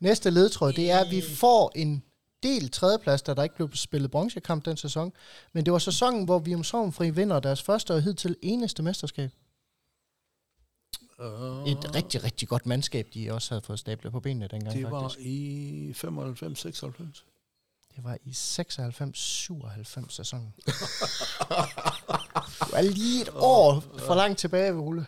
[0.00, 2.02] Næste ledtråd, det er, at vi får en
[2.44, 5.12] del tredjeplads, da der ikke blev spillet bronzekamp den sæson.
[5.52, 9.30] Men det var sæsonen, hvor vi om Sovnfri vinder deres første og hidtil eneste mesterskab.
[11.18, 14.90] Uh, Et rigtig, rigtig godt mandskab, de også havde fået stablet på benene dengang det
[14.90, 15.26] var faktisk.
[15.26, 17.24] i 95, 96.
[17.96, 20.54] Det var i 96-97 sæsonen.
[20.56, 20.74] det
[22.72, 25.06] var lige et år for langt tilbage, Ole.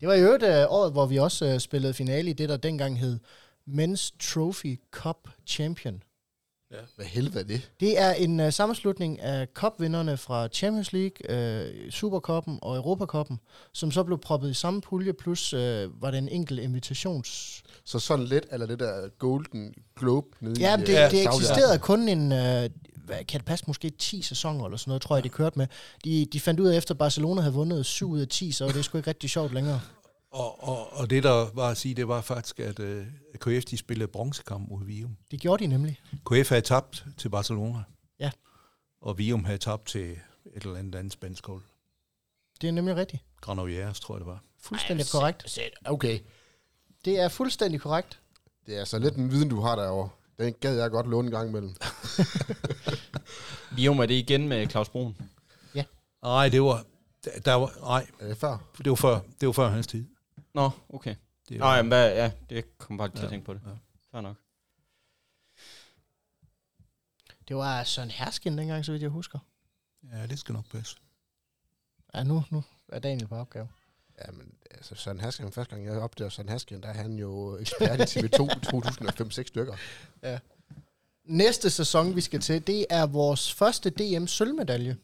[0.00, 2.56] Det var i øvrigt uh, året, hvor vi også uh, spillede finale i det, der
[2.56, 3.18] dengang hed
[3.66, 6.02] Men's Trophy Cup Champion.
[6.96, 7.70] Hvad helvede er det?
[7.80, 13.40] Det er en uh, sammenslutning af cupvinderne fra Champions League, uh, Supercuppen og Europacuppen,
[13.72, 15.60] som så blev proppet i samme pulje, plus uh,
[16.02, 17.62] var det en enkelt invitations...
[17.84, 21.78] Så sådan lidt, eller det der Golden Globe nede Ja, i det, øh, det eksisterede
[21.78, 25.22] kun en, øh, hvad, kan det passe, måske 10 sæsoner eller sådan noget, tror jeg,
[25.24, 25.66] det kørte med.
[26.04, 28.84] De, de fandt ud af, efter Barcelona havde vundet 7 ud af 10, så det
[28.84, 29.80] sgu ikke rigtig sjovt længere.
[30.32, 33.06] Og, og, og det, der var at sige, det var faktisk, at uh,
[33.40, 35.16] KF de spillede bronzekamp mod Vium.
[35.30, 36.00] Det gjorde de nemlig.
[36.30, 37.82] KF havde tabt til Barcelona.
[38.20, 38.30] Ja.
[39.00, 41.62] Og Vium havde tabt til et eller andet andet spansk hold.
[42.60, 43.22] Det er nemlig rigtigt.
[43.40, 44.42] Granollers, tror jeg det var.
[44.60, 45.58] Fuldstændig korrekt.
[45.84, 46.18] Okay.
[47.04, 48.20] Det er fuldstændig korrekt.
[48.66, 50.08] Det er så lidt en viden, du har derovre.
[50.38, 51.74] Den gad jeg godt låne en gang imellem.
[53.76, 55.16] Vium er det igen med Claus Brun.
[56.22, 56.84] Nej, det var,
[57.24, 58.58] der, der var, nej, Er det før?
[58.78, 60.04] det var før, det var før hans tid.
[60.54, 61.14] Nå, okay.
[61.48, 63.60] Det Nå, jamen, hvad, ja, det kom bare til Ja, at tænke på det.
[63.66, 63.70] ja.
[64.10, 64.36] Fair nok.
[67.48, 69.38] Det var Søren Herskin dengang, så vidt jeg husker.
[70.12, 70.96] Ja, det skal nok passe.
[72.14, 73.68] Ja, nu, nu er Daniel på opgave.
[74.26, 77.58] Ja, men altså Søren Hasken, første gang jeg opdagede Søren Hasken, der er han jo
[77.58, 79.76] ekspert i TV2 2005-6 stykker.
[81.24, 84.96] Næste sæson, vi skal til, det er vores første DM sølvmedalje.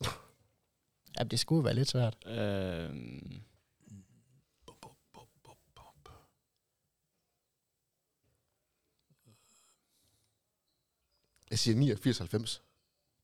[1.18, 2.26] Ja, det skulle være lidt svært.
[2.26, 3.42] Øhm,
[11.52, 12.60] Jeg siger 89-90.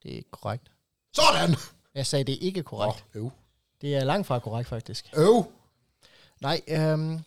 [0.03, 0.71] Det er ikke korrekt.
[1.13, 1.57] Sådan!
[1.95, 3.05] Jeg sagde, det er ikke korrekt.
[3.15, 3.31] Åh, øv.
[3.81, 5.11] Det er langt fra korrekt, faktisk.
[5.17, 5.53] Øv!
[6.41, 7.19] Nej, øhm,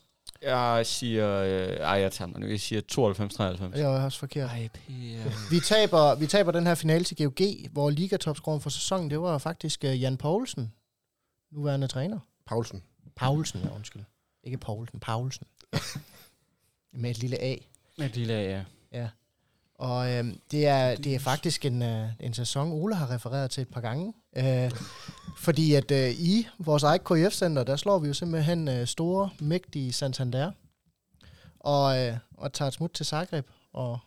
[0.42, 1.38] Jeg siger...
[1.38, 2.48] Øh, ej, jeg tager mig nu.
[2.48, 2.82] Jeg siger
[3.72, 3.78] 92-93.
[3.78, 4.50] jeg er også forkert.
[4.50, 4.70] Ej.
[5.52, 9.38] Vi taber, vi taber den her finale til GOG, hvor ligatopscoren for sæsonen, det var
[9.38, 10.74] faktisk uh, Jan Poulsen,
[11.52, 12.20] nuværende træner.
[12.46, 12.84] Paulsen.
[13.16, 14.02] Paulsen, ja, undskyld.
[14.44, 15.48] Ikke Poulsen, Paulsen.
[17.02, 17.56] Med et lille A.
[17.98, 18.64] Med et lille A, ja.
[19.82, 23.62] Og øhm, det, er, det er faktisk en, øh, en sæson, Ole har refereret til
[23.62, 24.14] et par gange.
[24.38, 24.72] Øh,
[25.38, 29.94] fordi at øh, i vores eget KF-center, der slår vi jo simpelthen øh, store, mægtige
[29.94, 30.52] Santander.
[31.60, 34.00] Og, øh, og tager et smut til Zagreb og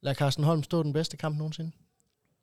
[0.00, 1.72] lader Carsten Holm stå den bedste kamp nogensinde.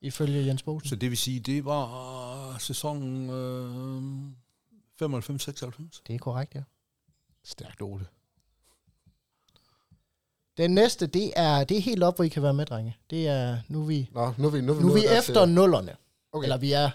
[0.01, 0.89] Ifølge Jens Bosen.
[0.89, 3.97] Så det vil sige, det var sæsonen øh,
[5.01, 6.01] 95-96.
[6.07, 6.61] Det er korrekt, ja.
[7.43, 8.05] Stærkt, Ole.
[10.57, 12.98] Den næste, det er, det er helt op, hvor I kan være med, drenge.
[13.10, 15.06] Det er, nu er vi, Nå, nu er vi, nu er vi, nu er vi
[15.18, 15.53] efter dertil.
[15.56, 15.95] nullerne.
[16.32, 16.44] Okay.
[16.45, 16.90] Eller vi er,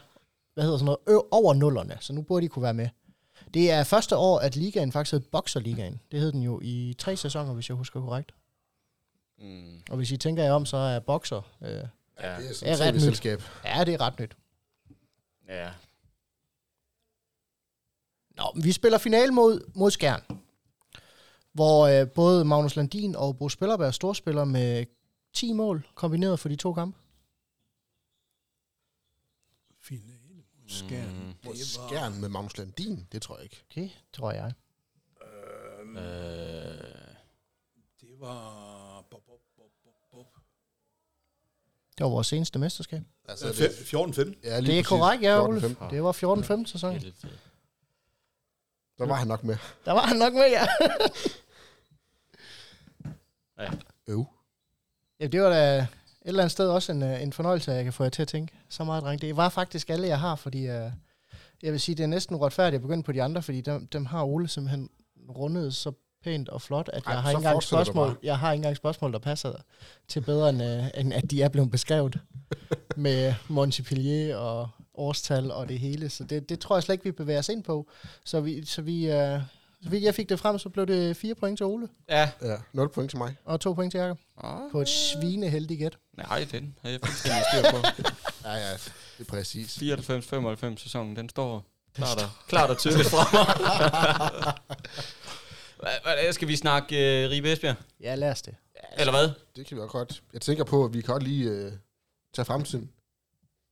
[0.55, 2.89] hvad hedder sådan noget, ø- over nullerne, så nu burde de kunne være med.
[3.55, 6.01] Det er første år, at ligaen faktisk hed Boxerligaen.
[6.13, 8.33] Det hed den jo i tre sæsoner, hvis jeg husker korrekt.
[9.39, 11.41] Mm, Og hvis I tænker jer om, så er Boxer...
[11.63, 11.77] Øh, ja.
[11.77, 11.87] Det
[12.19, 13.01] er Det sådan er et ret nyt.
[13.03, 13.43] selskab.
[13.65, 14.37] ja, det er ret nyt.
[15.49, 15.71] ja.
[18.37, 20.23] Nå, men vi spiller finale mod, mod Skjern.
[21.53, 24.87] Hvor øh, både Magnus Landin og Bo Spillerberg er storspiller med
[25.33, 26.99] 10 mål kombineret for de to kampe.
[29.81, 31.09] Finale mod Skjern.
[31.15, 31.35] Mm.
[31.45, 33.63] Mod Skjern med Magnus Landin, det tror jeg ikke.
[33.71, 34.53] Okay, tror jeg.
[35.23, 36.03] Øhm, Øh,
[38.01, 39.05] det var...
[39.11, 40.27] Bob, bob, bob, bob, bob.
[41.99, 43.03] Det var vores seneste mesterskab.
[43.29, 44.41] Altså, Øh, fe- 14-15.
[44.45, 45.61] ja, Det er korrekt, ja, Ole.
[45.61, 45.91] 14-15.
[45.91, 46.13] Det var
[46.63, 46.93] 14-15 sæson.
[46.93, 47.39] helvede.
[48.99, 49.57] Der var han nok med.
[49.85, 50.67] Der var han nok med, ja.
[54.09, 54.27] Øv.
[55.21, 55.87] ja det var da
[56.23, 58.23] et eller andet sted også en, øh, en fornøjelse, at jeg kan få jer til
[58.23, 59.21] at tænke så meget, dreng.
[59.21, 60.93] Det var faktisk alle, jeg har, fordi uh,
[61.63, 64.07] jeg vil sige, det er næsten uretfærdigt at begynde på de andre, fordi dem, dem
[64.07, 64.91] har Ole simpelthen
[65.29, 65.93] rundet så
[66.25, 69.13] pænt og flot, at Ej, jeg har, ikke engang spørgsmål, jeg har ikke engang spørgsmål,
[69.13, 69.53] der passer
[70.09, 72.21] til bedre, end, uh, end at de er blevet beskrevet
[72.97, 76.09] med Montpellier og årstal og det hele.
[76.09, 77.91] Så det, det tror jeg slet ikke, vi bevæger os ind på.
[78.25, 79.43] Så vi, så vi, uh, vidt
[79.93, 82.31] jeg fik det frem, så blev det fire point til Ole, Ja.
[82.43, 83.37] Ja, 0 point til mig.
[83.45, 84.19] og to point til Jacob.
[84.45, 84.61] Ah.
[84.73, 85.99] På et svineheldigt gæt.
[86.17, 87.77] Nej, den har jeg fuldstændig styr på.
[88.45, 89.77] Ja, ja, det er præcis.
[89.83, 94.55] 94-95 sæsonen, den står klart og, klart og tydeligt fra mig.
[95.81, 97.77] Hvad, hvad, skal vi snakke uh, Ribe Esbjerg?
[98.01, 98.55] Ja, lad os det.
[98.99, 99.29] Eller hvad?
[99.57, 100.23] Det kan vi også godt.
[100.33, 101.73] Jeg tænker på, at vi kan godt lige øh,
[102.35, 102.91] tage fremtiden.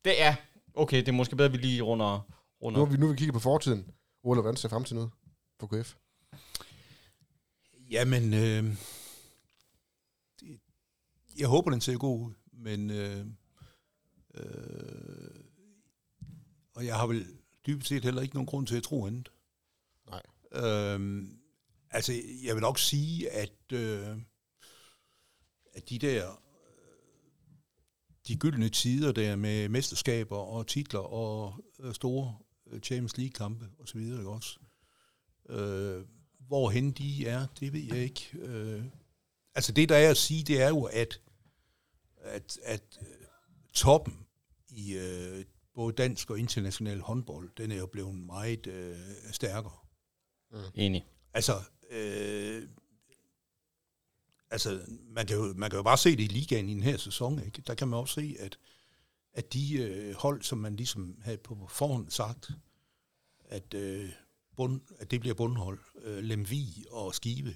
[0.04, 0.34] Det er.
[0.74, 2.78] Okay, det er måske bedre, at vi lige runder, Nu runder.
[2.80, 3.86] har vi, nu vi kigget på fortiden.
[4.24, 5.08] Ole, hvordan ser fremtiden ud
[5.58, 5.94] på KF?
[7.90, 8.76] Jamen, øh,
[10.40, 10.60] det,
[11.38, 13.26] jeg håber, den ser god ud, men øh,
[14.34, 15.44] øh,
[16.74, 17.26] og jeg har vel
[17.66, 19.32] dybest set heller ikke nogen grund til at tro andet.
[20.06, 20.22] Nej.
[20.52, 21.24] Øh,
[21.90, 22.12] altså,
[22.44, 24.16] jeg vil nok sige, at, øh,
[25.74, 26.42] at de der
[28.28, 33.98] de gyldne tider der med mesterskaber og titler og øh, store øh, Champions League-kampe osv.,
[33.98, 34.58] ikke også?
[35.48, 36.04] Øh,
[36.38, 38.30] hvorhen de er, det ved jeg ikke.
[38.38, 38.84] Øh,
[39.54, 41.20] altså det, der er at sige, det er jo, at,
[42.16, 43.06] at, at øh,
[43.72, 44.26] toppen
[44.68, 45.44] i øh,
[45.74, 48.96] både dansk og international håndbold, den er jo blevet meget øh,
[49.32, 49.76] stærkere.
[50.74, 51.06] Enig.
[51.34, 51.52] Altså,
[51.90, 52.68] øh,
[54.50, 56.96] altså man, kan jo, man kan jo bare se det i ligaen i den her
[56.96, 57.44] sæson.
[57.44, 57.62] Ikke?
[57.66, 58.58] Der kan man også se, at,
[59.32, 62.50] at de øh, hold, som man ligesom havde på forhånd sagt,
[63.44, 64.10] at, øh,
[64.58, 67.54] bund, at det bliver bundhold, øh, Lemvi og Skive,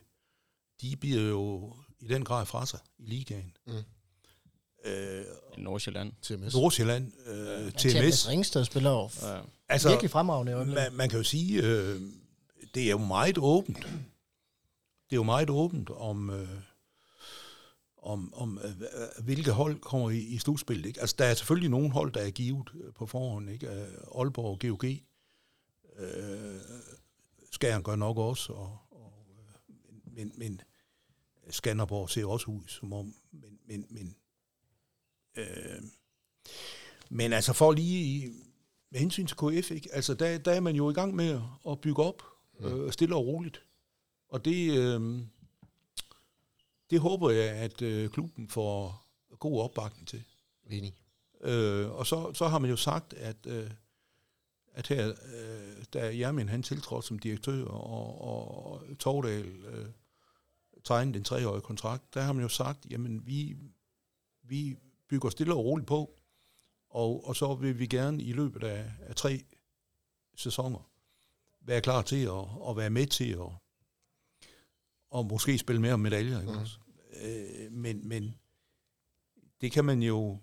[0.81, 3.57] de bliver jo i den grad fra sig i ligaen.
[3.67, 3.73] Mm.
[4.85, 5.25] Øh,
[5.59, 6.13] Nordsjælland.
[6.23, 6.55] TMS.
[6.55, 9.41] Nordsjælland, øh, TMS TMS, Ringsted spiller jo Ja.
[9.69, 10.53] altså, virkelig fremragende.
[10.53, 10.83] i øjeblikket.
[10.83, 12.01] man, man kan jo sige, øh,
[12.75, 13.77] det er jo meget åbent.
[15.11, 16.49] Det er jo meget åbent om, øh,
[18.03, 18.71] om, om øh,
[19.25, 20.87] hvilke hold kommer i, i slutspillet.
[20.87, 21.01] Ikke?
[21.01, 23.51] Altså, der er selvfølgelig nogle hold, der er givet øh, på forhånd.
[23.51, 23.67] Ikke?
[23.69, 23.89] Øh,
[24.19, 24.85] Aalborg og GOG.
[25.97, 26.61] Øh,
[27.51, 28.53] Skjern gør nok også.
[28.53, 30.61] Og, og, øh, men, men
[31.51, 33.15] Skanderborg ser også ud som om.
[33.31, 34.17] Men, men, men,
[35.37, 35.83] øh,
[37.11, 38.33] men altså for lige
[38.91, 39.89] med hensyn til KF, ikke?
[39.93, 42.23] Altså, der, der er man jo i gang med at bygge op,
[42.61, 43.63] øh, stille og roligt.
[44.29, 45.21] Og det, øh,
[46.91, 49.07] det håber jeg, at øh, klubben får
[49.39, 50.25] god opbakning til.
[50.71, 50.95] Enig.
[51.41, 53.71] Øh, og så, så har man jo sagt, at, øh,
[54.73, 59.87] at her, øh, da Jermin han tiltrådte som direktør, og, og, Tordal øh,
[60.85, 63.57] tegnede en treårig kontrakt, der har man jo sagt, jamen vi,
[64.43, 64.77] vi
[65.09, 66.19] bygger stille og roligt på,
[66.89, 69.45] og, og så vil vi gerne i løbet af, af tre
[70.37, 70.91] sæsoner
[71.61, 73.51] være klar til at, at være med til at
[75.13, 76.41] og måske spille mere om medaljer.
[76.41, 76.53] Ikke?
[76.53, 76.61] Mhm.
[76.61, 76.79] også?
[77.23, 78.35] Øh, men, men
[79.61, 80.39] det kan man jo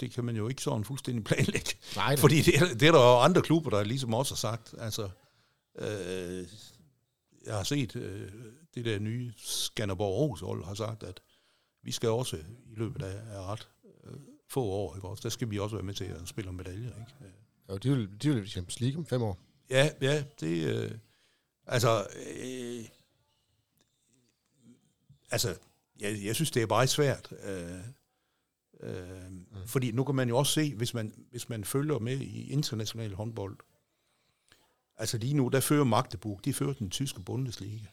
[0.00, 1.74] det kan man jo ikke sådan fuldstændig planlægge.
[1.96, 4.74] Nej, Fordi det er, det er der jo andre klubber, der ligesom også har sagt.
[4.78, 5.08] Altså,
[5.78, 6.46] øh,
[7.46, 8.32] jeg har set øh,
[8.74, 11.20] det der nye Skanderborg Aarhus hold har sagt, at
[11.82, 12.36] vi skal også
[12.66, 13.68] i løbet af, ret
[14.04, 14.12] øh,
[14.48, 15.22] få år, ikke også?
[15.22, 17.36] Der skal vi også være med til at spille om medaljer, ikke?
[17.68, 19.38] jo, de vil, de vil Champions League om fem år.
[19.70, 20.76] Ja, ja, det...
[20.76, 20.90] Øh,
[21.66, 22.06] altså...
[22.36, 22.84] Øh,
[25.30, 25.56] altså,
[26.00, 27.32] jeg, jeg synes, det er bare svært.
[27.44, 27.80] Øh,
[28.82, 29.46] øh, mm.
[29.66, 33.14] Fordi nu kan man jo også se, hvis man, hvis man følger med i international
[33.14, 33.56] håndbold,
[34.96, 37.86] altså lige nu, der fører Magdeburg, de fører den tyske Bundesliga.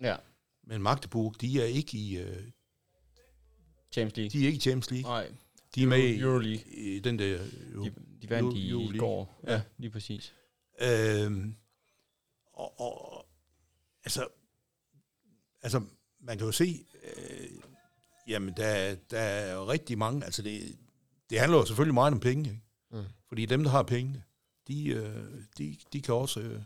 [0.00, 0.16] Ja,
[0.62, 2.42] Men Magdeburg, de er ikke i, øh,
[3.92, 4.30] Champions League.
[4.30, 5.10] de er ikke i Champions League.
[5.10, 5.32] Nej,
[5.74, 6.64] De er med i, Euroleague.
[6.72, 7.46] i den der...
[7.74, 7.92] Jo, De,
[8.22, 9.40] de vandt i, går.
[9.46, 9.52] Ja.
[9.52, 10.34] Ja, lige præcis.
[10.80, 11.54] Øhm,
[12.52, 13.26] og, og,
[14.04, 14.28] altså,
[15.62, 15.82] altså,
[16.20, 17.48] man kan jo se, øh,
[18.28, 20.76] jamen, der, der er jo rigtig mange, altså det,
[21.30, 22.62] det handler jo selvfølgelig meget om penge, ikke?
[22.92, 23.04] Mm.
[23.28, 24.22] Fordi dem, der har pengene,
[24.68, 25.24] de, øh,
[25.58, 26.40] de, de kan også...
[26.40, 26.60] Øh,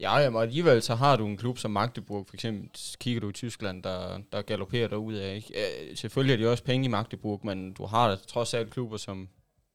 [0.00, 2.70] Ja, jamen, og alligevel så har du en klub som Magdeburg, for eksempel,
[3.00, 5.34] kigger du i Tyskland, der, der galopperer derud af.
[5.36, 5.90] Ikke?
[5.90, 8.96] Øh, selvfølgelig er de også penge i Magdeburg, men du har da trods alt klubber
[8.96, 9.28] som,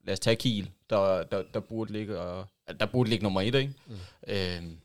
[0.03, 2.47] lad os tage Kiel, der, der, der burde ligge, og,
[2.79, 3.73] der burde ligge nummer et, ikke?
[3.87, 3.95] Mm.
[4.27, 4.77] Øhm,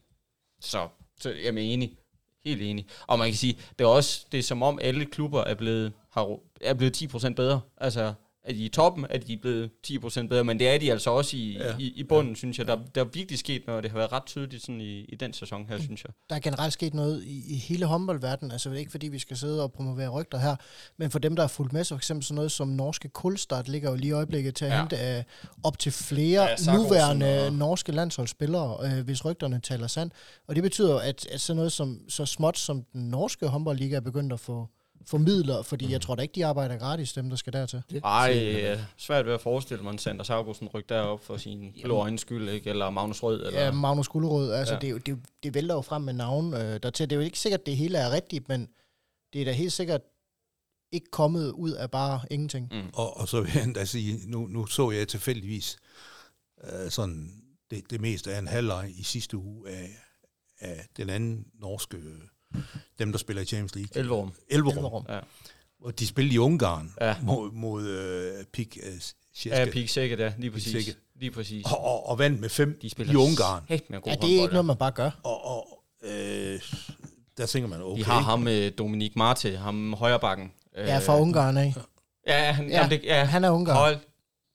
[0.60, 0.88] så,
[1.20, 1.96] så jeg er enig.
[2.44, 2.86] Helt enig.
[3.06, 5.92] Og man kan sige, det er også, det er som om alle klubber er blevet,
[6.12, 7.60] har, er blevet 10% bedre.
[7.76, 8.12] Altså,
[8.44, 11.36] er de i toppen, er de blevet 10% bedre, men det er de altså også
[11.36, 11.74] i, Ja.
[11.78, 12.36] i, i bunden, ja.
[12.36, 12.66] synes jeg.
[12.66, 15.14] Der, der er virkelig sket noget, og det har været ret tydeligt sådan i, i
[15.14, 16.12] den sæson her, synes jeg.
[16.30, 19.62] der er generelt sket noget i, i hele håndboldverdenen, altså ikke fordi vi skal sidde
[19.62, 20.56] og promovere rygter her,
[20.96, 23.68] men for dem, der er fulgt med, så for eksempel sådan noget som norske Kulstart
[23.68, 24.78] ligger jo lige i øjeblikket til at ja.
[24.80, 25.24] Hente uh,
[25.64, 30.12] op til flere Ja, nuværende og- norske landsholdsspillere, uh, hvis rygterne taler sandt.
[30.46, 33.96] Og det betyder jo, at, at sådan noget som, så småt som den norske håndboldliga
[33.96, 34.68] er begyndt at få
[35.06, 37.82] formidler, fordi jeg tror da ikke, de arbejder gratis, dem der skal dertil.
[37.90, 41.74] Det, Ej, øh, svært ved at forestille mig, en Sander Sargussen ryk derop for sin
[41.84, 42.70] blå øjens skyld, ikke?
[42.70, 43.60] Eller Magnus Rød, eller...
[43.60, 44.80] Ja, Magnus Gullerød, altså ja.
[44.80, 47.10] Det, er jo, det, det vælter jo frem med navn øh, dertil.
[47.10, 48.68] Det er jo ikke sikkert, at det hele er rigtigt, men
[49.32, 50.00] det er da helt sikkert
[50.92, 52.68] ikke kommet ud af bare ingenting.
[52.72, 52.90] Mm.
[52.94, 55.76] og, og så vil jeg endda sige, nu, nu så jeg tilfældigvis
[56.64, 59.88] øh, sådan det, det meste af en halvleg i sidste uge af,
[60.60, 62.20] af den anden norske, øh,
[62.98, 63.98] dem der spiller i Champions League.
[64.00, 64.32] Elverum.
[64.48, 64.76] Elverum.
[64.76, 65.06] Elverum.
[65.08, 65.18] Ja,
[65.84, 67.16] Og de spillede i Ungarn Ja.
[67.22, 68.92] mod, mod øh, Pik øh,
[69.46, 69.66] ja.
[69.72, 70.72] Pik Sækket, ja, lige præcis.
[70.72, 70.96] Sækket.
[71.20, 71.64] Lige præcis.
[71.66, 73.62] og, og, og vandt med fem De spiller i Ungarn.
[73.68, 75.10] Helt med god Ja, det er ikke håndbold, noget, man bare gør.
[75.22, 76.60] Og, og øh,
[77.36, 77.96] der tænker man, okay.
[77.96, 80.52] Vi har ham, øh, Dominik Marte, ham højrebakken.
[80.76, 81.74] Ja, fra Ungarn af.
[82.26, 83.76] Ja, han, Ja, det, ja, Han er Ungarn.
[83.76, 83.96] Hold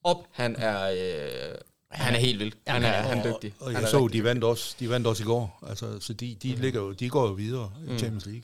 [0.04, 1.56] op, han er, øh,
[1.92, 2.54] han er helt vild.
[2.68, 3.54] Han er, han er dygtig.
[3.60, 5.60] Og Han jeg er så, de vandt også, de vandt også i går.
[5.68, 7.98] Altså, så de, de, ligger jo, de går jo videre i Mm.
[7.98, 8.44] Champions League.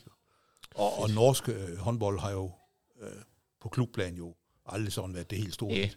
[0.74, 2.52] Og, og norsk øh, håndbold har jo
[3.02, 3.08] øh,
[3.60, 4.34] på klubplan jo
[4.66, 5.74] aldrig sådan været det helt store.
[5.74, 5.90] Ja.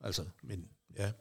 [0.00, 0.68] Altså, men
[0.98, 1.12] ja.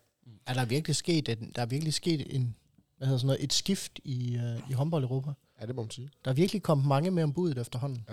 [0.45, 2.55] Er der virkelig sket, en, der er virkelig sket en,
[2.97, 5.31] hvad hedder sådan noget, et skift i, øh, i håndbold Europa?
[5.61, 6.09] Ja, det må man sige.
[6.25, 8.05] Der er virkelig kommet mange med om budet efterhånden.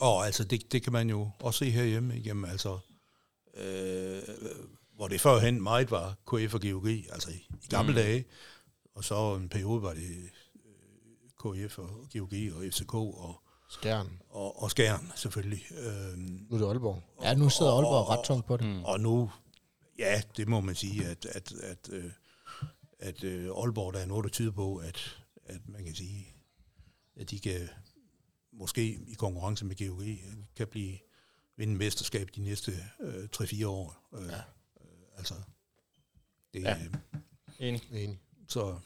[0.00, 2.78] Og altså, det, det kan man jo også se herhjemme igennem, altså,
[3.56, 4.22] øh,
[4.96, 7.96] hvor det førhen meget var KF og GOG, altså i, i gamle mm.
[7.96, 8.24] Dage,
[8.94, 10.30] og så en periode var det
[11.44, 14.20] øh, KF og GOG og FCK og, Skjern.
[14.30, 15.62] og, og Skjern selvfølgelig.
[15.70, 17.02] Øh, Nu er det Aalborg.
[17.22, 18.66] Ja, nu sidder Aalborg ret tungt på det.
[18.66, 18.84] Mm.
[18.84, 19.30] Og nu,
[19.98, 22.10] ja, det må man sige, at, at, at, øh,
[22.98, 25.16] at øh, Aalborg, der er noget, der tyder på, at,
[25.46, 26.26] at man kan sige,
[27.16, 27.68] at de kan
[28.52, 30.02] måske i konkurrence med GOG
[30.56, 30.98] kan blive
[31.56, 33.96] vinde mesterskab de næste øh, 3-4 år.
[34.14, 34.40] Øh, ja.
[35.18, 35.34] Altså,
[36.54, 36.68] det, ja.
[36.68, 36.84] Ja.
[36.84, 37.82] øh, Enig.
[37.92, 38.18] Enig.
[38.48, 38.78] så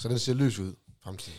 [0.00, 1.38] Så den ser lys ud fremtiden.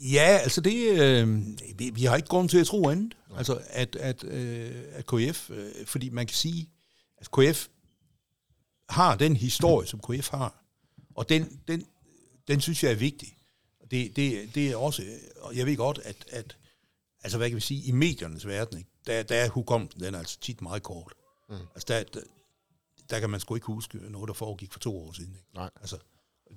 [0.00, 1.46] Ja, altså det, øh,
[1.78, 3.16] vi, vi har ikke grund til at tro andet.
[3.36, 6.68] Altså at, at, øh, at KF, øh, fordi man kan sige,
[7.16, 7.68] at KF
[8.88, 10.64] har den historie, som KF har,
[11.14, 11.86] og den, den,
[12.48, 13.36] den synes jeg er vigtig.
[13.90, 15.02] Det, det, det er også,
[15.36, 16.56] og jeg ved godt, at, at
[17.22, 20.18] altså hvad kan vi sige, i mediernes verden, ikke, der, der er hukommelsen, den er
[20.18, 21.12] altså tit meget kort.
[21.48, 21.54] Mm.
[21.54, 22.20] Altså der, der,
[23.12, 25.34] der kan man sgu ikke huske noget, der foregik for to år siden.
[25.34, 25.54] Ikke?
[25.54, 25.70] Nej.
[25.80, 25.96] Altså,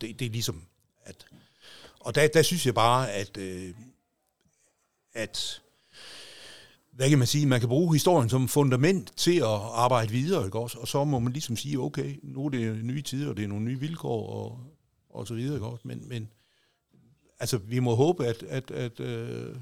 [0.02, 0.66] det, det er ligesom,
[1.04, 1.26] at...
[2.00, 3.74] Og der, der synes jeg bare, at, øh,
[5.14, 5.62] at
[6.92, 10.60] hvad kan man sige, man kan bruge historien som fundament til at arbejde videre, ikke
[10.60, 10.78] også?
[10.80, 13.48] Og så må man ligesom sige, okay, nu er det nye tider, og det er
[13.48, 14.60] nogle nye vilkår, og,
[15.10, 15.88] og så videre, ikke også?
[15.88, 16.30] Men, men
[17.40, 19.56] altså, vi må håbe, at, at, at, øh,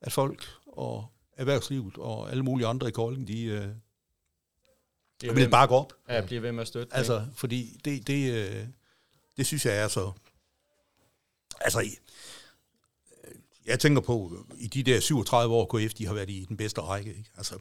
[0.00, 1.06] at folk og
[1.36, 3.74] erhvervslivet og alle mulige andre i Kolding, de
[5.16, 5.92] øh, Det er vil bakke op.
[6.08, 6.90] ja, bliver ved med at støtte.
[6.90, 6.96] det.
[6.96, 8.66] Altså, fordi det, det, øh,
[9.36, 10.12] det synes jeg er så...
[11.60, 11.90] Altså,
[13.66, 16.80] jeg tænker på, i de der 37 år, KF, de har været i den bedste
[16.80, 17.30] række, ikke?
[17.36, 17.58] Altså,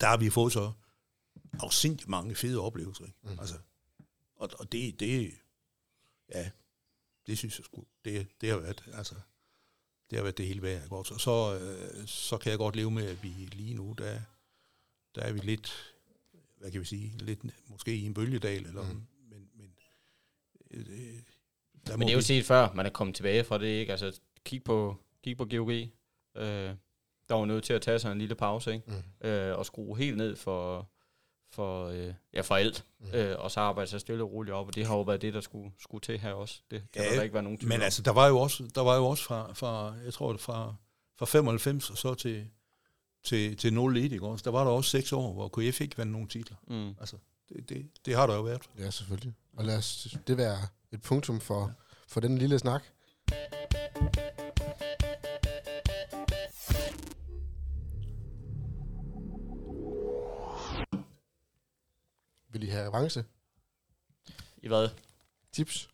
[0.00, 0.72] der har vi fået så
[1.60, 3.18] afsindigt mange fede oplevelser, ikke?
[3.22, 3.38] Mm.
[3.38, 3.54] Altså,
[4.36, 5.34] og, og det, det,
[6.34, 6.50] ja,
[7.26, 9.14] det synes jeg sgu, det, det har været, altså,
[10.10, 10.96] det har været det hele værd, ikke?
[10.96, 11.14] også?
[11.14, 14.20] Og så, øh, så kan jeg godt leve med, at vi lige nu, der,
[15.14, 15.89] der er vi lidt,
[16.60, 19.02] hvad kan vi sige, lidt måske i en bølgedal, eller, mm.
[19.30, 19.74] men, men
[20.70, 20.86] øh,
[21.86, 23.92] der Men det er jo set før, man er kommet tilbage fra det, ikke?
[23.92, 25.70] Altså, kig på, kig på GOG.
[25.70, 26.74] Øh,
[27.28, 28.84] der var nødt til at tage sig en lille pause, ikke?
[29.22, 29.28] Mm.
[29.28, 30.90] Øh, og skrue helt ned for,
[31.52, 32.86] for, øh, ja, for alt.
[33.00, 33.14] Mm.
[33.14, 35.34] Øh, og så arbejde sig stille og roligt op, og det har jo været det,
[35.34, 36.62] der skulle, skulle til her også.
[36.70, 38.80] Det kan ja, der ikke være nogen tvivl Men altså, der var jo også, der
[38.80, 40.74] var jo også fra, fra jeg tror, det fra,
[41.18, 42.46] fra 95 og så til,
[43.24, 44.42] til, til 0 ikke også?
[44.42, 46.56] Der var der også seks år, hvor KF ikke vandt nogen titler.
[46.68, 46.94] Mm.
[47.00, 47.16] Altså,
[47.48, 48.62] det, det, det har der jo været.
[48.78, 49.34] Ja, selvfølgelig.
[49.56, 50.58] Og lad os det være
[50.92, 51.72] et punktum for,
[52.08, 52.82] for den lille snak.
[62.52, 63.24] Vil I have avance?
[64.62, 64.88] I hvad?
[65.52, 65.88] Tips?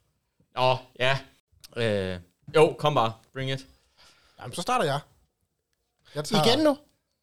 [0.56, 1.18] Åh, ja.
[1.76, 2.20] Øh,
[2.54, 3.12] jo, kom bare.
[3.32, 3.66] Bring it.
[4.40, 5.00] Jamen, så starter jeg.
[6.14, 6.78] jeg Igen nu?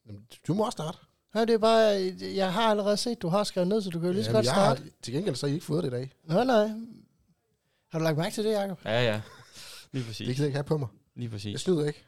[0.06, 0.98] Jamen, Du må også starte.
[1.34, 4.06] Ja, det er bare, jeg har allerede set, du har skrevet ned, så du kan
[4.06, 4.82] jo lige så godt jeg starte.
[4.82, 6.12] har, til gengæld så har I ikke fået det i dag.
[6.24, 6.66] Nej, nej.
[7.90, 8.78] Har du lagt mærke til det, Jacob?
[8.84, 9.22] Ja, ja.
[9.92, 10.26] Lige Det præcis.
[10.26, 10.88] kan jeg ikke have på mig.
[11.14, 11.60] Lige Jeg præcis.
[11.60, 12.04] snyder ikke.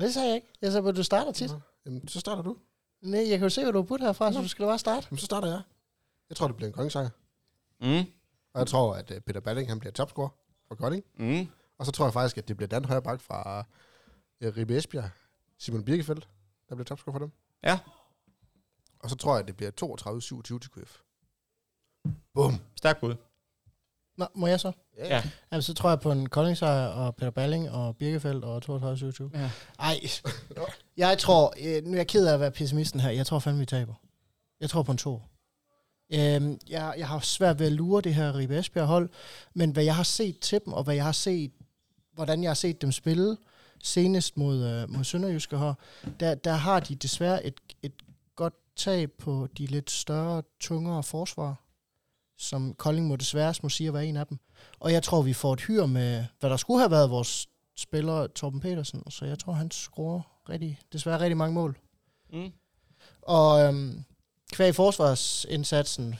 [0.00, 0.48] Det sagde jeg ikke.
[0.62, 1.50] Jeg sagde, at du starter tit.
[1.50, 2.56] Nå, Jamen, så starter du.
[3.02, 4.42] Nej, jeg kan jo se, hvad du har budt herfra, så Nå.
[4.42, 5.06] du skal da bare starte.
[5.10, 5.60] Jamen, så starter jeg.
[6.28, 7.08] Jeg tror, det bliver en kongesejr.
[7.80, 8.04] Mm.
[8.54, 10.28] Og jeg tror, at øh, Peter Balling han bliver topscorer
[10.68, 11.04] for Kolding.
[11.18, 11.46] Mm.
[11.78, 13.64] Og så tror jeg faktisk, at det bliver den højre bak fra
[14.40, 15.10] øh, Ribe Esbjerg.
[15.58, 16.28] Simon Birkefeldt,
[16.72, 17.32] der bliver topscorer for dem.
[17.62, 17.78] Ja.
[18.98, 19.70] Og så tror jeg, at det bliver
[20.54, 21.00] 32-27 til KF.
[22.34, 22.60] Bum.
[22.76, 23.14] Stærk bud.
[24.16, 24.72] Nå, må jeg så?
[24.96, 25.22] Ja.
[25.52, 29.50] Jamen, så tror jeg på en Koldingsejr og Peter Balling og Birkefeldt og 32 ja.
[29.78, 30.00] Ej,
[30.96, 33.60] jeg tror, øh, nu er jeg ked af at være pessimisten her, jeg tror fandme,
[33.60, 33.94] vi taber.
[34.60, 35.20] Jeg tror på en to.
[36.14, 39.10] Øhm, jeg, jeg har svært ved at lure det her Ribe Esbjerg hold,
[39.54, 41.52] men hvad jeg har set til dem, og hvad jeg har set,
[42.14, 43.36] hvordan jeg har set dem spille,
[43.82, 45.74] senest mod, øh, mod Sønderjyske her,
[46.20, 47.92] der, der har de desværre et, et
[48.36, 51.62] godt tab på de lidt større, tungere forsvar,
[52.38, 54.38] som Kolding må desværre må sige at være en af dem.
[54.80, 58.26] Og jeg tror, vi får et hyr med, hvad der skulle have været vores spiller,
[58.26, 61.78] Torben Petersen, så jeg tror, han scorer rigtig, desværre rigtig mange mål.
[62.32, 62.52] Mm.
[63.22, 64.04] Og øhm,
[64.52, 66.14] kvæg forsvarsindsatsen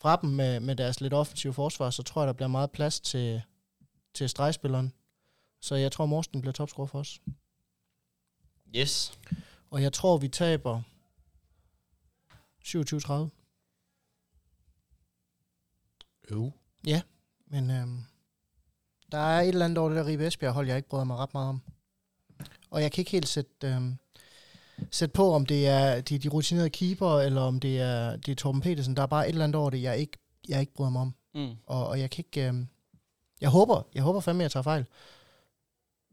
[0.00, 3.00] fra dem med, med deres lidt offensive forsvar, så tror jeg, der bliver meget plads
[3.00, 3.42] til,
[4.14, 4.92] til stregspilleren.
[5.60, 7.20] Så jeg tror, Morsten bliver topscorer for os.
[8.76, 9.18] Yes.
[9.70, 10.82] Og jeg tror, vi taber
[12.64, 13.28] 27-30.
[16.30, 16.52] Jo.
[17.46, 18.04] Men øhm,
[19.12, 21.16] der er et eller andet over det der Ribe Esbjerg hold, jeg ikke bryder mig
[21.16, 21.62] ret meget om.
[22.70, 23.98] Og jeg kan ikke helt sætte, øhm,
[24.90, 28.36] sætte på, om det er de, de rutinerede keeper, eller om det er, det er
[28.36, 28.96] Torben Petersen.
[28.96, 30.18] Der er bare et eller andet over det, jeg ikke,
[30.48, 31.14] jeg ikke bryder mig om.
[31.34, 31.56] Mm.
[31.66, 32.48] Og, og jeg kan ikke...
[32.48, 32.68] Øhm,
[33.40, 34.86] jeg håber, jeg håber fandme, jeg tager fejl.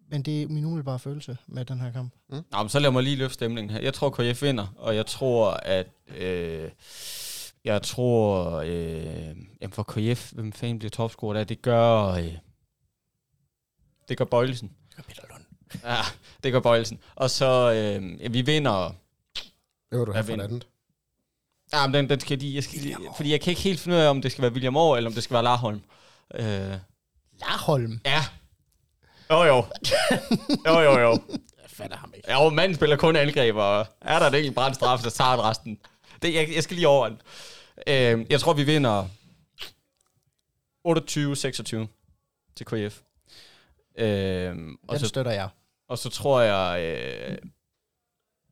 [0.10, 2.14] Men det er min umiddelbare følelse med den her kamp.
[2.30, 3.82] Nå, men så lad mig lige løfte stemningen her.
[3.82, 5.88] Jeg tror, KF vinder, og jeg tror, at...
[6.08, 6.72] Øh,
[7.66, 8.52] jeg tror...
[8.66, 11.44] Øh, jamen for KF, hvem fanden bliver topscorer der?
[11.44, 12.04] Det gør...
[12.06, 12.34] Øh,
[14.10, 14.72] det gør Bøjlesen.
[15.08, 15.44] Peter Lund.
[15.84, 15.96] Ja,
[16.44, 17.00] det gør Bøjlesen.
[17.16, 17.72] Og så...
[17.72, 18.96] Øh, ja, vi vinder...
[19.90, 20.68] Hvad vil du Hvad for andet?
[21.74, 23.98] Ja, men den, den skal de, jeg skal, lige- fordi jeg kan ikke helt finde
[23.98, 25.82] ud af, om det skal være William Aar, eller om det skal være Larholm.
[26.36, 26.44] Øh,
[27.40, 28.00] Larholm.
[28.06, 28.22] ja.
[29.30, 29.66] Jo, jo.
[30.68, 31.12] Jo, jo, jo.
[31.62, 32.32] Jeg fatter ham ikke.
[32.32, 35.42] Ja, og manden spiller kun angreb, og er der et enkelt brandstraf, så tager han
[35.42, 35.80] resten.
[36.22, 37.22] Det, jeg, jeg skal lige over den.
[37.88, 39.08] Øh, jeg tror, vi vinder
[40.88, 41.88] 28-26
[42.56, 43.02] til KF.
[43.98, 44.56] Øh,
[44.88, 45.50] og, Den så, støtter jeg.
[45.88, 47.38] og så tror jeg, øh,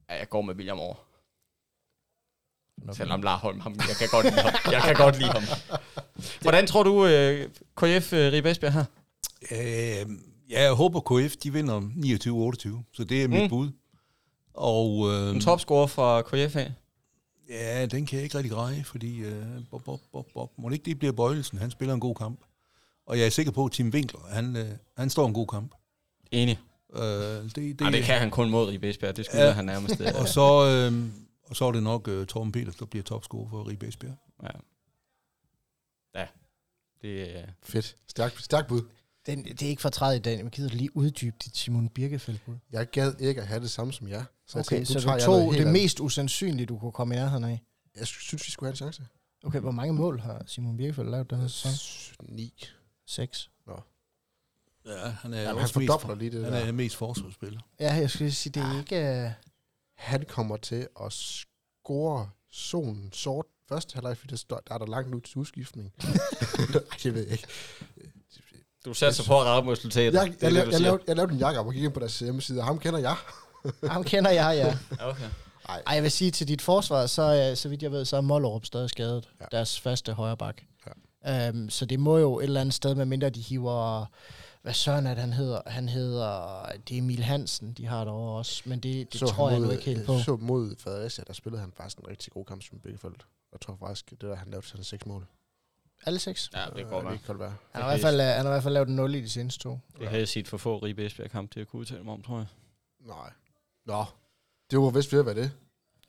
[0.08, 1.00] at jeg går med William Aar.
[2.94, 4.54] Selvom Larholm, ham, jeg kan godt lide ham.
[4.72, 5.44] Jeg kan godt lide ham.
[6.42, 8.86] Hvordan tror du, øh, KF øh, Ribe Esbjerg her?
[9.52, 10.06] Øh,
[10.54, 13.50] ja, jeg håber KF, de vinder 29-28, så det er mit Mm.
[13.50, 13.70] bud.
[14.54, 16.74] Og øh, En topscorer fra KF af?
[17.50, 20.76] ja, den kan jeg ikke rigtig greje, fordi øh, Bob, Bob, Bob, Bob, må det
[20.76, 22.40] ikke det bliver Bøjelsen, han spiller en god kamp.
[23.06, 25.72] Og jeg er sikker på, at Tim Winkler, han, øh, han står en god kamp.
[26.32, 26.60] Enig.
[26.96, 29.18] Øh, det, det, Ej, det kan han kun mod Ribe Esbjerg.
[29.18, 29.52] Det skulle Ja.
[29.52, 30.02] han nærmest.
[30.02, 30.42] øh, Og så,
[30.92, 31.04] øh,
[31.44, 34.16] og så er det nok øh, Torben Peters, der bliver topscorer for Ribe Esbjerg.
[34.44, 34.48] Ja.
[36.20, 36.26] Ja.
[37.02, 37.96] Det, øh, Fedt.
[38.08, 38.82] Stærk, stærk bud.
[39.26, 40.40] Den, det er ikke for træet, Dan.
[40.40, 42.56] Jeg gider du lige uddybe dit Simon Birkefeldt bud.
[42.72, 44.24] Jeg gad ikke at have det samme som jer.
[44.48, 45.74] Så jeg Okay, tænkte, nu så du jeg tog det andet.
[45.74, 47.62] mest usandsynlige, du kunne komme i nærheden af.
[47.96, 49.06] Jeg synes, vi skulle have en chance.
[49.44, 52.26] Okay, hvor mange mål har Simon Birkefeldt lavet den her sæson?
[52.30, 52.54] 9.
[53.08, 53.50] 6.
[54.86, 56.60] Ja, han er, Jamen, han fordobler lige det han der.
[56.60, 57.60] er mest forsvarsspiller.
[57.80, 59.26] Ja, jeg skulle sige, det er ikke...
[59.26, 59.32] Uh...
[59.98, 64.86] Han kommer til at score solen sort første halvleg, for det står, der er der
[64.86, 65.94] langt ud til udskiftning.
[66.00, 67.48] Ej, jeg ved ikke.
[68.86, 70.14] Du satser på at mod resultatet.
[70.14, 72.00] Jeg, jeg, jeg, jeg, du lavede, jeg lavede en jakke op og gik ind på
[72.00, 73.16] deres hjemmeside, og ham kender jeg.
[73.92, 75.06] Ham kender jeg, ja.
[75.10, 75.30] Okay.
[75.70, 78.22] Ej, jeg vil sige til dit forsvar, så, øh, så vidt jeg ved, så er
[78.22, 79.30] Mollerup stadig skadet.
[79.42, 79.46] Ja.
[79.52, 80.62] Deres faste højre bak.
[81.26, 81.50] Ja.
[81.50, 84.06] Um, så det må jo et eller andet sted, med mindre de hiver...
[84.62, 85.62] Hvad søren er det, han hedder?
[85.68, 86.66] Han hedder...
[86.90, 88.62] Det er Emil Hansen, de har derovre også.
[88.66, 90.20] Men det, det så tror jeg nu ikke helt på.
[90.20, 93.26] Så mod Fredericia, der spillede han faktisk en rigtig god kamp som Bækkefeldt.
[93.52, 95.28] Jeg tror faktisk, det der, han lavede sådan seks mål.
[96.06, 96.50] Alle seks.
[96.54, 97.56] Ja, det Øh, går godt være.
[97.72, 99.22] Han har, i hvert fald, øh, han har i hvert fald lavet en 0 i
[99.22, 99.80] de seneste to.
[100.00, 102.22] Det havde jeg set for få Ribe Esbjerg kamp til at kunne udtale mig om,
[102.22, 102.48] tror jeg.
[103.00, 103.32] Nej.
[103.86, 104.06] Nå,
[104.72, 105.52] det var vist ved at være det.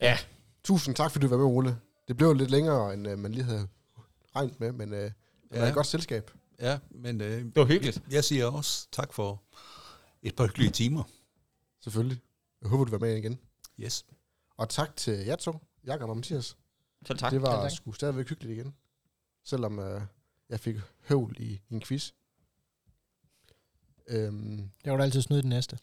[0.01, 0.19] Ja.
[0.65, 1.79] Tusind tak, fordi du var med, Ole.
[2.09, 3.69] Det blev lidt længere, end uh, man lige havde
[4.37, 5.13] regnet med, men uh, det
[5.51, 5.69] var Ja.
[5.69, 6.31] et godt selskab.
[6.61, 8.03] Ja, men øh, Det var hyggeligt.
[8.11, 9.43] jeg siger også tak for
[10.23, 11.03] et par hyggelige timer.
[11.81, 12.21] Selvfølgelig.
[12.63, 13.39] Jeg håber, du var med igen.
[13.81, 14.05] Yes.
[14.57, 16.57] Og tak til jer to, Jakob og Mathias.
[17.07, 17.33] Så tak.
[17.33, 18.75] det var sgu stadigvæk hyggeligt igen.
[19.45, 20.03] Selvom uh,
[20.49, 20.77] jeg fik
[21.09, 22.11] høvl i, i en quiz.
[24.09, 25.79] Øhm, Jeg vil altid snyde den næste.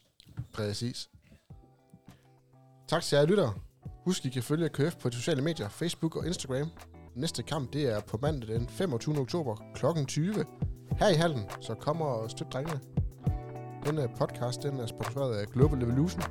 [0.54, 1.10] Præcis.
[2.88, 3.54] Tak til jer lyttere.
[4.06, 6.72] Husk, I kan følge KF på de sociale medier, Facebook og Instagram.
[7.16, 9.18] Næste kamp, det er på mandag den 25.
[9.18, 10.06] oktober kl.
[10.08, 10.46] 20.
[11.00, 12.80] Her i hallen, så kommer og støt drengene.
[13.86, 16.24] Denne podcast, den er sponsoreret af Global Evolution.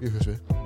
[0.00, 0.63] Vi høres ved.